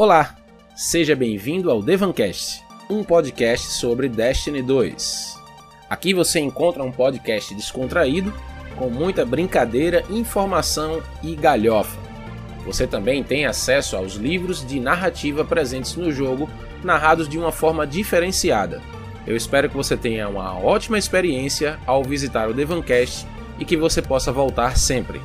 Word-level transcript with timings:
Olá, 0.00 0.36
seja 0.76 1.16
bem-vindo 1.16 1.72
ao 1.72 1.82
Devancast, 1.82 2.62
um 2.88 3.02
podcast 3.02 3.66
sobre 3.72 4.08
Destiny 4.08 4.62
2. 4.62 5.34
Aqui 5.90 6.14
você 6.14 6.38
encontra 6.38 6.84
um 6.84 6.92
podcast 6.92 7.52
descontraído, 7.52 8.32
com 8.76 8.88
muita 8.90 9.26
brincadeira, 9.26 10.04
informação 10.08 11.02
e 11.20 11.34
galhofa. 11.34 11.98
Você 12.64 12.86
também 12.86 13.24
tem 13.24 13.44
acesso 13.44 13.96
aos 13.96 14.14
livros 14.14 14.64
de 14.64 14.78
narrativa 14.78 15.44
presentes 15.44 15.96
no 15.96 16.12
jogo, 16.12 16.48
narrados 16.84 17.28
de 17.28 17.36
uma 17.36 17.50
forma 17.50 17.84
diferenciada. 17.84 18.80
Eu 19.26 19.34
espero 19.36 19.68
que 19.68 19.76
você 19.76 19.96
tenha 19.96 20.28
uma 20.28 20.56
ótima 20.60 20.96
experiência 20.96 21.76
ao 21.84 22.04
visitar 22.04 22.48
o 22.48 22.54
Devancast 22.54 23.26
e 23.58 23.64
que 23.64 23.76
você 23.76 24.00
possa 24.00 24.30
voltar 24.30 24.78
sempre. 24.78 25.20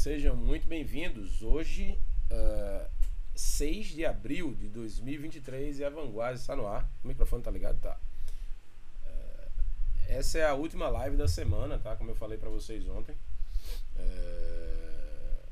Sejam 0.00 0.34
muito 0.34 0.66
bem-vindos. 0.66 1.42
Hoje, 1.42 2.00
uh, 2.32 2.86
ah, 2.86 2.90
6 3.34 3.88
de 3.88 4.06
abril 4.06 4.54
de 4.54 4.66
2023 4.70 5.78
e 5.78 5.84
a 5.84 5.90
Vanguarda 5.90 6.36
está 6.36 6.56
no 6.56 6.66
ar. 6.66 6.90
O 7.04 7.08
microfone 7.08 7.42
tá 7.42 7.50
ligado? 7.50 7.78
Tá. 7.82 8.00
Uh, 9.04 9.50
essa 10.08 10.38
é 10.38 10.46
a 10.46 10.54
última 10.54 10.88
live 10.88 11.18
da 11.18 11.28
semana, 11.28 11.78
tá? 11.78 11.94
Como 11.96 12.12
eu 12.12 12.14
falei 12.14 12.38
para 12.38 12.48
vocês 12.48 12.88
ontem. 12.88 13.14
Uh, 13.94 15.44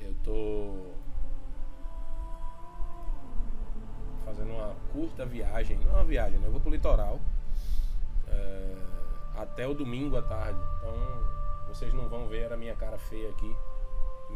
eu 0.00 0.14
tô 0.24 0.94
fazendo 4.24 4.52
uma 4.52 4.74
curta 4.90 5.26
viagem, 5.26 5.76
não 5.80 5.90
é 5.90 5.94
uma 5.96 6.04
viagem, 6.06 6.38
né? 6.38 6.46
Eu 6.46 6.52
vou 6.52 6.62
pro 6.62 6.70
litoral. 6.70 7.20
Uh, 8.26 9.07
até 9.38 9.66
o 9.66 9.74
domingo 9.74 10.16
à 10.16 10.22
tarde. 10.22 10.58
Então 10.78 10.94
vocês 11.68 11.94
não 11.94 12.08
vão 12.08 12.28
ver 12.28 12.52
a 12.52 12.56
minha 12.56 12.74
cara 12.74 12.98
feia 12.98 13.30
aqui 13.30 13.56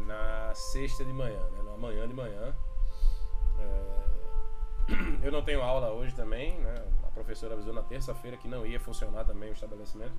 na 0.05 0.53
sexta 0.55 1.03
de 1.03 1.13
manhã, 1.13 1.39
né? 1.51 1.61
na 1.63 1.77
manhã 1.77 2.07
de 2.07 2.13
manhã. 2.13 2.55
É... 3.59 4.03
Eu 5.23 5.31
não 5.31 5.41
tenho 5.41 5.61
aula 5.61 5.91
hoje 5.91 6.13
também, 6.15 6.57
né? 6.59 6.73
A 7.03 7.11
professora 7.11 7.53
avisou 7.53 7.73
na 7.73 7.83
terça-feira 7.83 8.37
que 8.37 8.47
não 8.47 8.65
ia 8.65 8.79
funcionar 8.79 9.23
também 9.23 9.49
o 9.49 9.53
estabelecimento. 9.53 10.15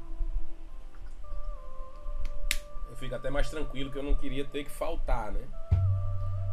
Eu 2.88 2.96
fico 2.96 3.14
até 3.14 3.28
mais 3.28 3.50
tranquilo 3.50 3.90
que 3.90 3.98
eu 3.98 4.02
não 4.02 4.14
queria 4.14 4.44
ter 4.44 4.64
que 4.64 4.70
faltar, 4.70 5.32
né? 5.32 5.42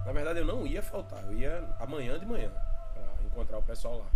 Na 0.06 0.12
verdade 0.12 0.40
eu 0.40 0.46
não 0.46 0.66
ia 0.66 0.82
faltar, 0.82 1.24
eu 1.26 1.38
ia 1.38 1.76
amanhã 1.80 2.20
de 2.20 2.26
manhã 2.26 2.52
para 2.94 3.24
encontrar 3.24 3.60
o 3.60 3.64
pessoal 3.64 4.00
lá. 4.00 4.12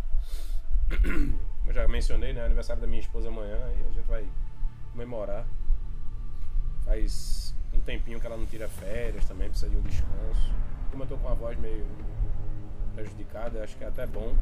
eu 1.68 1.74
já 1.74 1.88
mencionei, 1.88 2.34
né? 2.34 2.46
Aniversário 2.46 2.82
da 2.82 2.88
minha 2.88 3.00
esposa 3.00 3.30
amanhã 3.30 3.58
e 3.78 3.82
a 3.82 3.92
gente 3.92 4.08
vai 4.08 4.28
comemorar. 4.92 5.46
Faz 6.84 7.56
um 7.74 7.80
tempinho 7.82 8.20
que 8.20 8.28
ela 8.28 8.38
não 8.38 8.46
tira 8.46 8.68
férias 8.68 9.26
também, 9.26 9.50
precisa 9.50 9.70
de 9.70 9.78
um 9.78 9.82
descanso. 9.82 10.54
Como 10.92 11.04
eu 11.04 11.08
tô 11.08 11.18
com 11.18 11.28
a 11.28 11.34
voz 11.34 11.58
meio 11.58 11.86
prejudicada, 12.94 13.64
acho 13.64 13.76
que 13.78 13.84
é 13.84 13.88
até 13.88 14.06
bom 14.06 14.34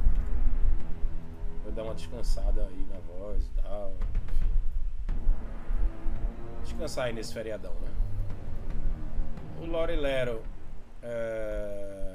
eu 1.66 1.72
dar 1.72 1.82
uma 1.82 1.94
descansada 1.94 2.66
aí 2.66 2.86
na 2.92 3.00
voz 3.00 3.46
e 3.46 3.62
tal. 3.62 3.94
Enfim. 4.32 4.50
Descansar 6.62 7.06
aí 7.06 7.12
nesse 7.12 7.32
feriadão, 7.32 7.72
né? 7.74 7.88
O 9.60 9.64
Lore 9.66 9.96
Lero. 9.96 10.42
É 11.02 12.13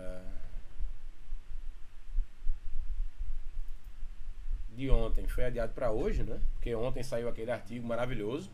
de 4.79 4.89
ontem 4.89 5.27
foi 5.27 5.43
adiado 5.43 5.73
para 5.73 5.91
hoje, 5.91 6.23
né? 6.23 6.39
Porque 6.53 6.73
ontem 6.73 7.03
saiu 7.03 7.27
aquele 7.27 7.51
artigo 7.51 7.85
maravilhoso, 7.85 8.49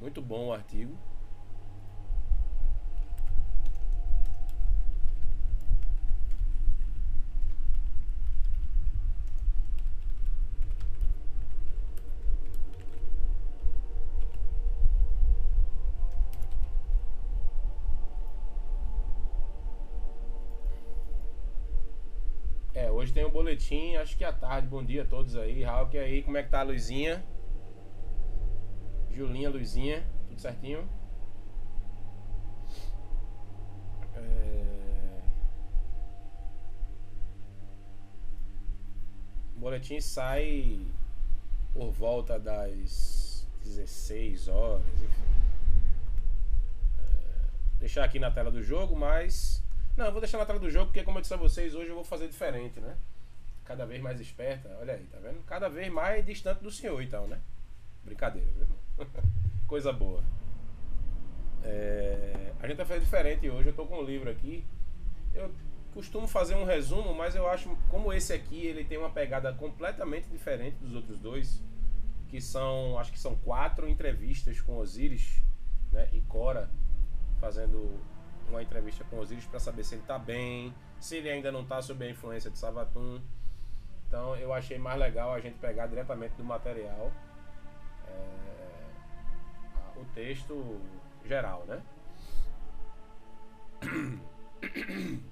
muito 0.00 0.22
bom 0.22 0.46
o 0.46 0.52
artigo. 0.52 0.98
Boletim, 23.48 23.96
acho 23.96 24.14
que 24.14 24.24
à 24.24 24.32
tarde. 24.32 24.68
Bom 24.68 24.84
dia 24.84 25.02
a 25.02 25.06
todos 25.06 25.34
aí. 25.34 25.62
Raul, 25.62 25.88
que 25.88 25.96
aí, 25.96 26.22
como 26.22 26.36
é 26.36 26.42
que 26.42 26.50
tá 26.50 26.60
a 26.60 26.64
Luizinha? 26.64 27.24
Julinha, 29.10 29.48
Luizinha, 29.48 30.06
tudo 30.28 30.38
certinho? 30.38 30.86
É... 34.14 35.22
O 39.56 39.60
boletim 39.60 39.98
sai 39.98 40.86
por 41.72 41.90
volta 41.90 42.38
das 42.38 43.48
16 43.64 44.48
horas. 44.48 44.84
É... 46.98 47.80
Deixar 47.80 48.04
aqui 48.04 48.18
na 48.18 48.30
tela 48.30 48.50
do 48.50 48.62
jogo, 48.62 48.94
mas 48.94 49.64
não, 49.96 50.04
eu 50.04 50.12
vou 50.12 50.20
deixar 50.20 50.36
na 50.36 50.44
tela 50.44 50.58
do 50.58 50.70
jogo, 50.70 50.88
porque 50.88 51.02
como 51.02 51.16
eu 51.16 51.22
disse 51.22 51.32
a 51.32 51.38
vocês, 51.38 51.74
hoje 51.74 51.88
eu 51.88 51.94
vou 51.94 52.04
fazer 52.04 52.28
diferente, 52.28 52.78
né? 52.78 52.94
Cada 53.68 53.84
vez 53.84 54.00
mais 54.00 54.18
esperta, 54.18 54.74
olha 54.80 54.94
aí, 54.94 55.04
tá 55.12 55.18
vendo? 55.18 55.42
Cada 55.44 55.68
vez 55.68 55.92
mais 55.92 56.24
distante 56.24 56.62
do 56.62 56.70
senhor, 56.70 57.02
então, 57.02 57.26
né? 57.26 57.38
Brincadeira, 58.02 58.50
viu, 58.50 58.62
irmão? 58.62 58.78
Coisa 59.68 59.92
boa. 59.92 60.24
É... 61.62 62.54
A 62.60 62.66
gente 62.66 62.78
vai 62.78 62.86
fazer 62.86 63.00
diferente 63.00 63.46
hoje, 63.50 63.68
eu 63.68 63.74
tô 63.74 63.84
com 63.84 63.98
um 63.98 64.02
livro 64.02 64.30
aqui. 64.30 64.64
Eu 65.34 65.54
costumo 65.92 66.26
fazer 66.26 66.54
um 66.54 66.64
resumo, 66.64 67.14
mas 67.14 67.34
eu 67.34 67.46
acho, 67.46 67.76
como 67.90 68.10
esse 68.10 68.32
aqui, 68.32 68.64
ele 68.64 68.84
tem 68.84 68.96
uma 68.96 69.10
pegada 69.10 69.52
completamente 69.52 70.30
diferente 70.30 70.78
dos 70.78 70.94
outros 70.94 71.18
dois, 71.18 71.62
que 72.28 72.40
são, 72.40 72.98
acho 72.98 73.12
que 73.12 73.18
são 73.18 73.36
quatro 73.36 73.86
entrevistas 73.86 74.62
com 74.62 74.78
Osiris 74.78 75.42
né, 75.92 76.08
e 76.14 76.22
Cora, 76.22 76.70
fazendo 77.38 78.00
uma 78.48 78.62
entrevista 78.62 79.04
com 79.10 79.18
Osiris 79.18 79.44
para 79.44 79.60
saber 79.60 79.84
se 79.84 79.94
ele 79.94 80.00
está 80.00 80.18
bem, 80.18 80.72
se 80.98 81.16
ele 81.16 81.28
ainda 81.28 81.52
não 81.52 81.60
está 81.60 81.82
sob 81.82 82.02
a 82.02 82.10
influência 82.10 82.50
de 82.50 82.56
Savatun. 82.56 83.20
Então 84.08 84.34
eu 84.36 84.52
achei 84.54 84.78
mais 84.78 84.98
legal 84.98 85.32
a 85.34 85.40
gente 85.40 85.58
pegar 85.58 85.86
diretamente 85.86 86.34
do 86.34 86.42
material 86.42 87.12
é, 88.08 90.00
o 90.00 90.04
texto 90.14 90.80
geral, 91.24 91.64
né? 91.66 91.82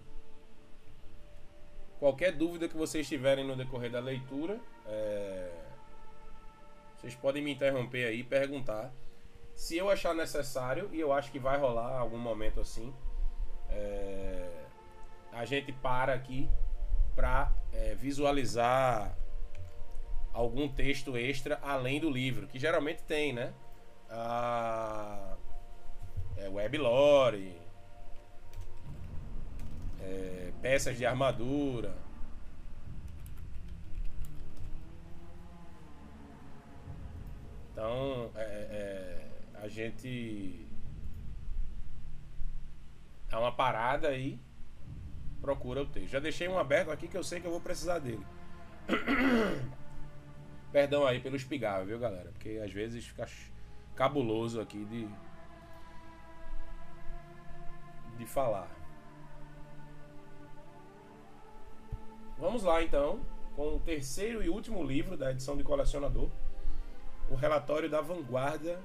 Qualquer 1.99 2.33
dúvida 2.33 2.69
que 2.69 2.77
vocês 2.77 3.09
tiverem 3.09 3.47
no 3.47 3.57
decorrer 3.57 3.91
da 3.91 3.99
leitura, 3.99 4.61
é, 4.85 5.51
vocês 6.97 7.15
podem 7.15 7.43
me 7.43 7.55
interromper 7.55 8.05
aí 8.05 8.21
e 8.21 8.25
perguntar. 8.25 8.93
Se 9.55 9.79
eu 9.79 9.89
achar 9.89 10.15
necessário, 10.15 10.91
e 10.93 11.01
eu 11.01 11.15
acho 11.15 11.33
que 11.33 11.39
vai 11.39 11.59
rolar 11.59 11.99
algum 11.99 12.19
momento 12.19 12.61
assim, 12.61 12.95
é, 13.71 14.67
a 15.33 15.47
gente 15.47 15.73
para 15.73 16.13
aqui 16.13 16.51
para 17.17 17.51
é, 17.73 17.95
visualizar 17.95 19.17
algum 20.33 20.69
texto 20.69 21.17
extra 21.17 21.59
além 21.63 21.99
do 21.99 22.11
livro, 22.11 22.47
que 22.47 22.59
geralmente 22.59 23.03
tem, 23.03 23.33
né? 23.33 23.53
A, 24.09 25.37
é, 26.37 26.49
weblore, 26.49 27.59
é, 30.01 30.53
peças 30.61 30.97
de 30.97 31.07
armadura. 31.07 31.97
Então, 37.73 38.31
é, 38.37 38.43
é, 38.43 39.29
a 39.63 39.69
gente 39.69 40.67
Dá 43.29 43.41
uma 43.41 43.53
parada 43.53 44.09
aí. 44.09 44.41
Procura 45.47 45.83
o 45.83 45.87
texto. 45.87 46.09
Já 46.09 46.19
deixei 46.19 46.49
um 46.49 46.59
aberto 46.59 46.91
aqui 46.91 47.07
que 47.07 47.17
eu 47.17 47.23
sei 47.23 47.41
que 47.41 47.47
eu 47.47 47.53
vou 47.53 47.61
precisar 47.61 48.01
dele. 48.01 48.27
Perdão 50.73 51.07
aí 51.07 51.21
pelo 51.21 51.37
espigar, 51.37 51.87
viu, 51.87 52.01
galera? 52.01 52.33
Porque 52.33 52.61
às 52.65 52.73
vezes 52.73 53.07
fica 53.07 53.29
cabuloso 53.95 54.61
aqui 54.61 54.85
de. 54.87 55.09
de 58.19 58.27
falar. 58.27 58.69
Vamos 62.37 62.65
lá 62.65 62.83
então 62.83 63.21
com 63.55 63.77
o 63.77 63.79
terceiro 63.79 64.43
e 64.43 64.49
último 64.49 64.83
livro 64.83 65.17
da 65.17 65.31
edição 65.31 65.57
de 65.57 65.63
colecionador, 65.63 66.29
o 67.31 67.37
relatório 67.37 67.89
da 67.89 68.01
vanguarda, 68.01 68.83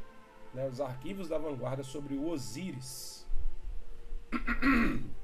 né, 0.54 0.68
os 0.68 0.80
arquivos 0.80 1.28
da 1.28 1.40
vanguarda 1.40 1.82
sobre 1.82 2.14
o 2.14 2.30
Osíris. 2.30 3.28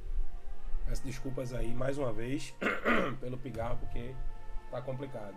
Peço 0.88 1.04
desculpas 1.04 1.54
aí 1.54 1.74
mais 1.74 1.98
uma 1.98 2.14
vez 2.14 2.56
pelo 3.20 3.38
pigarro, 3.38 3.78
porque 3.78 4.16
tá 4.72 4.82
complicado. 4.82 5.36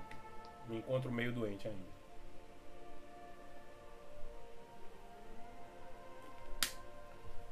Me 0.69 0.79
encontro 0.79 1.11
meio 1.11 1.33
doente 1.33 1.67
ainda. 1.67 1.91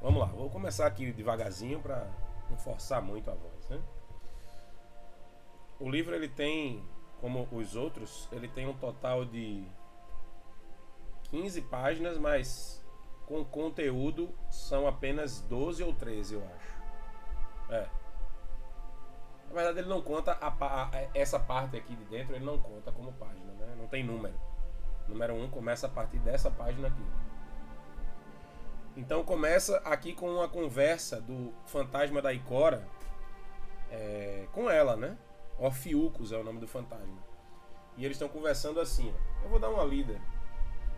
Vamos 0.01 0.21
lá, 0.21 0.27
vou 0.27 0.49
começar 0.49 0.87
aqui 0.87 1.11
devagarzinho 1.11 1.81
para 1.81 2.09
não 2.49 2.57
forçar 2.57 3.03
muito 3.03 3.29
a 3.31 3.35
voz, 3.35 3.69
né? 3.69 3.83
O 5.81 5.91
livro 5.91 6.15
ele 6.15 6.29
tem, 6.29 6.89
como 7.21 7.49
os 7.51 7.75
outros, 7.75 8.29
ele 8.31 8.47
tem 8.47 8.69
um 8.69 8.75
total 8.75 9.25
de 9.25 9.67
15 11.31 11.63
páginas, 11.63 12.17
mas 12.17 12.85
com 13.27 13.45
conteúdo 13.45 14.33
são 14.51 14.87
apenas 14.87 15.41
12 15.41 15.83
ou 15.83 15.93
13, 15.93 16.35
eu 16.35 16.45
acho. 16.45 16.78
É. 17.71 17.87
Na 19.49 19.55
verdade, 19.55 19.79
ele 19.79 19.89
não 19.89 20.03
conta 20.03 20.33
a, 20.33 20.49
a, 20.49 20.91
essa 21.15 21.39
parte 21.39 21.77
aqui 21.77 21.97
de 21.97 22.05
dentro, 22.05 22.35
ele 22.35 22.45
não 22.45 22.59
conta 22.59 22.93
como 22.93 23.13
página, 23.13 23.53
né? 23.55 23.75
Não 23.79 23.87
tem 23.87 24.05
número. 24.05 24.39
Número 25.07 25.35
1 25.35 25.45
um 25.45 25.51
começa 25.51 25.87
a 25.87 25.91
partir 25.91 26.19
dessa 26.19 26.51
página 26.51 26.89
aqui. 26.89 27.05
Então 28.97 29.25
começa 29.25 29.79
aqui 29.79 30.13
com 30.13 30.29
uma 30.29 30.49
conversa 30.49 31.21
do 31.21 31.55
fantasma 31.65 32.21
da 32.21 32.33
Ikora 32.33 32.87
é, 33.91 34.47
com 34.53 34.69
ela, 34.69 34.97
né? 34.97 35.17
Orfiucos 35.59 36.31
é 36.33 36.37
o 36.37 36.45
nome 36.45 36.61
do 36.61 36.69
fantasma. 36.69 37.19
E 37.97 38.05
eles 38.05 38.17
estão 38.17 38.29
conversando 38.29 38.81
assim. 38.81 39.15
Eu 39.43 39.49
vou 39.49 39.59
dar 39.59 39.71
uma 39.71 39.85
lida. 39.85 40.21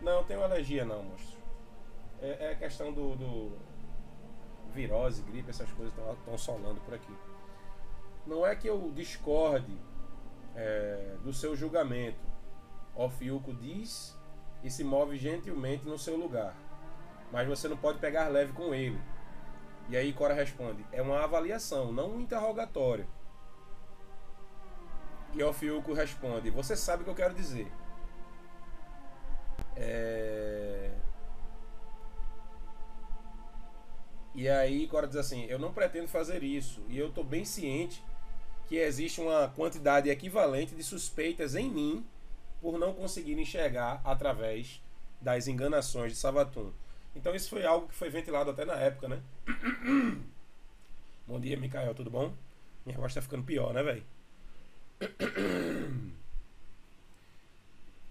Não, 0.01 0.23
tenho 0.23 0.43
alergia 0.43 0.83
não, 0.83 1.03
monstro. 1.03 1.39
É, 2.21 2.51
é 2.51 2.55
questão 2.55 2.91
do, 2.91 3.15
do, 3.15 3.57
virose, 4.71 5.21
gripe, 5.23 5.49
essas 5.49 5.71
coisas 5.71 5.93
estão 5.93 6.37
solando 6.37 6.81
por 6.81 6.93
aqui. 6.93 7.13
Não 8.25 8.45
é 8.45 8.55
que 8.55 8.67
eu 8.67 8.91
discorde 8.93 9.77
é, 10.55 11.15
do 11.23 11.33
seu 11.33 11.55
julgamento. 11.55 12.19
Orfiuco 12.95 13.53
diz 13.53 14.17
e 14.63 14.69
se 14.69 14.83
move 14.83 15.17
gentilmente 15.17 15.87
no 15.87 15.97
seu 15.97 16.15
lugar. 16.17 16.55
Mas 17.31 17.47
você 17.47 17.67
não 17.67 17.77
pode 17.77 17.99
pegar 17.99 18.27
leve 18.27 18.51
com 18.53 18.73
ele. 18.73 18.99
E 19.89 19.97
aí 19.97 20.13
Cora 20.13 20.33
responde: 20.33 20.85
é 20.91 21.01
uma 21.01 21.23
avaliação, 21.23 21.91
não 21.91 22.11
um 22.11 22.21
interrogatório. 22.21 23.07
E 25.33 25.41
Orfiuco 25.41 25.93
responde: 25.93 26.49
Você 26.49 26.75
sabe 26.75 27.01
o 27.01 27.05
que 27.05 27.11
eu 27.11 27.15
quero 27.15 27.33
dizer. 27.33 27.71
É... 29.75 30.80
E 34.33 34.47
aí 34.47 34.87
Cora 34.87 35.07
diz 35.07 35.17
assim: 35.17 35.45
Eu 35.45 35.59
não 35.59 35.73
pretendo 35.73 36.07
fazer 36.07 36.43
isso. 36.43 36.81
E 36.89 36.97
eu 36.97 37.09
estou 37.09 37.23
bem 37.23 37.45
ciente 37.45 38.03
que 38.67 38.77
existe 38.77 39.19
uma 39.19 39.49
quantidade 39.49 40.09
equivalente 40.09 40.73
de 40.73 40.83
suspeitas 40.83 41.55
em 41.55 41.69
mim 41.69 42.05
por 42.61 42.77
não 42.77 42.93
conseguir 42.93 43.37
enxergar 43.37 44.01
através 44.03 44.81
das 45.19 45.47
enganações 45.47 46.13
de 46.13 46.17
Savatun. 46.17 46.71
Então 47.15 47.35
isso 47.35 47.49
foi 47.49 47.65
algo 47.65 47.87
que 47.87 47.93
foi 47.93 48.09
ventilado 48.09 48.49
até 48.49 48.63
na 48.63 48.75
época, 48.75 49.07
né? 49.07 49.21
bom 51.27 51.39
dia, 51.39 51.57
Mikael, 51.57 51.93
tudo 51.93 52.09
bom? 52.09 52.33
Minha 52.85 52.97
voz 52.97 53.13
tá 53.13 53.21
ficando 53.21 53.43
pior, 53.43 53.73
né, 53.73 53.83
velho? 53.83 54.03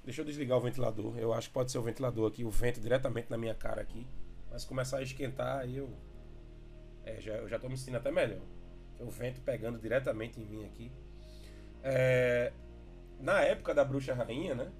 Deixa 0.04 0.20
eu 0.22 0.24
desligar 0.24 0.58
o 0.58 0.60
ventilador. 0.60 1.16
Eu 1.18 1.32
acho 1.32 1.48
que 1.48 1.54
pode 1.54 1.70
ser 1.70 1.78
o 1.78 1.82
ventilador 1.82 2.28
aqui, 2.28 2.44
o 2.44 2.50
vento 2.50 2.80
diretamente 2.80 3.30
na 3.30 3.38
minha 3.38 3.54
cara 3.54 3.80
aqui. 3.80 4.06
Mas 4.50 4.64
começar 4.64 4.98
a 4.98 5.02
esquentar, 5.02 5.60
aí 5.60 5.76
eu. 5.76 5.88
É, 7.04 7.20
já, 7.20 7.34
eu 7.34 7.48
já 7.48 7.58
tô 7.58 7.68
me 7.68 7.76
sentindo 7.76 7.96
até 7.96 8.10
melhor 8.10 8.40
o 9.00 9.10
vento 9.10 9.40
pegando 9.40 9.78
diretamente 9.78 10.40
em 10.40 10.44
mim 10.44 10.64
aqui. 10.64 10.92
É, 11.82 12.52
na 13.18 13.40
época 13.40 13.74
da 13.74 13.84
Bruxa 13.84 14.14
Rainha, 14.14 14.54
né? 14.54 14.70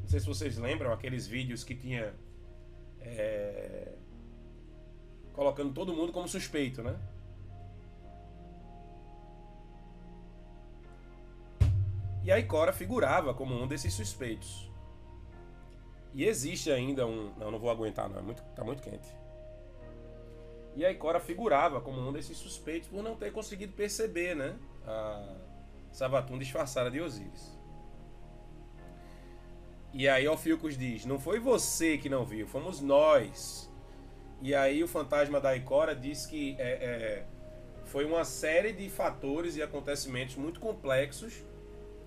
Não 0.00 0.08
sei 0.08 0.20
se 0.20 0.26
vocês 0.26 0.56
lembram 0.58 0.92
aqueles 0.92 1.26
vídeos 1.26 1.62
que 1.62 1.74
tinha. 1.74 2.14
É, 3.00 3.92
colocando 5.32 5.72
todo 5.72 5.94
mundo 5.94 6.12
como 6.12 6.28
suspeito, 6.28 6.82
né? 6.82 6.98
E 12.22 12.30
a 12.30 12.38
Ikora 12.38 12.72
figurava 12.72 13.34
como 13.34 13.54
um 13.54 13.66
desses 13.66 13.92
suspeitos. 13.94 14.70
E 16.14 16.24
existe 16.24 16.70
ainda 16.70 17.06
um. 17.06 17.32
Não, 17.36 17.50
não 17.50 17.58
vou 17.58 17.70
aguentar, 17.70 18.08
não. 18.08 18.18
É 18.18 18.22
muito, 18.22 18.42
tá 18.54 18.62
muito 18.62 18.82
quente. 18.82 19.08
E 20.74 20.84
a 20.84 20.90
Ikora 20.90 21.20
figurava 21.20 21.80
como 21.80 22.00
um 22.00 22.12
desses 22.12 22.36
suspeitos 22.36 22.88
por 22.88 23.02
não 23.02 23.14
ter 23.14 23.30
conseguido 23.30 23.72
perceber, 23.72 24.34
né? 24.34 24.56
A 24.86 25.36
Savatun 25.92 26.38
disfarçada 26.38 26.90
de 26.90 27.00
Osíris. 27.00 27.58
E 29.92 30.08
aí 30.08 30.26
Ophiuchus 30.26 30.78
diz: 30.78 31.04
Não 31.04 31.18
foi 31.18 31.38
você 31.38 31.98
que 31.98 32.08
não 32.08 32.24
viu, 32.24 32.46
fomos 32.46 32.80
nós. 32.80 33.70
E 34.40 34.54
aí 34.54 34.82
o 34.82 34.88
fantasma 34.88 35.40
da 35.40 35.54
Ikora 35.54 35.94
diz 35.94 36.26
que 36.26 36.56
é, 36.58 36.70
é, 36.70 37.26
foi 37.84 38.04
uma 38.04 38.24
série 38.24 38.72
de 38.72 38.88
fatores 38.88 39.56
e 39.56 39.62
acontecimentos 39.62 40.34
muito 40.34 40.58
complexos 40.58 41.44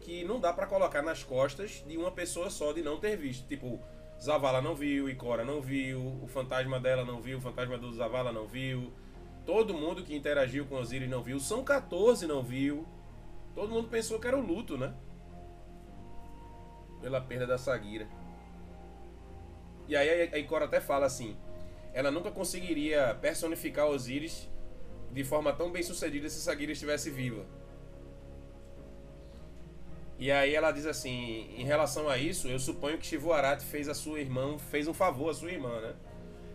que 0.01 0.23
não 0.23 0.39
dá 0.39 0.51
para 0.51 0.67
colocar 0.67 1.01
nas 1.01 1.23
costas 1.23 1.83
de 1.88 1.97
uma 1.97 2.12
pessoa 2.12 2.50
só 2.50 2.73
de 2.73 2.81
não 2.81 3.00
ter 3.00 3.15
visto. 3.15 3.47
Tipo, 3.47 3.79
Zavala 4.21 4.62
não 4.62 4.75
viu, 4.75 5.09
Ikora 5.09 5.44
não 5.44 5.62
viu, 5.62 6.19
o 6.21 6.27
fantasma 6.27 6.79
dela 6.79 7.03
não 7.03 7.21
viu, 7.21 7.38
o 7.38 7.41
fantasma 7.41 7.77
do 7.77 7.94
Zavala 7.94 8.31
não 8.31 8.47
viu. 8.47 8.91
Todo 9.45 9.73
mundo 9.73 10.03
que 10.03 10.15
interagiu 10.15 10.65
com 10.65 10.75
Osiris 10.75 11.09
não 11.09 11.21
viu. 11.21 11.39
São 11.39 11.63
14 11.63 12.25
não 12.25 12.41
viu. 12.41 12.85
Todo 13.53 13.71
mundo 13.71 13.88
pensou 13.88 14.19
que 14.19 14.27
era 14.27 14.38
o 14.38 14.45
luto, 14.45 14.77
né? 14.77 14.94
Pela 17.01 17.21
perda 17.21 17.45
da 17.45 17.57
Sagira. 17.57 18.07
E 19.88 19.95
aí 19.95 20.29
a 20.33 20.38
Ikora 20.38 20.65
até 20.65 20.81
fala 20.81 21.06
assim: 21.06 21.38
ela 21.94 22.09
nunca 22.09 22.31
conseguiria 22.31 23.15
personificar 23.21 23.88
Osiris 23.88 24.50
de 25.12 25.23
forma 25.23 25.53
tão 25.53 25.71
bem 25.71 25.83
sucedida 25.83 26.27
se 26.27 26.41
Sagira 26.41 26.71
estivesse 26.71 27.09
viva. 27.09 27.45
E 30.17 30.31
aí 30.31 30.56
ela 30.56 30.71
diz 30.71 30.85
assim, 30.85 31.50
em 31.57 31.63
relação 31.65 32.07
a 32.07 32.17
isso, 32.17 32.47
eu 32.47 32.57
suponho 32.57 32.97
que 32.97 33.06
Shivuarati 33.06 33.65
fez 33.65 33.89
a 33.89 33.94
sua 33.94 34.19
irmã, 34.19 34.57
fez 34.57 34.88
um 34.88 34.94
favor 34.94 35.29
à 35.29 35.33
sua 35.33 35.51
irmã, 35.51 35.81
né? 35.81 35.94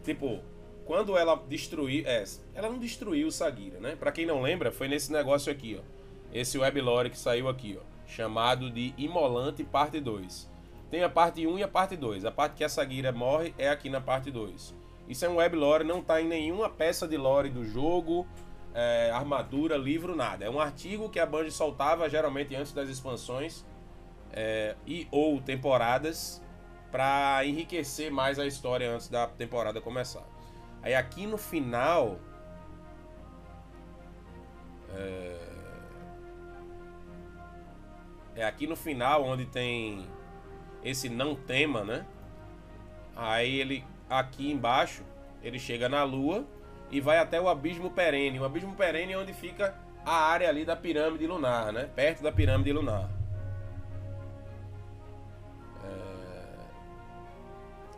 Tipo, 0.03 0.41
quando 0.87 1.17
ela 1.17 1.37
destruiu, 1.47 2.05
é, 2.07 2.25
ela 2.55 2.71
não 2.71 2.79
destruiu 2.79 3.29
o 3.29 3.33
Sagira, 3.33 3.79
né? 3.79 3.97
Para 3.97 4.12
quem 4.12 4.25
não 4.25 4.41
lembra, 4.41 4.73
foi 4.73 4.89
nesse 4.89 5.12
negócio 5.12 5.53
aqui, 5.53 5.79
ó. 5.79 5.83
Esse 6.33 6.59
weblore 6.59 7.11
que 7.11 7.19
saiu 7.19 7.49
aqui, 7.49 7.79
ó, 7.79 8.09
chamado 8.09 8.71
de 8.71 8.95
Imolante 8.97 9.62
parte 9.62 10.01
2. 10.01 10.49
Tem 10.90 11.02
a 11.05 11.09
parte 11.09 11.47
1 11.47 11.59
e 11.59 11.62
a 11.62 11.69
parte 11.69 11.97
2. 11.97 12.25
A 12.25 12.33
parte 12.33 12.57
que 12.57 12.64
a 12.64 12.69
Sagira 12.69 13.12
morre 13.12 13.55
é 13.59 13.69
aqui 13.69 13.88
na 13.88 14.00
parte 14.00 14.31
2. 14.31 14.75
Isso 15.09 15.25
é 15.25 15.29
um 15.29 15.37
weblore, 15.37 15.85
não 15.85 16.02
tá 16.02 16.21
em 16.21 16.26
nenhuma 16.26 16.69
peça 16.69 17.07
de 17.07 17.17
lore 17.17 17.50
do 17.50 17.64
jogo, 17.64 18.26
é, 18.75 19.11
armadura, 19.11 19.77
livro, 19.77 20.15
nada. 20.15 20.45
É 20.45 20.50
um 20.50 20.61
artigo 20.61 21.09
que 21.09 21.19
a 21.19 21.27
Band 21.27 21.50
soltava 21.50 22.09
geralmente 22.09 22.55
antes 22.55 22.73
das 22.73 22.89
expansões 22.89 23.65
é, 24.33 24.77
e 24.87 25.09
ou 25.11 25.41
temporadas 25.41 26.43
para 26.91 27.45
enriquecer 27.45 28.11
mais 28.11 28.39
a 28.39 28.47
história 28.47 28.91
antes 28.91 29.09
da 29.09 29.27
temporada 29.27 29.81
começar. 29.81 30.25
Aí 30.83 30.95
aqui 30.95 31.27
no 31.27 31.37
final 31.37 32.19
é, 34.91 35.39
é 38.37 38.45
aqui 38.45 38.67
no 38.67 38.77
final 38.77 39.25
onde 39.25 39.47
tem 39.47 40.07
esse 40.83 41.09
não 41.09 41.35
tema, 41.35 41.85
né? 41.85 42.07
Aí 43.15 43.61
ele 43.61 43.85
aqui 44.09 44.50
embaixo 44.50 45.05
ele 45.43 45.59
chega 45.59 45.89
na 45.89 46.03
Lua 46.03 46.47
e 46.90 47.00
vai 47.00 47.18
até 47.18 47.40
o 47.40 47.49
abismo 47.49 47.90
perene. 47.90 48.38
O 48.38 48.44
abismo 48.44 48.75
perene 48.75 49.12
é 49.12 49.18
onde 49.18 49.32
fica 49.32 49.75
a 50.04 50.12
área 50.12 50.49
ali 50.49 50.64
da 50.64 50.75
pirâmide 50.75 51.26
lunar, 51.26 51.73
né? 51.73 51.88
Perto 51.94 52.23
da 52.23 52.32
pirâmide 52.32 52.73
lunar. 52.73 53.09
É... 55.85 55.90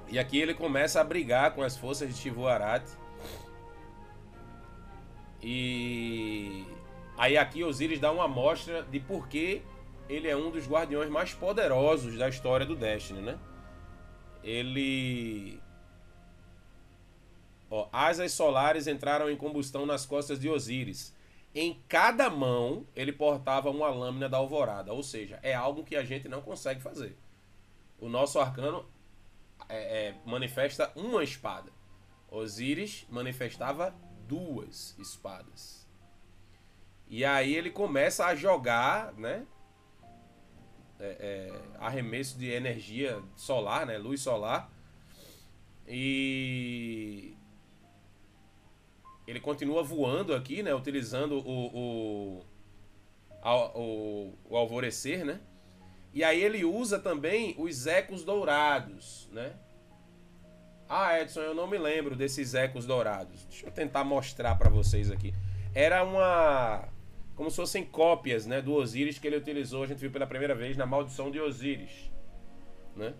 E 0.09 0.19
aqui 0.19 0.39
ele 0.39 0.55
começa 0.55 1.01
a 1.01 1.05
brigar 1.05 1.53
com 1.55 1.63
as 1.63 1.77
forças 1.77 2.09
de 2.09 2.15
Shivuarati. 2.15 2.93
E 5.43 6.67
aí 7.17 7.37
aqui 7.37 7.65
Osiris 7.65 7.99
dá 7.99 8.13
uma 8.13 8.25
amostra 8.25 8.83
de 8.83 9.01
por 9.01 9.27
que 9.27 9.63
ele 10.09 10.29
é 10.29 10.37
um 10.37 10.51
dos 10.51 10.69
guardiões 10.69 11.09
mais 11.09 11.33
poderosos 11.33 12.19
da 12.19 12.29
história 12.29 12.67
do 12.67 12.77
Destiny, 12.77 13.23
né? 13.23 13.39
Ele 14.45 15.62
Ó, 17.75 17.89
asas 17.91 18.33
solares 18.33 18.87
entraram 18.87 19.31
em 19.31 19.37
combustão 19.37 19.87
nas 19.87 20.05
costas 20.05 20.39
de 20.39 20.47
Osíris. 20.47 21.17
Em 21.55 21.83
cada 21.89 22.29
mão 22.29 22.87
ele 22.95 23.13
portava 23.13 23.71
uma 23.71 23.89
lâmina 23.89 24.29
da 24.29 24.37
alvorada, 24.37 24.93
ou 24.93 25.03
seja, 25.03 25.41
é 25.43 25.55
algo 25.55 25.83
que 25.83 25.97
a 25.97 26.05
gente 26.05 26.29
não 26.29 26.43
consegue 26.43 26.83
fazer. 26.83 27.17
O 27.99 28.11
nosso 28.11 28.39
arcano 28.39 28.85
é, 29.71 30.09
é, 30.09 30.15
manifesta 30.27 30.93
uma 30.95 31.25
espada. 31.25 31.73
Osíris 32.31 33.07
manifestava 33.09 33.95
duas 34.29 34.95
espadas. 34.99 35.89
E 37.09 37.25
aí 37.25 37.55
ele 37.55 37.71
começa 37.71 38.27
a 38.27 38.35
jogar, 38.35 39.15
né? 39.15 39.47
É, 41.01 41.07
é, 41.51 41.61
arremesso 41.79 42.39
de 42.39 42.51
energia 42.51 43.23
solar, 43.35 43.87
né? 43.87 43.97
Luz 43.97 44.21
solar. 44.21 44.71
E 45.89 47.35
ele 49.27 49.41
continua 49.41 49.83
voando 49.83 50.35
aqui, 50.35 50.63
né? 50.63 50.75
Utilizando 50.75 51.39
o, 51.39 51.67
o, 51.77 52.45
o, 53.45 54.35
o 54.51 54.57
alvorecer, 54.57 55.25
né? 55.25 55.41
E 56.13 56.23
aí 56.23 56.43
ele 56.43 56.65
usa 56.65 56.99
também 56.99 57.55
os 57.59 57.87
ecos 57.87 58.25
dourados, 58.25 59.29
né? 59.33 59.55
Ah, 60.89 61.19
Edson, 61.19 61.41
eu 61.41 61.55
não 61.55 61.67
me 61.67 61.79
lembro 61.79 62.15
desses 62.15 62.53
ecos 62.55 62.85
dourados. 62.85 63.47
Deixa 63.47 63.67
eu 63.67 63.73
tentar 63.73 64.05
mostrar 64.05 64.57
para 64.57 64.69
vocês 64.69 65.11
aqui. 65.11 65.33
Era 65.75 66.05
uma 66.05 66.87
como 67.35 67.51
se 67.51 67.57
fossem 67.57 67.85
cópias, 67.85 68.47
né, 68.47 68.61
do 68.61 68.75
Osíris 68.75 69.19
que 69.19 69.27
ele 69.27 69.37
utilizou, 69.37 69.83
a 69.83 69.87
gente 69.87 69.99
viu 69.99 70.11
pela 70.11 70.27
primeira 70.27 70.55
vez 70.55 70.77
na 70.77 70.85
Maldição 70.85 71.31
de 71.31 71.41
Osíris, 71.41 72.13
né? 72.95 73.15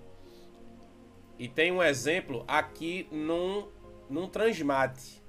E 1.39 1.49
tem 1.49 1.73
um 1.73 1.83
exemplo 1.83 2.45
aqui 2.47 3.09
num 3.11 3.69
num 4.11 4.29
transmate. 4.29 5.22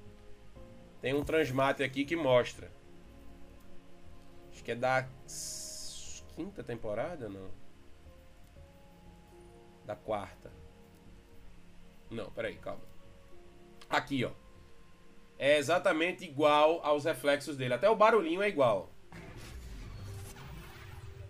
Tem 1.04 1.12
um 1.12 1.22
transmate 1.22 1.82
aqui 1.82 2.02
que 2.02 2.16
mostra. 2.16 2.72
Acho 4.50 4.64
que 4.64 4.70
é 4.70 4.74
da 4.74 5.06
quinta 6.34 6.64
temporada, 6.64 7.28
não? 7.28 7.50
Da 9.84 9.94
quarta. 9.94 10.50
Não, 12.10 12.30
peraí, 12.30 12.56
calma. 12.56 12.86
Aqui, 13.90 14.24
ó. 14.24 14.30
É 15.38 15.58
exatamente 15.58 16.24
igual 16.24 16.80
aos 16.82 17.04
reflexos 17.04 17.54
dele. 17.54 17.74
Até 17.74 17.90
o 17.90 17.94
barulhinho 17.94 18.42
é 18.42 18.48
igual. 18.48 18.90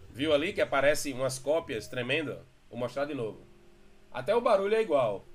Viu 0.08 0.32
ali 0.32 0.52
que 0.52 0.60
aparece 0.60 1.12
umas 1.12 1.36
cópias 1.36 1.88
tremendas? 1.88 2.38
Vou 2.70 2.78
mostrar 2.78 3.06
de 3.06 3.14
novo. 3.14 3.44
Até 4.12 4.36
o 4.36 4.40
barulho 4.40 4.76
é 4.76 4.82
igual. 4.82 5.26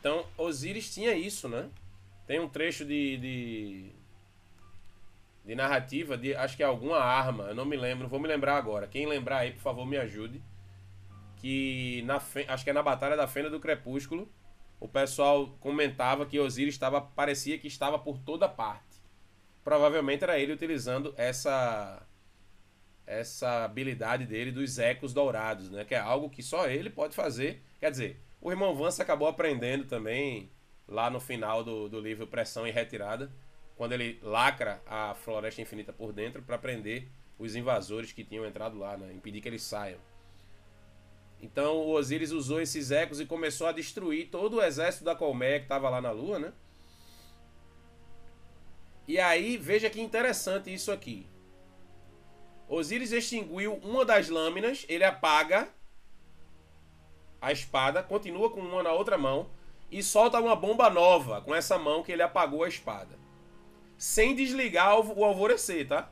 Então, 0.00 0.24
Osiris 0.38 0.92
tinha 0.92 1.12
isso, 1.12 1.46
né? 1.46 1.68
Tem 2.26 2.40
um 2.40 2.48
trecho 2.48 2.86
de, 2.86 3.18
de, 3.18 3.92
de 5.44 5.54
narrativa 5.54 6.16
de 6.16 6.34
acho 6.34 6.56
que 6.56 6.62
é 6.62 6.66
alguma 6.66 6.96
arma, 6.98 7.44
eu 7.44 7.54
não 7.54 7.66
me 7.66 7.76
lembro, 7.76 8.08
vou 8.08 8.18
me 8.18 8.26
lembrar 8.26 8.56
agora. 8.56 8.86
Quem 8.86 9.06
lembrar 9.06 9.38
aí, 9.38 9.52
por 9.52 9.60
favor, 9.60 9.84
me 9.84 9.98
ajude. 9.98 10.42
Que 11.36 12.02
na 12.06 12.16
acho 12.48 12.64
que 12.64 12.70
é 12.70 12.72
na 12.72 12.82
Batalha 12.82 13.16
da 13.16 13.26
Fenda 13.26 13.50
do 13.50 13.60
Crepúsculo, 13.60 14.30
o 14.78 14.88
pessoal 14.88 15.48
comentava 15.60 16.24
que 16.24 16.38
Osiris 16.38 16.74
estava 16.74 17.00
parecia 17.00 17.58
que 17.58 17.66
estava 17.68 17.98
por 17.98 18.18
toda 18.18 18.48
parte. 18.48 19.00
Provavelmente 19.62 20.24
era 20.24 20.38
ele 20.38 20.52
utilizando 20.52 21.14
essa 21.16 22.06
essa 23.06 23.64
habilidade 23.64 24.24
dele 24.24 24.52
dos 24.52 24.78
ecos 24.78 25.12
dourados, 25.12 25.70
né? 25.70 25.84
Que 25.84 25.94
é 25.94 25.98
algo 25.98 26.30
que 26.30 26.42
só 26.42 26.68
ele 26.68 26.88
pode 26.88 27.14
fazer. 27.14 27.62
Quer 27.80 27.90
dizer, 27.90 28.20
o 28.40 28.50
irmão 28.50 28.74
Vance 28.74 29.00
acabou 29.00 29.28
aprendendo 29.28 29.84
também 29.84 30.50
lá 30.88 31.10
no 31.10 31.20
final 31.20 31.62
do, 31.62 31.88
do 31.88 32.00
livro 32.00 32.26
Pressão 32.26 32.66
e 32.66 32.70
Retirada 32.70 33.30
quando 33.76 33.92
ele 33.92 34.18
lacra 34.22 34.82
a 34.86 35.14
floresta 35.14 35.62
infinita 35.62 35.92
por 35.92 36.12
dentro 36.12 36.42
para 36.42 36.58
prender 36.58 37.08
os 37.38 37.56
invasores 37.56 38.12
que 38.12 38.22
tinham 38.22 38.44
entrado 38.44 38.78
lá, 38.78 38.96
né? 38.96 39.10
impedir 39.14 39.40
que 39.40 39.48
eles 39.48 39.62
saiam. 39.62 39.98
Então 41.40 41.78
o 41.78 41.92
Osiris 41.92 42.32
usou 42.32 42.60
esses 42.60 42.90
ecos 42.90 43.20
e 43.20 43.26
começou 43.26 43.66
a 43.66 43.72
destruir 43.72 44.28
todo 44.28 44.58
o 44.58 44.62
exército 44.62 45.04
da 45.04 45.14
Colmeia 45.14 45.58
que 45.58 45.64
estava 45.64 45.88
lá 45.88 46.00
na 46.00 46.10
Lua, 46.10 46.38
né? 46.38 46.52
E 49.08 49.18
aí, 49.18 49.56
veja 49.56 49.90
que 49.90 50.00
interessante 50.00 50.72
isso 50.72 50.92
aqui. 50.92 51.26
Osiris 52.68 53.10
extinguiu 53.10 53.74
uma 53.82 54.04
das 54.04 54.28
lâminas, 54.28 54.84
ele 54.88 55.02
apaga 55.02 55.68
a 57.40 57.52
espada, 57.52 58.02
continua 58.02 58.50
com 58.50 58.60
uma 58.60 58.82
na 58.82 58.92
outra 58.92 59.16
mão 59.16 59.48
e 59.90 60.02
solta 60.02 60.38
uma 60.38 60.54
bomba 60.54 60.90
nova 60.90 61.40
com 61.40 61.54
essa 61.54 61.78
mão 61.78 62.02
que 62.02 62.12
ele 62.12 62.22
apagou 62.22 62.64
a 62.64 62.68
espada 62.68 63.20
sem 64.00 64.34
desligar 64.34 64.98
o 64.98 65.22
alvorecer, 65.22 65.86
tá? 65.86 66.10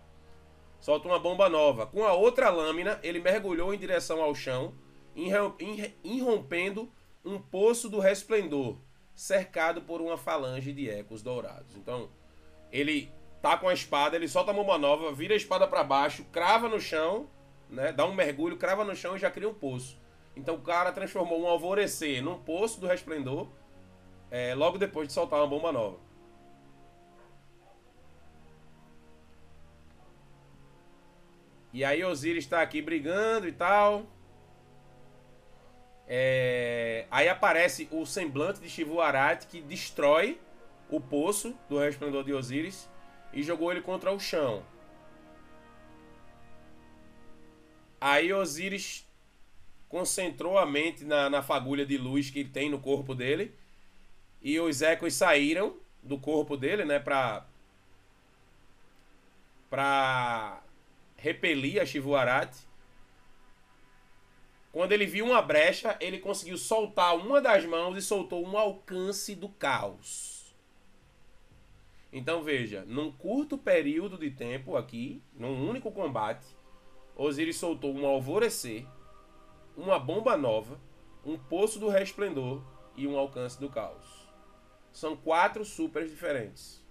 Solta 0.78 1.08
uma 1.08 1.18
bomba 1.18 1.48
nova. 1.48 1.86
Com 1.86 2.04
a 2.04 2.12
outra 2.12 2.50
lâmina, 2.50 3.00
ele 3.02 3.18
mergulhou 3.18 3.72
em 3.72 3.78
direção 3.78 4.20
ao 4.20 4.34
chão, 4.34 4.74
irrompendo 6.04 6.92
um 7.24 7.40
poço 7.40 7.88
do 7.88 7.98
resplendor, 7.98 8.76
cercado 9.14 9.80
por 9.80 10.02
uma 10.02 10.18
falange 10.18 10.70
de 10.70 10.90
ecos 10.90 11.22
dourados. 11.22 11.74
Então, 11.76 12.10
ele 12.70 13.10
tá 13.40 13.56
com 13.56 13.70
a 13.70 13.72
espada, 13.72 14.16
ele 14.16 14.28
solta 14.28 14.50
a 14.50 14.54
bomba 14.54 14.76
nova, 14.76 15.10
vira 15.10 15.32
a 15.32 15.38
espada 15.38 15.66
para 15.66 15.82
baixo, 15.82 16.26
crava 16.30 16.68
no 16.68 16.78
chão, 16.78 17.26
né? 17.70 17.90
Dá 17.90 18.04
um 18.04 18.14
mergulho, 18.14 18.58
crava 18.58 18.84
no 18.84 18.94
chão 18.94 19.16
e 19.16 19.18
já 19.18 19.30
cria 19.30 19.48
um 19.48 19.54
poço. 19.54 19.98
Então 20.38 20.54
o 20.54 20.60
cara 20.60 20.92
transformou 20.92 21.42
um 21.42 21.48
alvorecer 21.48 22.22
num 22.22 22.38
poço 22.38 22.80
do 22.80 22.86
resplendor, 22.86 23.48
é, 24.30 24.54
logo 24.54 24.78
depois 24.78 25.08
de 25.08 25.12
soltar 25.12 25.40
uma 25.40 25.48
bomba 25.48 25.72
nova. 25.72 25.98
E 31.72 31.84
aí 31.84 32.04
Osiris 32.04 32.44
está 32.44 32.62
aqui 32.62 32.80
brigando 32.80 33.48
e 33.48 33.52
tal. 33.52 34.06
É... 36.06 37.06
Aí 37.10 37.28
aparece 37.28 37.88
o 37.90 38.06
semblante 38.06 38.60
de 38.60 38.70
Shivu 38.70 39.00
Arati 39.00 39.46
que 39.48 39.60
destrói 39.60 40.40
o 40.88 41.00
poço 41.00 41.54
do 41.68 41.78
resplendor 41.78 42.24
de 42.24 42.32
Osiris 42.32 42.88
e 43.32 43.42
jogou 43.42 43.72
ele 43.72 43.82
contra 43.82 44.12
o 44.12 44.20
chão. 44.20 44.62
Aí 48.00 48.32
Osiris 48.32 49.07
concentrou 49.88 50.58
a 50.58 50.66
mente 50.66 51.04
na, 51.04 51.30
na 51.30 51.42
fagulha 51.42 51.84
de 51.84 51.96
luz 51.96 52.30
que 52.30 52.40
ele 52.40 52.48
tem 52.48 52.70
no 52.70 52.78
corpo 52.78 53.14
dele. 53.14 53.54
E 54.40 54.58
os 54.60 54.82
ecos 54.82 55.14
saíram 55.14 55.76
do 56.02 56.18
corpo 56.18 56.56
dele, 56.56 56.84
né? 56.84 56.98
Pra. 56.98 57.46
Pra 59.68 60.62
repelir 61.16 61.82
a 61.82 61.86
Shivuarati. 61.86 62.66
Quando 64.70 64.92
ele 64.92 65.06
viu 65.06 65.26
uma 65.26 65.42
brecha, 65.42 65.96
ele 66.00 66.18
conseguiu 66.18 66.56
soltar 66.56 67.16
uma 67.16 67.40
das 67.40 67.64
mãos 67.64 67.96
e 67.96 68.02
soltou 68.02 68.46
um 68.46 68.56
alcance 68.56 69.34
do 69.34 69.48
caos. 69.48 70.54
Então 72.12 72.42
veja, 72.42 72.84
num 72.86 73.10
curto 73.10 73.58
período 73.58 74.16
de 74.16 74.30
tempo 74.30 74.76
aqui, 74.76 75.22
num 75.34 75.68
único 75.68 75.90
combate, 75.90 76.46
Osiris 77.16 77.56
soltou 77.56 77.94
um 77.94 78.06
alvorecer, 78.06 78.86
uma 79.78 79.98
bomba 79.98 80.36
nova, 80.36 80.78
um 81.24 81.38
poço 81.38 81.78
do 81.78 81.88
resplendor 81.88 82.62
e 82.96 83.06
um 83.06 83.16
alcance 83.16 83.58
do 83.58 83.70
caos. 83.70 84.28
São 84.92 85.16
quatro 85.16 85.64
supers 85.64 86.10
diferentes. 86.10 86.84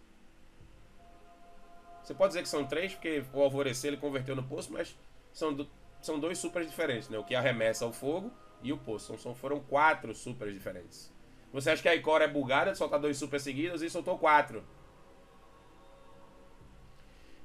Você 2.01 2.13
pode 2.13 2.29
dizer 2.29 2.43
que 2.43 2.49
são 2.49 2.65
três, 2.65 2.93
porque 2.93 3.25
o 3.33 3.41
alvorecer 3.41 3.89
ele 3.89 4.01
converteu 4.01 4.33
no 4.33 4.43
poço, 4.43 4.71
mas 4.71 4.97
são, 5.33 5.53
do, 5.53 5.69
são 6.01 6.17
dois 6.17 6.37
supers 6.37 6.69
diferentes, 6.69 7.09
né? 7.09 7.17
O 7.17 7.23
que 7.25 7.35
arremessa 7.35 7.85
o 7.85 7.91
fogo 7.91 8.31
e 8.63 8.71
o 8.71 8.77
poço. 8.77 9.11
Então, 9.11 9.17
são, 9.17 9.35
foram 9.35 9.59
quatro 9.59 10.15
supers 10.15 10.53
diferentes. 10.53 11.13
Você 11.51 11.69
acha 11.69 11.81
que 11.81 11.89
a 11.89 11.95
Ikora 11.95 12.23
é 12.23 12.27
bugada 12.27 12.71
de 12.71 12.77
soltar 12.77 12.99
dois 12.99 13.17
supers 13.17 13.43
seguidos 13.43 13.81
e 13.81 13.89
soltou 13.89 14.17
quatro? 14.17 14.63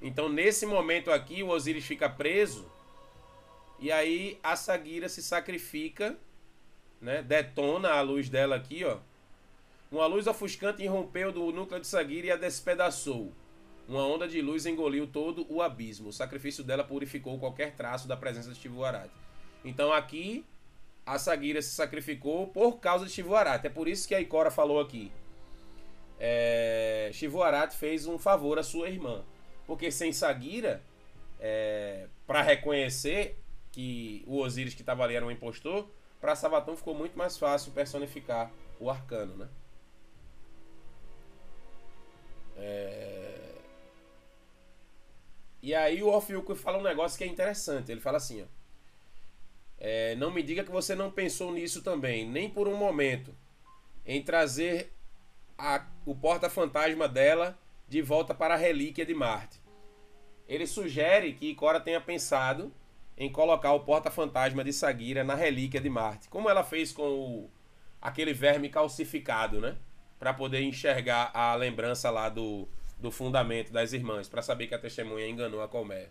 Então, 0.00 0.28
nesse 0.28 0.64
momento 0.66 1.10
aqui, 1.10 1.42
o 1.42 1.48
Osiris 1.48 1.84
fica 1.84 2.08
preso. 2.08 2.70
E 3.82 3.90
aí 3.90 4.38
a 4.44 4.54
Sagira 4.54 5.08
se 5.08 5.20
sacrifica, 5.20 6.16
né? 7.00 7.20
Detona 7.20 7.90
a 7.90 8.00
luz 8.00 8.28
dela 8.28 8.54
aqui, 8.54 8.84
ó. 8.84 8.98
Uma 9.90 10.06
luz 10.06 10.28
ofuscante 10.28 10.84
irrompeu 10.84 11.32
do 11.32 11.50
núcleo 11.50 11.80
de 11.80 11.88
Sagira 11.88 12.28
e 12.28 12.30
a 12.30 12.36
despedaçou. 12.36 13.32
Uma 13.88 14.06
onda 14.06 14.28
de 14.28 14.40
luz 14.40 14.66
engoliu 14.66 15.08
todo 15.08 15.44
o 15.52 15.60
abismo. 15.60 16.10
O 16.10 16.12
sacrifício 16.12 16.62
dela 16.62 16.84
purificou 16.84 17.40
qualquer 17.40 17.74
traço 17.74 18.06
da 18.06 18.16
presença 18.16 18.52
de 18.52 18.60
Shivuarati. 18.60 19.10
Então 19.64 19.92
aqui 19.92 20.46
a 21.04 21.18
Sagira 21.18 21.60
se 21.60 21.70
sacrificou 21.70 22.46
por 22.46 22.78
causa 22.78 23.04
de 23.04 23.10
Shivuarati. 23.10 23.66
É 23.66 23.70
por 23.70 23.88
isso 23.88 24.06
que 24.06 24.14
a 24.14 24.20
Ikora 24.20 24.52
falou 24.52 24.80
aqui. 24.80 25.10
É, 26.20 27.10
Shivuarati 27.12 27.76
fez 27.76 28.06
um 28.06 28.16
favor 28.16 28.60
à 28.60 28.62
sua 28.62 28.88
irmã. 28.88 29.24
Porque 29.66 29.90
sem 29.90 30.12
Sagira, 30.12 30.80
é, 31.40 32.06
para 32.28 32.42
reconhecer 32.42 33.41
que 33.72 34.22
o 34.26 34.38
Osiris 34.38 34.74
que 34.74 34.82
estava 34.82 35.02
ali 35.02 35.16
era 35.16 35.26
um 35.26 35.30
impostor, 35.30 35.88
para 36.20 36.36
Sabaton 36.36 36.76
ficou 36.76 36.94
muito 36.94 37.18
mais 37.18 37.36
fácil 37.36 37.72
personificar 37.72 38.52
o 38.78 38.88
arcano, 38.88 39.34
né? 39.34 39.48
É... 42.56 43.52
E 45.62 45.74
aí 45.74 46.02
o 46.02 46.08
Orfiuco 46.08 46.54
fala 46.54 46.78
um 46.78 46.82
negócio 46.82 47.16
que 47.16 47.24
é 47.24 47.26
interessante. 47.26 47.90
Ele 47.90 48.00
fala 48.00 48.18
assim, 48.18 48.42
ó. 48.42 48.46
É, 49.78 50.14
não 50.16 50.30
me 50.30 50.42
diga 50.42 50.62
que 50.62 50.70
você 50.70 50.94
não 50.94 51.10
pensou 51.10 51.52
nisso 51.52 51.82
também, 51.82 52.28
nem 52.28 52.48
por 52.48 52.68
um 52.68 52.76
momento, 52.76 53.34
em 54.06 54.22
trazer 54.22 54.92
a, 55.58 55.84
o 56.06 56.14
porta-fantasma 56.14 57.08
dela 57.08 57.58
de 57.88 58.00
volta 58.00 58.32
para 58.32 58.54
a 58.54 58.56
relíquia 58.56 59.04
de 59.04 59.12
Marte. 59.12 59.60
Ele 60.48 60.66
sugere 60.66 61.32
que 61.32 61.54
Cora 61.54 61.80
tenha 61.80 62.00
pensado 62.00 62.72
em 63.22 63.30
colocar 63.30 63.72
o 63.72 63.80
porta-fantasma 63.80 64.64
de 64.64 64.72
Sagira 64.72 65.22
na 65.22 65.36
relíquia 65.36 65.80
de 65.80 65.88
Marte, 65.88 66.28
como 66.28 66.50
ela 66.50 66.64
fez 66.64 66.90
com 66.90 67.08
o, 67.08 67.50
aquele 68.00 68.32
verme 68.32 68.68
calcificado, 68.68 69.60
né? 69.60 69.76
Para 70.18 70.34
poder 70.34 70.60
enxergar 70.62 71.30
a 71.32 71.54
lembrança 71.54 72.10
lá 72.10 72.28
do, 72.28 72.68
do 72.98 73.12
fundamento 73.12 73.72
das 73.72 73.92
irmãs, 73.92 74.28
para 74.28 74.42
saber 74.42 74.66
que 74.66 74.74
a 74.74 74.78
testemunha 74.78 75.28
enganou 75.28 75.62
a 75.62 75.68
colmeia. 75.68 76.10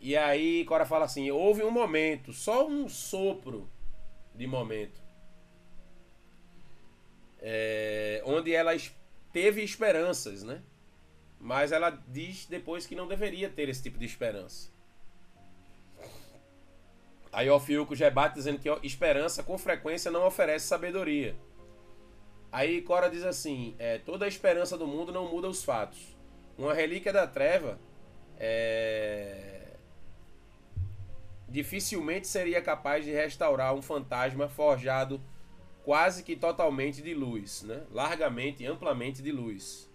E 0.00 0.16
aí 0.16 0.64
Cora 0.64 0.84
fala 0.84 1.04
assim: 1.04 1.30
houve 1.30 1.62
um 1.62 1.70
momento, 1.70 2.32
só 2.32 2.66
um 2.66 2.88
sopro 2.88 3.70
de 4.34 4.48
momento, 4.48 5.00
é, 7.40 8.20
onde 8.26 8.52
ela 8.52 8.72
teve 9.32 9.62
esperanças, 9.62 10.42
né? 10.42 10.60
Mas 11.38 11.70
ela 11.70 11.90
diz 12.08 12.46
depois 12.46 12.84
que 12.84 12.96
não 12.96 13.06
deveria 13.06 13.48
ter 13.48 13.68
esse 13.68 13.80
tipo 13.80 13.96
de 13.96 14.06
esperança. 14.06 14.71
Aí 17.32 17.48
o 17.48 17.58
Fiuco 17.58 17.94
rebate 17.94 18.34
dizendo 18.34 18.58
que 18.58 18.68
esperança 18.86 19.42
com 19.42 19.56
frequência 19.56 20.10
não 20.10 20.26
oferece 20.26 20.66
sabedoria. 20.66 21.34
Aí 22.52 22.82
Cora 22.82 23.08
diz 23.08 23.24
assim: 23.24 23.74
é, 23.78 23.98
toda 23.98 24.26
a 24.26 24.28
esperança 24.28 24.76
do 24.76 24.86
mundo 24.86 25.10
não 25.10 25.30
muda 25.30 25.48
os 25.48 25.64
fatos. 25.64 26.14
Uma 26.58 26.74
relíquia 26.74 27.12
da 27.12 27.26
treva 27.26 27.80
é, 28.36 29.76
dificilmente 31.48 32.26
seria 32.26 32.60
capaz 32.60 33.04
de 33.04 33.10
restaurar 33.10 33.74
um 33.74 33.80
fantasma 33.80 34.48
forjado 34.48 35.18
quase 35.84 36.22
que 36.22 36.36
totalmente 36.36 37.02
de 37.02 37.14
luz, 37.14 37.62
né? 37.62 37.82
largamente, 37.90 38.66
amplamente 38.66 39.22
de 39.22 39.32
luz. 39.32 39.90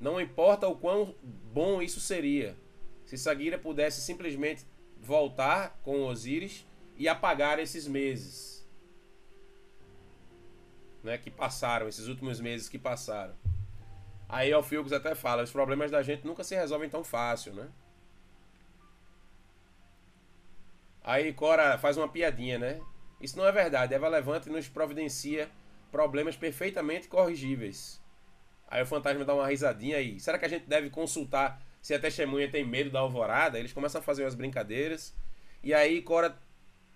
Não 0.00 0.20
importa 0.20 0.68
o 0.68 0.76
quão 0.76 1.14
bom 1.22 1.82
isso 1.82 2.00
seria, 2.00 2.56
se 3.04 3.18
Sagira 3.18 3.58
pudesse 3.58 4.00
simplesmente 4.00 4.64
voltar 5.04 5.78
com 5.82 6.04
Osíris 6.06 6.66
e 6.96 7.08
apagar 7.08 7.58
esses 7.58 7.86
meses. 7.86 8.66
Né, 11.02 11.18
que 11.18 11.30
passaram, 11.30 11.86
esses 11.86 12.08
últimos 12.08 12.40
meses 12.40 12.68
que 12.68 12.78
passaram. 12.78 13.34
Aí 14.26 14.50
Alfilgos 14.52 14.92
até 14.92 15.14
fala, 15.14 15.42
os 15.42 15.52
problemas 15.52 15.90
da 15.90 16.02
gente 16.02 16.26
nunca 16.26 16.42
se 16.42 16.54
resolvem 16.54 16.88
tão 16.88 17.04
fácil, 17.04 17.52
né? 17.52 17.68
Aí 21.02 21.30
Cora 21.34 21.76
faz 21.76 21.98
uma 21.98 22.08
piadinha, 22.08 22.58
né? 22.58 22.80
Isso 23.20 23.36
não 23.36 23.46
é 23.46 23.52
verdade. 23.52 23.92
Eva 23.94 24.08
levanta 24.08 24.48
e 24.48 24.52
nos 24.52 24.66
providencia 24.66 25.50
problemas 25.92 26.36
perfeitamente 26.36 27.06
corrigíveis. 27.06 28.02
Aí 28.66 28.82
o 28.82 28.86
fantasma 28.86 29.24
dá 29.24 29.34
uma 29.34 29.46
risadinha 29.46 29.98
aí. 29.98 30.18
Será 30.18 30.38
que 30.38 30.46
a 30.46 30.48
gente 30.48 30.66
deve 30.66 30.88
consultar 30.88 31.63
se 31.84 31.92
a 31.92 31.98
testemunha 31.98 32.50
tem 32.50 32.64
medo 32.64 32.88
da 32.88 33.00
alvorada? 33.00 33.58
Eles 33.58 33.74
começam 33.74 34.00
a 34.00 34.02
fazer 34.02 34.24
umas 34.24 34.34
brincadeiras. 34.34 35.14
E 35.62 35.74
aí 35.74 36.00
Cora 36.00 36.34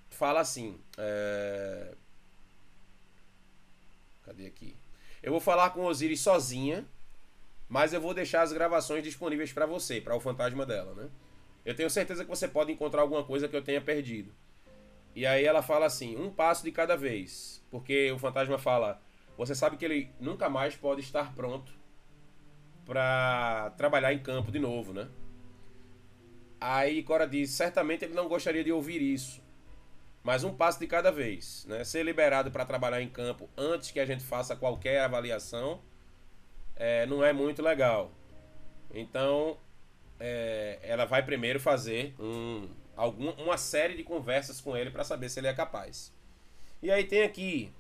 fala 0.09 0.41
assim: 0.41 0.81
é... 0.97 1.93
Cadê 4.25 4.47
aqui? 4.47 4.75
Eu 5.23 5.31
vou 5.31 5.43
falar 5.43 5.69
com 5.71 5.85
Osiris 5.85 6.23
sozinha, 6.23 6.87
mas 7.69 7.93
eu 7.93 8.01
vou 8.01 8.15
deixar 8.15 8.41
as 8.41 8.51
gravações 8.51 9.05
disponíveis 9.05 9.53
para 9.53 9.67
você, 9.67 10.01
para 10.01 10.17
o 10.17 10.21
fantasma 10.21 10.65
dela, 10.65 10.95
né? 10.95 11.11
Eu 11.67 11.75
tenho 11.77 11.91
certeza 11.91 12.25
que 12.25 12.31
você 12.31 12.49
pode 12.49 12.73
encontrar 12.73 13.03
alguma 13.03 13.23
coisa 13.23 13.47
que 13.47 13.55
eu 13.55 13.63
tenha 13.63 13.83
perdido. 13.83 14.33
E 15.15 15.27
aí 15.27 15.45
ela 15.45 15.61
fala 15.61 15.85
assim: 15.85 16.17
um 16.17 16.31
passo 16.31 16.65
de 16.65 16.73
cada 16.73 16.97
vez. 16.97 17.63
Porque 17.71 18.11
o 18.11 18.19
fantasma 18.19 18.57
fala: 18.57 19.03
você 19.37 19.55
sabe 19.55 19.77
que 19.77 19.85
ele 19.85 20.11
nunca 20.19 20.49
mais 20.49 20.75
pode 20.75 21.03
estar 21.03 21.35
pronto 21.35 21.78
para 22.89 23.71
trabalhar 23.77 24.15
em 24.15 24.19
campo 24.19 24.51
de 24.51 24.59
novo, 24.59 24.95
né? 24.95 25.07
Aí 26.59 27.03
Cora 27.03 27.29
diz: 27.29 27.51
certamente 27.51 28.07
ele 28.07 28.15
não 28.15 28.29
gostaria 28.29 28.65
de 28.65 28.73
ouvir 28.73 29.03
isso. 29.03 29.47
Mas 30.25 30.43
um 30.43 30.55
passo 30.55 30.81
de 30.81 30.87
cada 30.87 31.13
vez. 31.13 31.67
Né? 31.69 31.85
Ser 31.85 32.03
liberado 32.03 32.51
para 32.51 32.65
trabalhar 32.65 33.03
em 33.03 33.09
campo 33.09 33.49
antes 33.57 33.91
que 33.91 34.01
a 34.01 34.07
gente 34.07 34.25
faça 34.25 34.57
qualquer 34.57 35.03
avaliação 35.03 35.81
é, 36.75 37.05
não 37.07 37.23
é 37.23 37.33
muito 37.33 37.63
legal. 37.63 38.11
Então, 38.93 39.59
é, 40.19 40.79
ela 40.83 41.05
vai 41.05 41.23
primeiro 41.23 41.61
fazer 41.61 42.15
um, 42.19 42.69
algum, 42.97 43.31
uma 43.33 43.59
série 43.59 43.95
de 43.95 44.03
conversas 44.03 44.61
com 44.63 44.75
ele 44.77 44.91
para 44.91 45.05
saber 45.05 45.29
se 45.29 45.39
ele 45.41 45.47
é 45.47 45.55
capaz. 45.55 46.13
E 46.83 46.91
aí 46.91 47.05
tem 47.05 47.23
aqui, 47.23 47.73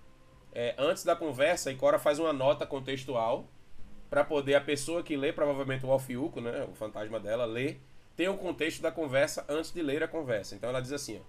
é, 0.53 0.75
antes 0.77 1.03
da 1.03 1.17
conversa, 1.17 1.75
Cora 1.75 1.99
faz 1.99 2.19
uma 2.19 2.33
nota 2.33 2.67
contextual 2.67 3.49
para 4.09 4.25
poder 4.25 4.55
a 4.55 4.61
pessoa 4.61 5.03
que 5.03 5.17
lê, 5.17 5.33
provavelmente 5.33 5.85
o 5.85 5.91
Alfiuco, 5.91 6.41
né, 6.41 6.67
o 6.71 6.75
fantasma 6.75 7.21
dela, 7.21 7.45
ler 7.45 7.81
tem 8.19 8.29
o 8.29 8.37
contexto 8.37 8.83
da 8.83 8.91
conversa 8.91 9.45
antes 9.49 9.73
de 9.73 9.81
ler 9.81 10.03
a 10.03 10.09
conversa. 10.09 10.57
Então 10.57 10.69
ela 10.69 10.83
diz 10.83 10.93
assim: 10.93 11.21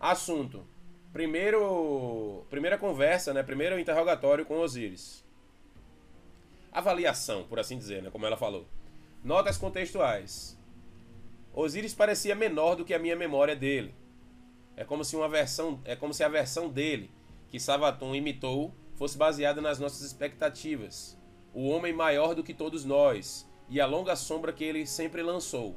ó, 0.00 0.10
assunto. 0.12 0.64
Primeiro, 1.12 2.46
primeira 2.48 2.78
conversa, 2.78 3.34
né? 3.34 3.42
Primeiro 3.42 3.76
interrogatório 3.80 4.46
com 4.46 4.60
Osíris. 4.60 5.24
Avaliação, 6.70 7.42
por 7.48 7.58
assim 7.58 7.76
dizer, 7.76 8.00
né? 8.00 8.10
Como 8.10 8.24
ela 8.24 8.36
falou. 8.36 8.64
Notas 9.24 9.58
contextuais. 9.58 10.56
Osíris 11.52 11.94
parecia 11.94 12.36
menor 12.36 12.76
do 12.76 12.84
que 12.84 12.94
a 12.94 12.98
minha 13.00 13.16
memória 13.16 13.56
dele. 13.56 13.92
É 14.76 14.84
como 14.84 15.04
se 15.04 15.16
uma 15.16 15.28
versão, 15.28 15.80
é 15.84 15.96
como 15.96 16.14
se 16.14 16.22
a 16.22 16.28
versão 16.28 16.68
dele 16.68 17.10
que 17.48 17.58
Savatun 17.58 18.14
imitou 18.14 18.72
fosse 18.94 19.18
baseada 19.18 19.60
nas 19.60 19.80
nossas 19.80 20.02
expectativas. 20.02 21.18
O 21.52 21.68
homem 21.68 21.92
maior 21.92 22.34
do 22.34 22.44
que 22.44 22.54
todos 22.54 22.84
nós 22.84 23.48
e 23.68 23.80
a 23.80 23.86
longa 23.86 24.16
sombra 24.16 24.52
que 24.52 24.64
ele 24.64 24.86
sempre 24.86 25.22
lançou. 25.22 25.76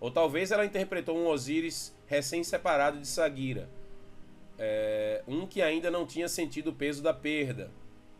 Ou 0.00 0.10
talvez 0.10 0.50
ela 0.50 0.64
interpretou 0.64 1.16
um 1.16 1.26
Osíris 1.26 1.94
recém-separado 2.06 3.00
de 3.00 3.06
Sagira, 3.06 3.68
é, 4.58 5.22
um 5.26 5.46
que 5.46 5.62
ainda 5.62 5.90
não 5.90 6.06
tinha 6.06 6.28
sentido 6.28 6.70
o 6.70 6.74
peso 6.74 7.02
da 7.02 7.12
perda, 7.12 7.70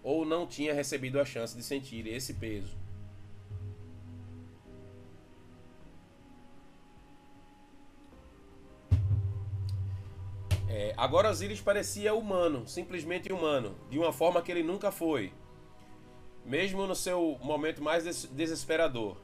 ou 0.03 0.25
não 0.25 0.47
tinha 0.47 0.75
recebido 0.75 1.21
a 1.21 1.25
chance 1.25 1.57
de 1.57 1.63
sentir 1.63 2.07
esse 2.07 2.35
peso. 2.35 2.77
É, 10.69 10.93
agora 10.97 11.31
Osíris 11.31 11.61
parecia 11.61 12.15
humano, 12.15 12.67
simplesmente 12.67 13.33
humano, 13.33 13.77
de 13.89 13.99
uma 13.99 14.13
forma 14.13 14.43
que 14.43 14.51
ele 14.51 14.63
nunca 14.63 14.91
foi, 14.91 15.33
mesmo 16.45 16.87
no 16.87 16.95
seu 16.95 17.39
momento 17.43 17.83
mais 17.83 18.05
des 18.05 18.25
desesperador 18.27 19.17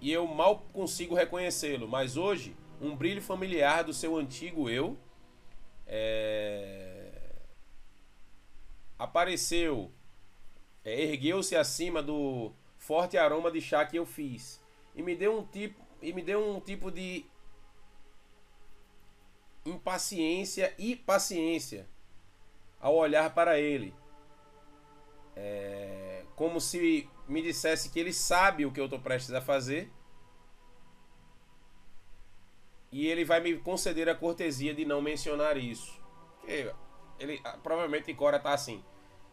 e 0.00 0.12
eu 0.12 0.26
mal 0.26 0.58
consigo 0.72 1.14
reconhecê-lo. 1.14 1.88
Mas 1.88 2.16
hoje, 2.16 2.56
um 2.80 2.94
brilho 2.94 3.22
familiar 3.22 3.84
do 3.84 3.92
seu 3.92 4.16
antigo 4.16 4.68
eu 4.68 4.96
é... 5.86 7.32
apareceu, 8.98 9.90
é, 10.84 11.02
ergueu-se 11.02 11.56
acima 11.56 12.02
do 12.02 12.52
forte 12.78 13.16
aroma 13.16 13.50
de 13.50 13.60
chá 13.60 13.84
que 13.84 13.96
eu 13.96 14.06
fiz 14.06 14.62
e 14.94 15.02
me 15.02 15.16
deu 15.16 15.38
um 15.38 15.44
tipo 15.44 15.84
e 16.02 16.12
me 16.12 16.22
deu 16.22 16.54
um 16.54 16.60
tipo 16.60 16.90
de 16.90 17.24
impaciência 19.64 20.72
e 20.78 20.94
paciência 20.94 21.88
ao 22.78 22.94
olhar 22.94 23.34
para 23.34 23.58
ele. 23.58 23.94
É, 25.36 26.24
como 26.34 26.60
se 26.60 27.08
me 27.28 27.42
dissesse 27.42 27.90
que 27.90 28.00
ele 28.00 28.12
sabe 28.12 28.64
o 28.64 28.72
que 28.72 28.80
eu 28.80 28.86
estou 28.86 28.98
prestes 28.98 29.34
a 29.34 29.40
fazer 29.40 29.92
e 32.90 33.06
ele 33.06 33.24
vai 33.24 33.40
me 33.40 33.56
conceder 33.58 34.08
a 34.08 34.14
cortesia 34.14 34.72
de 34.72 34.84
não 34.84 35.02
mencionar 35.02 35.56
isso. 35.56 36.00
Porque 36.38 36.72
ele 37.18 37.40
ah, 37.44 37.58
provavelmente 37.62 38.12
Cora 38.14 38.38
tá 38.38 38.52
assim, 38.52 38.82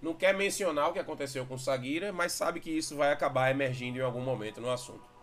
não 0.01 0.13
quer 0.13 0.33
mencionar 0.35 0.89
o 0.89 0.93
que 0.93 0.99
aconteceu 0.99 1.45
com 1.45 1.57
Sagira, 1.57 2.11
mas 2.11 2.33
sabe 2.33 2.59
que 2.59 2.69
isso 2.69 2.95
vai 2.97 3.11
acabar 3.11 3.51
emergindo 3.51 3.97
em 3.97 4.01
algum 4.01 4.21
momento 4.21 4.59
no 4.59 4.69
assunto. 4.69 5.13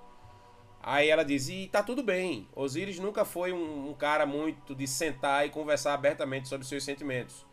Aí 0.82 1.08
ela 1.10 1.22
diz: 1.22 1.48
e 1.48 1.68
tá 1.68 1.82
tudo 1.82 2.02
bem. 2.02 2.48
Osiris 2.56 2.98
nunca 2.98 3.24
foi 3.24 3.52
um, 3.52 3.90
um 3.90 3.94
cara 3.94 4.24
muito 4.24 4.74
de 4.74 4.86
sentar 4.86 5.46
e 5.46 5.50
conversar 5.50 5.92
abertamente 5.92 6.48
sobre 6.48 6.66
seus 6.66 6.82
sentimentos. 6.82 7.44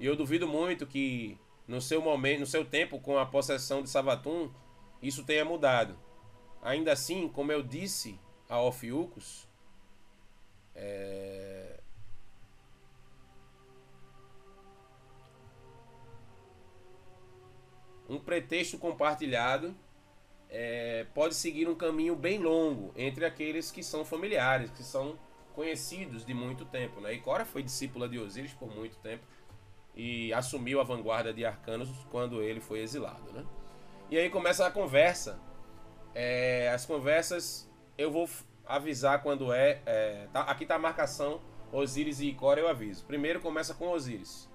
E 0.00 0.06
eu 0.06 0.16
duvido 0.16 0.48
muito 0.48 0.84
que 0.86 1.38
no 1.66 1.80
seu 1.80 2.00
momento, 2.00 2.40
no 2.40 2.46
seu 2.46 2.64
tempo 2.64 3.00
com 3.00 3.18
a 3.18 3.26
possessão 3.26 3.82
de 3.82 3.88
Savatun, 3.88 4.50
isso 5.00 5.24
tenha 5.24 5.44
mudado. 5.44 5.98
Ainda 6.62 6.92
assim, 6.92 7.28
como 7.28 7.52
eu 7.52 7.62
disse 7.62 8.18
a 8.48 8.60
Ophiuchus, 8.60 9.48
é... 10.74 11.80
um 18.08 18.18
pretexto 18.18 18.78
compartilhado 18.78 19.74
é, 20.50 21.06
pode 21.14 21.34
seguir 21.34 21.68
um 21.68 21.74
caminho 21.74 22.14
bem 22.14 22.38
longo 22.38 22.92
entre 22.96 23.24
aqueles 23.24 23.70
que 23.70 23.82
são 23.82 24.04
familiares, 24.04 24.70
que 24.70 24.82
são 24.82 25.18
conhecidos 25.54 26.24
de 26.24 26.34
muito 26.34 26.64
tempo. 26.64 27.00
Né? 27.00 27.14
E 27.14 27.20
Cora 27.20 27.44
foi 27.44 27.62
discípula 27.62 28.08
de 28.08 28.18
Osíris 28.18 28.52
por 28.52 28.72
muito 28.72 28.96
tempo 28.98 29.24
e 29.96 30.32
assumiu 30.32 30.80
a 30.80 30.84
vanguarda 30.84 31.32
de 31.32 31.44
Arcanos 31.44 31.88
quando 32.10 32.42
ele 32.42 32.60
foi 32.60 32.80
exilado, 32.80 33.32
né? 33.32 33.44
E 34.10 34.18
aí 34.18 34.28
começa 34.28 34.66
a 34.66 34.70
conversa. 34.70 35.38
É, 36.14 36.70
as 36.72 36.84
conversas 36.84 37.70
eu 37.96 38.10
vou 38.10 38.28
avisar 38.66 39.22
quando 39.22 39.52
é. 39.52 39.80
é 39.86 40.28
tá, 40.32 40.42
aqui 40.42 40.66
tá 40.66 40.76
a 40.76 40.78
marcação 40.78 41.40
Osíris 41.72 42.20
e 42.20 42.28
Icora, 42.28 42.60
eu 42.60 42.68
aviso. 42.68 43.04
Primeiro 43.04 43.40
começa 43.40 43.74
com 43.74 43.88
Osíris. 43.88 44.48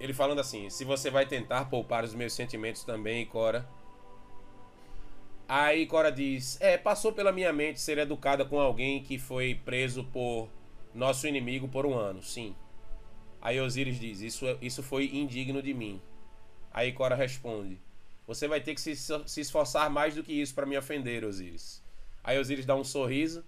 ele 0.00 0.14
falando 0.14 0.40
assim: 0.40 0.70
se 0.70 0.84
você 0.84 1.10
vai 1.10 1.26
tentar 1.26 1.66
poupar 1.66 2.04
os 2.04 2.14
meus 2.14 2.32
sentimentos 2.32 2.84
também, 2.84 3.26
Cora. 3.26 3.68
Aí 5.46 5.86
Cora 5.86 6.10
diz: 6.10 6.60
É, 6.60 6.76
passou 6.78 7.12
pela 7.12 7.32
minha 7.32 7.52
mente 7.52 7.80
ser 7.80 7.98
educada 7.98 8.44
com 8.44 8.60
alguém 8.60 9.02
que 9.02 9.18
foi 9.18 9.54
preso 9.54 10.04
por 10.04 10.48
nosso 10.94 11.26
inimigo 11.26 11.68
por 11.68 11.84
um 11.84 11.94
ano, 11.94 12.22
sim. 12.22 12.56
Aí 13.40 13.60
Osiris 13.60 13.98
diz: 13.98 14.20
Isso, 14.20 14.46
isso 14.60 14.82
foi 14.82 15.06
indigno 15.14 15.62
de 15.62 15.72
mim. 15.72 16.00
Aí 16.72 16.92
Cora 16.92 17.14
responde: 17.14 17.80
Você 18.26 18.48
vai 18.48 18.60
ter 18.60 18.74
que 18.74 18.80
se, 18.80 18.94
se 18.96 19.40
esforçar 19.40 19.88
mais 19.90 20.14
do 20.14 20.22
que 20.22 20.32
isso 20.32 20.54
para 20.54 20.66
me 20.66 20.76
ofender, 20.76 21.24
Osiris. 21.24 21.82
Aí 22.22 22.38
Osiris 22.38 22.66
dá 22.66 22.74
um 22.74 22.84
sorriso 22.84 23.44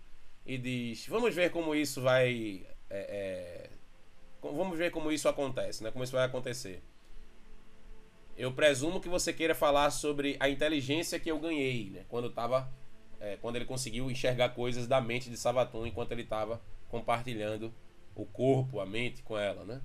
e 0.46 0.56
diz: 0.56 1.06
Vamos 1.06 1.34
ver 1.34 1.50
como 1.50 1.74
isso 1.74 2.00
vai. 2.02 2.66
É, 2.88 2.98
é, 2.98 3.70
vamos 4.42 4.76
ver 4.78 4.90
como 4.90 5.12
isso 5.12 5.28
acontece, 5.28 5.82
né? 5.82 5.90
Como 5.90 6.04
isso 6.04 6.12
vai 6.12 6.24
acontecer. 6.24 6.82
Eu 8.36 8.52
presumo 8.52 9.00
que 9.00 9.08
você 9.08 9.32
queira 9.32 9.54
falar 9.54 9.90
sobre 9.90 10.36
a 10.40 10.48
inteligência 10.48 11.20
que 11.20 11.30
eu 11.30 11.38
ganhei, 11.38 11.90
né? 11.90 12.04
Quando 12.08 12.30
tava, 12.30 12.72
é, 13.20 13.36
quando 13.36 13.56
ele 13.56 13.66
conseguiu 13.66 14.10
enxergar 14.10 14.50
coisas 14.50 14.86
da 14.86 15.00
mente 15.00 15.28
de 15.28 15.36
Savatun 15.36 15.86
enquanto 15.86 16.12
ele 16.12 16.22
estava 16.22 16.60
compartilhando 16.88 17.72
o 18.22 18.26
corpo, 18.26 18.80
a 18.80 18.86
mente 18.86 19.22
com 19.22 19.38
ela, 19.38 19.64
né? 19.64 19.80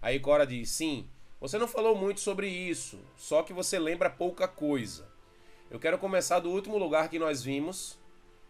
Aí 0.00 0.20
Cora 0.20 0.46
diz: 0.46 0.70
Sim, 0.70 1.08
você 1.40 1.58
não 1.58 1.68
falou 1.68 1.96
muito 1.96 2.20
sobre 2.20 2.48
isso, 2.48 2.98
só 3.16 3.42
que 3.42 3.52
você 3.52 3.78
lembra 3.78 4.10
pouca 4.10 4.46
coisa. 4.46 5.08
Eu 5.70 5.80
quero 5.80 5.98
começar 5.98 6.38
do 6.38 6.50
último 6.50 6.78
lugar 6.78 7.08
que 7.08 7.18
nós 7.18 7.42
vimos, 7.42 7.98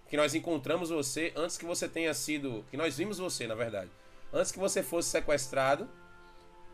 que 0.08 0.16
nós 0.16 0.34
encontramos 0.34 0.90
você 0.90 1.32
antes 1.34 1.56
que 1.56 1.64
você 1.64 1.88
tenha 1.88 2.12
sido. 2.12 2.64
Que 2.70 2.76
nós 2.76 2.98
vimos 2.98 3.18
você, 3.18 3.46
na 3.46 3.54
verdade. 3.54 3.90
Antes 4.32 4.52
que 4.52 4.58
você 4.58 4.82
fosse 4.82 5.08
sequestrado 5.08 5.88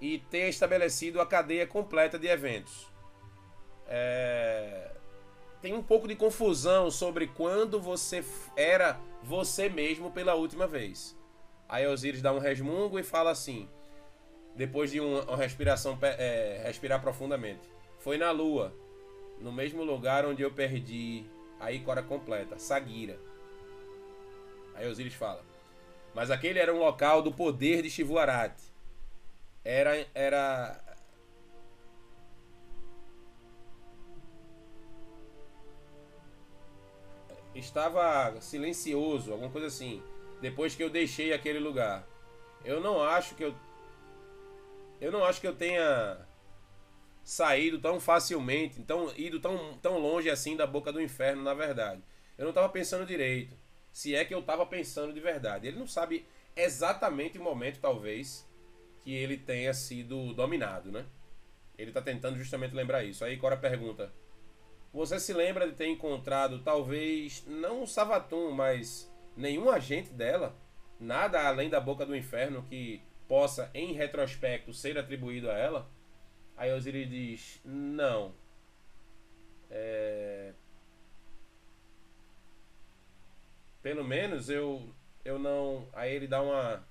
e 0.01 0.19
tenha 0.19 0.49
estabelecido 0.49 1.21
a 1.21 1.27
cadeia 1.27 1.67
completa 1.67 2.19
de 2.19 2.27
eventos. 2.27 2.91
É... 3.87 4.91
Tem 5.61 5.75
um 5.75 5.83
pouco 5.83 6.09
de 6.09 6.17
confusão 6.17 6.91
sobre 6.91 7.29
quando 7.29 7.81
você 7.81 8.25
era 8.57 8.99
você 9.23 9.69
mesmo 9.69 10.11
pela 10.11 10.35
última 10.35 10.67
vez. 10.67 11.17
Aí 11.73 11.87
Osiris 11.87 12.21
dá 12.21 12.31
um 12.35 12.39
resmungo 12.39 12.99
e 12.99 13.03
fala 13.03 13.31
assim, 13.31 13.67
depois 14.55 14.91
de 14.91 15.01
uma 15.01 15.35
respiração, 15.39 15.99
é, 16.03 16.61
respirar 16.67 17.01
profundamente. 17.01 17.63
Foi 17.99 18.19
na 18.19 18.31
lua, 18.31 18.77
no 19.41 19.51
mesmo 19.51 19.83
lugar 19.83 20.27
onde 20.27 20.43
eu 20.43 20.53
perdi 20.53 21.25
a 21.59 21.73
Ícora 21.73 22.03
completa, 22.03 22.59
Sagira. 22.59 23.19
Aí 24.75 24.87
Osiris 24.87 25.15
fala. 25.15 25.43
Mas 26.15 26.31
aquele 26.31 26.59
era 26.59 26.75
um 26.75 26.79
local 26.79 27.23
do 27.23 27.33
poder 27.33 27.81
de 27.81 27.89
Shivuarat. 27.89 28.53
Era, 29.65 30.07
era 30.15 30.79
estava 37.55 38.39
silencioso, 38.43 39.33
alguma 39.33 39.51
coisa 39.51 39.69
assim 39.69 40.03
depois 40.43 40.75
que 40.75 40.83
eu 40.83 40.91
deixei 40.91 41.33
aquele 41.33 41.61
lugar. 41.61 42.07
Eu 42.65 42.81
não 42.81 43.01
acho 43.01 43.35
que 43.37 43.45
eu 43.45 43.55
eu 45.01 45.11
não 45.11 45.25
acho 45.25 45.41
que 45.41 45.47
eu 45.47 45.55
tenha 45.55 46.19
saído 47.25 47.81
tão 47.81 47.99
facilmente, 47.99 48.81
então 48.81 49.13
ido 49.17 49.41
tão, 49.41 49.75
tão 49.79 49.99
longe 49.99 50.29
assim 50.29 50.57
da 50.57 50.67
boca 50.67 50.93
do 50.93 51.01
inferno, 51.01 51.43
na 51.43 51.55
verdade. 51.55 52.03
Eu 52.37 52.45
não 52.45 52.51
estava 52.51 52.69
pensando 52.69 53.07
direito. 53.07 53.57
Se 53.93 54.15
é 54.15 54.25
que 54.25 54.35
eu 54.35 54.41
estava 54.41 54.65
pensando 54.65 55.13
de 55.13 55.21
verdade. 55.21 55.67
Ele 55.67 55.79
não 55.79 55.87
sabe 55.87 56.27
exatamente 56.57 57.39
o 57.39 57.43
momento, 57.43 57.81
talvez, 57.81 58.49
que 59.03 59.15
ele 59.15 59.37
tenha 59.37 59.75
sido 59.75 60.33
dominado, 60.35 60.91
né? 60.91 61.05
Ele 61.77 61.91
está 61.91 62.01
tentando 62.01 62.39
justamente 62.39 62.75
lembrar 62.75 63.05
isso. 63.05 63.25
Aí 63.25 63.37
Cora 63.37 63.57
pergunta: 63.57 64.13
Você 64.93 65.19
se 65.19 65.33
lembra 65.33 65.69
de 65.69 65.75
ter 65.75 65.89
encontrado, 65.89 66.63
talvez, 66.63 67.45
não 67.47 67.83
um 67.83 67.87
Savatun, 67.87 68.53
mas 68.53 69.12
nenhum 69.37 69.71
agente 69.71 70.13
dela, 70.13 70.57
nada 70.99 71.47
além 71.47 71.69
da 71.69 71.81
boca 71.81 72.05
do 72.07 72.17
inferno 72.17 72.63
que 72.69 73.03
possa, 73.29 73.71
em 73.75 73.93
retrospecto, 73.93 74.73
ser 74.73 74.99
atribuído 74.99 75.51
a 75.51 75.55
ela, 75.55 75.91
aí 76.57 76.73
Osiris 76.73 77.09
diz: 77.09 77.61
Não. 77.65 78.35
É... 79.71 80.53
Pelo 83.83 84.05
menos 84.05 84.49
eu, 84.49 84.95
eu 85.25 85.39
não. 85.39 85.89
Aí 85.93 86.15
ele 86.15 86.29
dá 86.29 86.43
uma. 86.43 86.87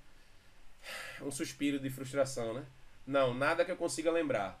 Um 1.22 1.30
suspiro 1.30 1.78
de 1.78 1.88
frustração, 1.88 2.52
né? 2.52 2.66
Não, 3.06 3.32
nada 3.32 3.64
que 3.64 3.70
eu 3.70 3.76
consiga 3.76 4.10
lembrar. 4.10 4.60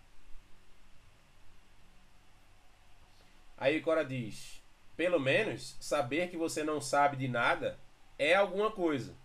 Aí 3.56 3.80
Cora 3.80 4.04
diz: 4.04 4.61
pelo 5.02 5.18
menos, 5.18 5.76
saber 5.80 6.30
que 6.30 6.36
você 6.36 6.62
não 6.62 6.80
sabe 6.80 7.16
de 7.16 7.26
nada 7.26 7.76
é 8.16 8.36
alguma 8.36 8.70
coisa. 8.70 9.16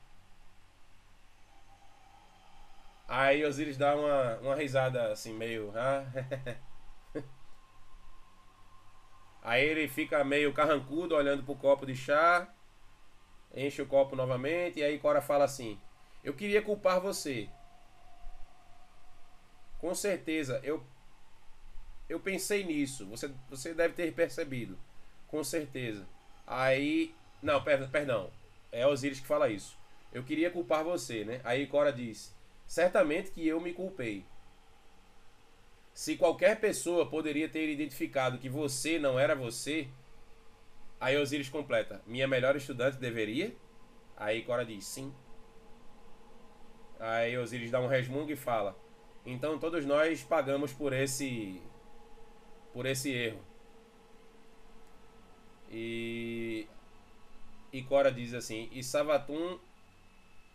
Aí 3.08 3.46
Osiris 3.46 3.78
dá 3.78 3.96
uma, 3.96 4.38
uma 4.38 4.56
risada 4.56 5.12
assim, 5.12 5.36
meio. 5.36 5.72
Ah, 5.76 6.04
Aí 9.44 9.64
ele 9.64 9.88
fica 9.88 10.24
meio 10.24 10.52
carrancudo 10.52 11.14
olhando 11.14 11.44
pro 11.44 11.56
copo 11.56 11.86
de 11.86 11.96
chá, 11.96 12.52
enche 13.54 13.80
o 13.80 13.86
copo 13.86 14.16
novamente, 14.16 14.80
e 14.80 14.84
aí 14.84 14.98
Cora 14.98 15.22
fala 15.22 15.46
assim: 15.46 15.80
Eu 16.24 16.34
queria 16.34 16.64
culpar 16.64 17.00
você. 17.00 17.48
Com 19.78 19.94
certeza, 19.94 20.60
eu 20.64 20.84
eu 22.10 22.20
pensei 22.20 22.64
nisso. 22.64 23.06
Você, 23.06 23.32
você 23.48 23.76
deve 23.76 23.94
ter 23.94 24.12
percebido. 24.12 24.87
Com 25.28 25.44
certeza. 25.44 26.08
Aí. 26.46 27.14
Não, 27.42 27.64
per, 27.64 27.88
perdão. 27.90 28.32
É 28.72 28.86
Osiris 28.86 29.20
que 29.20 29.28
fala 29.28 29.50
isso. 29.50 29.78
Eu 30.14 30.24
queria 30.24 30.50
culpar 30.50 30.84
você, 30.84 31.24
né? 31.24 31.42
Aí 31.44 31.68
Cora 31.68 31.92
diz: 31.92 32.36
Certamente 32.66 33.32
que 33.32 33.48
eu 33.48 33.60
me 33.60 33.74
culpei. 33.74 34.26
Se 35.94 36.16
qualquer 36.16 36.60
pessoa 36.60 37.10
poderia 37.10 37.50
ter 37.50 37.70
identificado 37.70 38.38
que 38.38 38.50
você 38.50 39.00
não 39.00 39.18
era 39.18 39.36
você, 39.36 39.88
aí 41.00 41.18
Osiris 41.18 41.50
completa: 41.50 42.02
Minha 42.06 42.28
melhor 42.28 42.56
estudante 42.56 42.98
deveria? 42.98 43.56
Aí 44.16 44.44
Cora 44.44 44.66
diz: 44.66 44.86
Sim. 44.86 45.14
Aí 47.00 47.38
Osiris 47.38 47.70
dá 47.70 47.80
um 47.80 47.88
resmungo 47.88 48.32
e 48.32 48.36
fala: 48.36 48.78
Então 49.26 49.60
todos 49.60 49.86
nós 49.86 50.24
pagamos 50.24 50.74
por 50.74 50.94
esse 50.94 51.62
por 52.74 52.86
esse 52.86 53.12
erro. 53.12 53.40
E, 55.72 56.68
e 57.72 57.82
Cora 57.84 58.12
diz 58.12 58.34
assim: 58.34 58.70
e 58.72 58.84
Savatun 58.84 59.60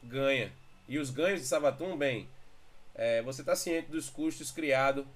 ganha. 0.02 0.52
E 0.88 0.98
os 0.98 1.10
ganhos 1.10 1.40
de 1.40 1.46
Savatun, 1.46 1.96
bem, 1.96 2.28
é, 2.94 3.22
você 3.22 3.42
está 3.42 3.54
ciente 3.54 3.90
dos 3.90 4.10
custos 4.10 4.50
criados 4.50 5.06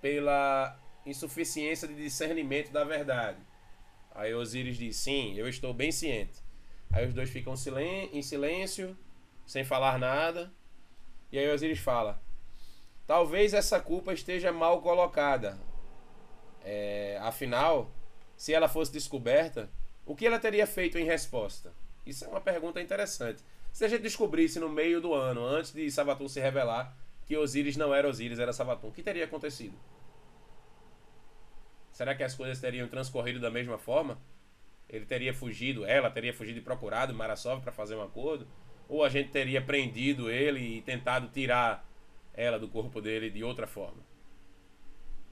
pela 0.00 0.78
insuficiência 1.04 1.88
de 1.88 1.94
discernimento 1.94 2.70
da 2.70 2.84
verdade. 2.84 3.38
Aí 4.14 4.34
Osiris 4.34 4.76
diz: 4.76 4.96
sim, 4.96 5.34
eu 5.34 5.48
estou 5.48 5.72
bem 5.72 5.92
ciente. 5.92 6.40
Aí 6.90 7.06
os 7.06 7.14
dois 7.14 7.30
ficam 7.30 7.54
em 8.12 8.22
silêncio, 8.22 8.96
sem 9.46 9.64
falar 9.64 9.98
nada. 9.98 10.52
E 11.30 11.38
aí 11.38 11.50
Osiris 11.50 11.78
fala: 11.78 12.20
talvez 13.06 13.54
essa 13.54 13.80
culpa 13.80 14.12
esteja 14.12 14.52
mal 14.52 14.80
colocada. 14.80 15.58
É, 16.64 17.18
afinal, 17.22 17.90
se 18.38 18.54
ela 18.54 18.68
fosse 18.68 18.92
descoberta, 18.92 19.68
o 20.06 20.14
que 20.14 20.24
ela 20.24 20.38
teria 20.38 20.64
feito 20.64 20.96
em 20.96 21.04
resposta? 21.04 21.74
Isso 22.06 22.24
é 22.24 22.28
uma 22.28 22.40
pergunta 22.40 22.80
interessante. 22.80 23.42
Se 23.72 23.84
a 23.84 23.88
gente 23.88 24.02
descobrisse 24.02 24.60
no 24.60 24.68
meio 24.68 25.00
do 25.00 25.12
ano, 25.12 25.44
antes 25.44 25.72
de 25.72 25.90
Sabatum 25.90 26.28
se 26.28 26.40
revelar, 26.40 26.96
que 27.26 27.36
Osíris 27.36 27.76
não 27.76 27.92
era 27.92 28.08
Osíris, 28.08 28.38
era 28.38 28.52
Sabatum, 28.52 28.88
o 28.88 28.92
que 28.92 29.02
teria 29.02 29.24
acontecido? 29.24 29.76
Será 31.92 32.14
que 32.14 32.22
as 32.22 32.34
coisas 32.36 32.60
teriam 32.60 32.86
transcorrido 32.86 33.40
da 33.40 33.50
mesma 33.50 33.76
forma? 33.76 34.16
Ele 34.88 35.04
teria 35.04 35.34
fugido, 35.34 35.84
ela 35.84 36.08
teria 36.08 36.32
fugido 36.32 36.60
e 36.60 36.62
procurado 36.62 37.12
Marasov 37.12 37.60
para 37.60 37.72
fazer 37.72 37.96
um 37.96 38.02
acordo? 38.02 38.46
Ou 38.88 39.04
a 39.04 39.08
gente 39.08 39.30
teria 39.30 39.60
prendido 39.60 40.30
ele 40.30 40.60
e 40.60 40.82
tentado 40.82 41.28
tirar 41.28 41.84
ela 42.32 42.56
do 42.56 42.68
corpo 42.68 43.02
dele 43.02 43.30
de 43.30 43.42
outra 43.42 43.66
forma? 43.66 44.00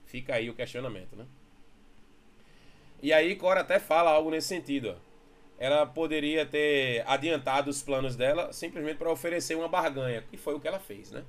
Fica 0.07 0.35
aí 0.35 0.51
o 0.51 0.55
questionamento, 0.55 1.15
né? 1.15 1.25
E 3.03 3.13
aí 3.13 3.37
Cora 3.37 3.61
até 3.61 3.79
fala 3.79 4.11
algo 4.11 4.31
nesse 4.31 4.49
sentido. 4.49 4.97
Ó. 4.97 5.07
Ela 5.59 5.87
poderia 5.87 6.45
ter 6.45 7.03
adiantado 7.07 7.71
os 7.71 7.83
planos 7.83 8.15
dela 8.15 8.53
simplesmente 8.53 8.99
para 8.99 9.11
oferecer 9.11 9.55
uma 9.55 9.69
barganha, 9.69 10.23
que 10.23 10.37
foi 10.37 10.55
o 10.55 10.61
que 10.61 10.69
ela 10.69 10.79
fez, 10.79 11.11
né? 11.11 11.25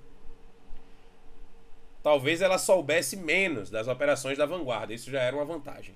Talvez 2.04 2.42
ela 2.42 2.58
soubesse 2.58 3.18
menos 3.18 3.70
das 3.70 3.88
operações 3.88 4.38
da 4.38 4.46
vanguarda, 4.46 4.94
isso 4.94 5.10
já 5.10 5.22
era 5.22 5.36
uma 5.36 5.46
vantagem. 5.46 5.96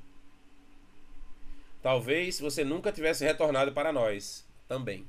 Talvez 1.82 2.40
você 2.40 2.64
nunca 2.64 2.92
tivesse 2.92 3.26
retornado 3.26 3.72
para 3.72 3.92
nós, 3.92 4.48
também. 4.68 5.08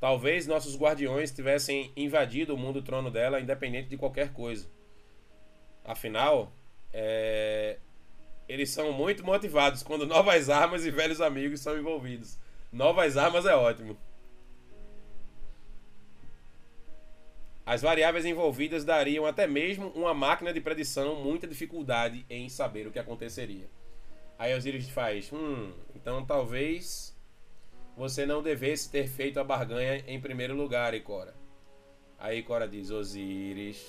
Talvez 0.00 0.46
nossos 0.46 0.76
guardiões 0.76 1.30
tivessem 1.32 1.92
invadido 1.96 2.54
o 2.54 2.58
mundo 2.58 2.82
trono 2.82 3.10
dela, 3.10 3.40
independente 3.40 3.88
de 3.88 3.96
qualquer 3.96 4.32
coisa. 4.32 4.68
Afinal, 5.84 6.52
é... 6.92 7.78
eles 8.48 8.70
são 8.70 8.92
muito 8.92 9.24
motivados 9.24 9.82
quando 9.82 10.06
novas 10.06 10.48
armas 10.48 10.86
e 10.86 10.90
velhos 10.90 11.20
amigos 11.20 11.60
são 11.60 11.78
envolvidos. 11.78 12.38
Novas 12.72 13.16
armas 13.16 13.44
é 13.44 13.54
ótimo. 13.54 13.96
As 17.66 17.82
variáveis 17.82 18.24
envolvidas 18.24 18.82
dariam 18.82 19.26
até 19.26 19.46
mesmo 19.46 19.88
uma 19.88 20.14
máquina 20.14 20.54
de 20.54 20.60
predição 20.60 21.16
muita 21.16 21.46
dificuldade 21.46 22.24
em 22.30 22.48
saber 22.48 22.86
o 22.86 22.90
que 22.90 22.98
aconteceria. 22.98 23.68
Aí 24.38 24.54
Osiris 24.56 24.88
faz, 24.88 25.30
hum, 25.30 25.72
então 25.94 26.24
talvez 26.24 27.14
você 27.94 28.24
não 28.24 28.42
devesse 28.42 28.90
ter 28.90 29.06
feito 29.06 29.38
a 29.38 29.44
barganha 29.44 30.02
em 30.06 30.18
primeiro 30.18 30.54
lugar, 30.54 30.94
Ikora. 30.94 31.34
Aí 32.18 32.38
Ikora 32.38 32.66
diz, 32.66 32.90
Osiris. 32.90 33.84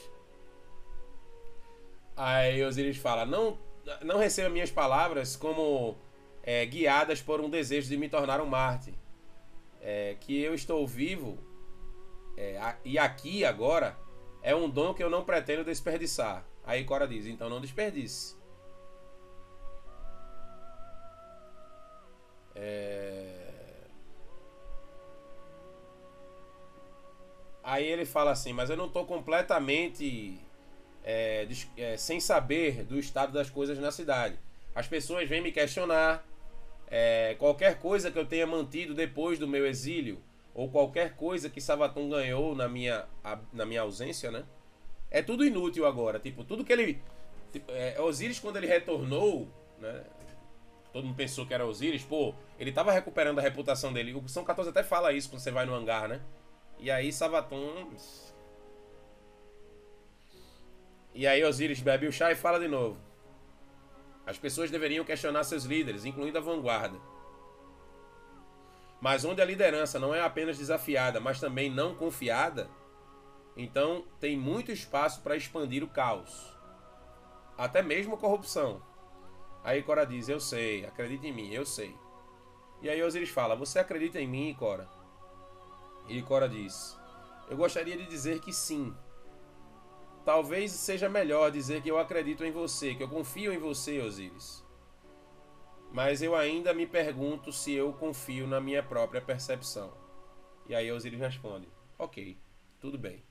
Aí 2.17 2.62
Osiris 2.65 2.98
fala, 2.98 3.26
não, 3.26 3.58
não 4.03 4.17
receba 4.17 4.49
minhas 4.49 4.71
palavras 4.71 5.35
como 5.35 5.97
é, 6.43 6.65
guiadas 6.65 7.21
por 7.21 7.41
um 7.41 7.49
desejo 7.49 7.87
de 7.87 7.97
me 7.97 8.09
tornar 8.09 8.41
um 8.41 8.45
Marte. 8.45 8.93
É, 9.81 10.17
que 10.19 10.37
eu 10.41 10.53
estou 10.53 10.85
vivo 10.85 11.37
é, 12.35 12.75
e 12.85 12.97
aqui 12.97 13.43
agora 13.43 13.97
é 14.41 14.55
um 14.55 14.69
dom 14.69 14.93
que 14.93 15.03
eu 15.03 15.09
não 15.09 15.25
pretendo 15.25 15.63
desperdiçar. 15.63 16.45
Aí 16.63 16.85
Cora 16.85 17.05
diz: 17.05 17.25
então 17.25 17.49
não 17.49 17.59
desperdice. 17.59 18.37
É... 22.55 23.87
Aí 27.61 27.85
ele 27.85 28.05
fala 28.05 28.31
assim: 28.31 28.53
mas 28.53 28.69
eu 28.69 28.77
não 28.77 28.85
estou 28.87 29.05
completamente 29.05 30.39
é, 31.03 31.47
é, 31.77 31.97
sem 31.97 32.19
saber 32.19 32.83
do 32.83 32.99
estado 32.99 33.31
das 33.31 33.49
coisas 33.49 33.79
na 33.79 33.91
cidade. 33.91 34.38
As 34.73 34.88
pessoas 34.88 35.27
vêm 35.27 35.41
me 35.41 35.51
questionar. 35.51 36.25
É, 36.91 37.35
qualquer 37.38 37.77
coisa 37.77 38.09
que 38.09 38.17
eu 38.17 38.25
tenha 38.25 38.47
mantido 38.47 38.95
depois 38.95 39.38
do 39.38 39.47
meu 39.47 39.67
exílio 39.67 40.19
ou 40.55 40.69
qualquer 40.69 41.15
coisa 41.15 41.49
que 41.49 41.62
Sabaton 41.62 42.09
ganhou 42.09 42.55
na 42.55 42.67
minha, 42.67 43.05
na 43.53 43.65
minha 43.65 43.81
ausência, 43.81 44.31
né? 44.31 44.43
É 45.12 45.21
tudo 45.21 45.45
inútil 45.45 45.85
agora. 45.85 46.19
Tipo, 46.19 46.43
tudo 46.43 46.63
que 46.63 46.73
ele. 46.73 47.01
Tipo, 47.51 47.71
é, 47.71 47.99
Osiris, 48.01 48.39
quando 48.39 48.57
ele 48.57 48.67
retornou, 48.67 49.47
né? 49.79 50.03
Todo 50.91 51.05
mundo 51.05 51.15
pensou 51.15 51.45
que 51.45 51.53
era 51.53 51.65
Osiris, 51.65 52.03
pô, 52.03 52.33
ele 52.57 52.71
tava 52.71 52.91
recuperando 52.91 53.38
a 53.38 53.41
reputação 53.41 53.93
dele. 53.93 54.13
O 54.13 54.27
São 54.27 54.43
14 54.43 54.71
até 54.71 54.83
fala 54.83 55.13
isso 55.13 55.29
quando 55.29 55.41
você 55.41 55.51
vai 55.51 55.65
no 55.65 55.73
hangar, 55.73 56.07
né? 56.07 56.19
E 56.79 56.89
aí 56.89 57.12
Sabaton. 57.13 57.89
E 61.19 61.27
aí 61.27 61.43
Osiris 61.43 61.82
bebe 61.82 62.08
o 62.08 62.13
chá 62.13 62.32
e 62.32 62.36
fala 62.36 62.58
de 62.58 62.69
novo. 62.69 62.97
As 64.25 64.38
pessoas 64.38 64.71
deveriam 64.71 65.03
questionar 65.03 65.43
seus 65.43 65.65
líderes, 65.65 66.05
incluindo 66.05 66.38
a 66.38 66.41
vanguarda. 66.41 66.97
Mas 69.01 69.25
onde 69.25 69.41
a 69.41 69.45
liderança 69.45 69.99
não 69.99 70.15
é 70.15 70.21
apenas 70.21 70.58
desafiada, 70.58 71.19
mas 71.19 71.38
também 71.38 71.69
não 71.69 71.93
confiada, 71.93 72.69
então 73.58 74.05
tem 74.17 74.38
muito 74.38 74.71
espaço 74.71 75.19
para 75.19 75.36
expandir 75.36 75.84
o 75.84 75.89
caos. 75.89 76.58
Até 77.58 77.82
mesmo 77.82 78.15
corrupção. 78.15 78.82
Aí 79.62 79.84
Cora 79.84 80.05
diz: 80.05 80.29
Eu 80.29 80.39
sei, 80.39 80.86
acredita 80.86 81.27
em 81.27 81.34
mim, 81.34 81.51
eu 81.51 81.65
sei. 81.65 81.93
E 82.82 82.89
aí 82.89 83.03
Osiris 83.03 83.29
fala: 83.29 83.58
Você 83.58 83.77
acredita 83.77 84.21
em 84.21 84.27
mim, 84.27 84.55
Cora? 84.58 84.88
E 86.08 86.21
Cora 86.21 86.47
diz: 86.47 86.97
Eu 87.49 87.58
gostaria 87.58 87.97
de 87.97 88.05
dizer 88.05 88.39
que 88.39 88.53
sim. 88.53 88.95
Talvez 90.25 90.71
seja 90.71 91.10
melhor 91.10 91.51
dizer 91.51 91.82
que 91.82 91.89
eu 91.89 91.97
acredito 91.97 92.43
em 92.43 92.51
você, 92.51 92.93
que 92.93 93.03
eu 93.03 93.10
confio 93.10 93.51
em 93.53 93.58
você, 93.58 93.99
Osiris 93.99 94.63
mas 95.91 96.21
eu 96.21 96.36
ainda 96.36 96.73
me 96.73 96.86
pergunto 96.86 97.51
se 97.51 97.73
eu 97.73 97.91
confio 97.93 98.47
na 98.47 98.62
minha 98.62 98.84
própria 98.84 99.21
percepção. 99.21 99.91
E 100.67 100.75
aí 100.75 100.91
Osiris 100.91 101.19
responde: 101.19 101.67
Ok, 101.97 102.38
tudo 102.79 102.97
bem. 102.97 103.23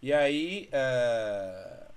E 0.00 0.12
aí. 0.12 0.68
É... 0.70 1.88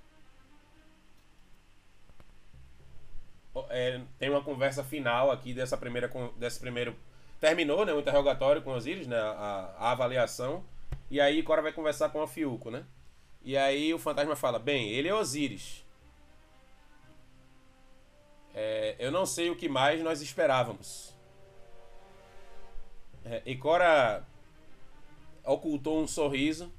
É, 3.68 4.00
tem 4.18 4.30
uma 4.30 4.42
conversa 4.42 4.82
final 4.82 5.30
aqui 5.30 5.54
dessa 5.54 5.76
primeira. 5.76 6.10
Desse 6.36 6.58
primeiro. 6.58 6.96
Terminou 7.38 7.84
né, 7.84 7.92
o 7.92 8.00
interrogatório 8.00 8.62
com 8.62 8.72
Osiris, 8.72 9.06
né, 9.06 9.18
a, 9.18 9.74
a 9.78 9.90
avaliação. 9.90 10.64
E 11.12 11.20
aí 11.20 11.42
Cora 11.42 11.60
vai 11.60 11.74
conversar 11.74 12.08
com 12.08 12.22
a 12.22 12.26
Fiuco, 12.26 12.70
né? 12.70 12.86
E 13.44 13.54
aí 13.54 13.92
o 13.92 13.98
fantasma 13.98 14.34
fala: 14.34 14.58
Bem, 14.58 14.88
ele 14.88 15.08
é 15.08 15.14
Osiris. 15.14 15.84
É, 18.54 18.96
eu 18.98 19.10
não 19.10 19.26
sei 19.26 19.50
o 19.50 19.54
que 19.56 19.68
mais 19.68 20.02
nós 20.02 20.22
esperávamos. 20.22 21.14
É, 23.26 23.42
e 23.44 23.54
Cora 23.54 24.26
ocultou 25.44 26.02
um 26.02 26.08
sorriso 26.08 26.72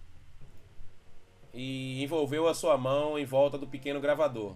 e 1.53 2.01
envolveu 2.01 2.47
a 2.47 2.55
sua 2.55 2.75
mão 2.75 3.19
em 3.19 3.25
volta 3.25 3.55
do 3.55 3.67
pequeno 3.67 4.01
gravador. 4.01 4.55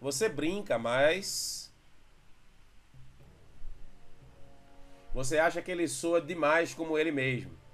Você 0.00 0.28
brinca, 0.28 0.76
mas. 0.76 1.72
Você 5.14 5.38
acha 5.38 5.62
que 5.62 5.70
ele 5.70 5.86
soa 5.86 6.20
demais 6.20 6.74
como 6.74 6.98
ele 6.98 7.12
mesmo. 7.12 7.67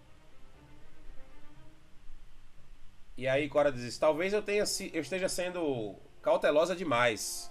E 3.17 3.29
aí 3.29 3.49
Cora 3.49 3.71
diz: 3.71 3.97
Talvez 3.99 4.33
eu, 4.33 4.43
tenha, 4.43 4.65
eu 4.93 5.01
esteja 5.01 5.29
sendo 5.29 5.95
cautelosa 6.21 6.75
demais. 6.75 7.51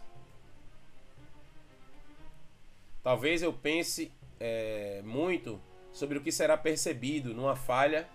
Talvez 3.02 3.41
eu 3.41 3.52
pense 3.52 4.12
é, 4.39 5.02
muito 5.04 5.60
sobre 5.91 6.17
o 6.17 6.21
que 6.21 6.32
será 6.32 6.58
percebido 6.58 7.34
numa 7.34 7.56
falha. 7.56 8.08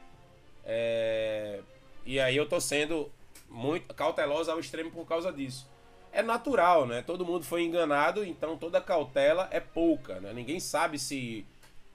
É, 0.64 1.60
e 2.04 2.18
aí 2.20 2.36
eu 2.36 2.48
tô 2.48 2.60
sendo 2.60 3.10
muito 3.48 3.94
cautelosa 3.94 4.52
ao 4.52 4.60
extremo 4.60 4.90
por 4.90 5.06
causa 5.06 5.32
disso. 5.32 5.68
É 6.12 6.22
natural, 6.22 6.86
né? 6.86 7.02
Todo 7.02 7.24
mundo 7.24 7.44
foi 7.44 7.62
enganado, 7.62 8.24
então 8.24 8.56
toda 8.56 8.80
cautela 8.80 9.48
é 9.50 9.60
pouca, 9.60 10.20
né? 10.20 10.32
Ninguém 10.32 10.60
sabe 10.60 10.98
se. 10.98 11.46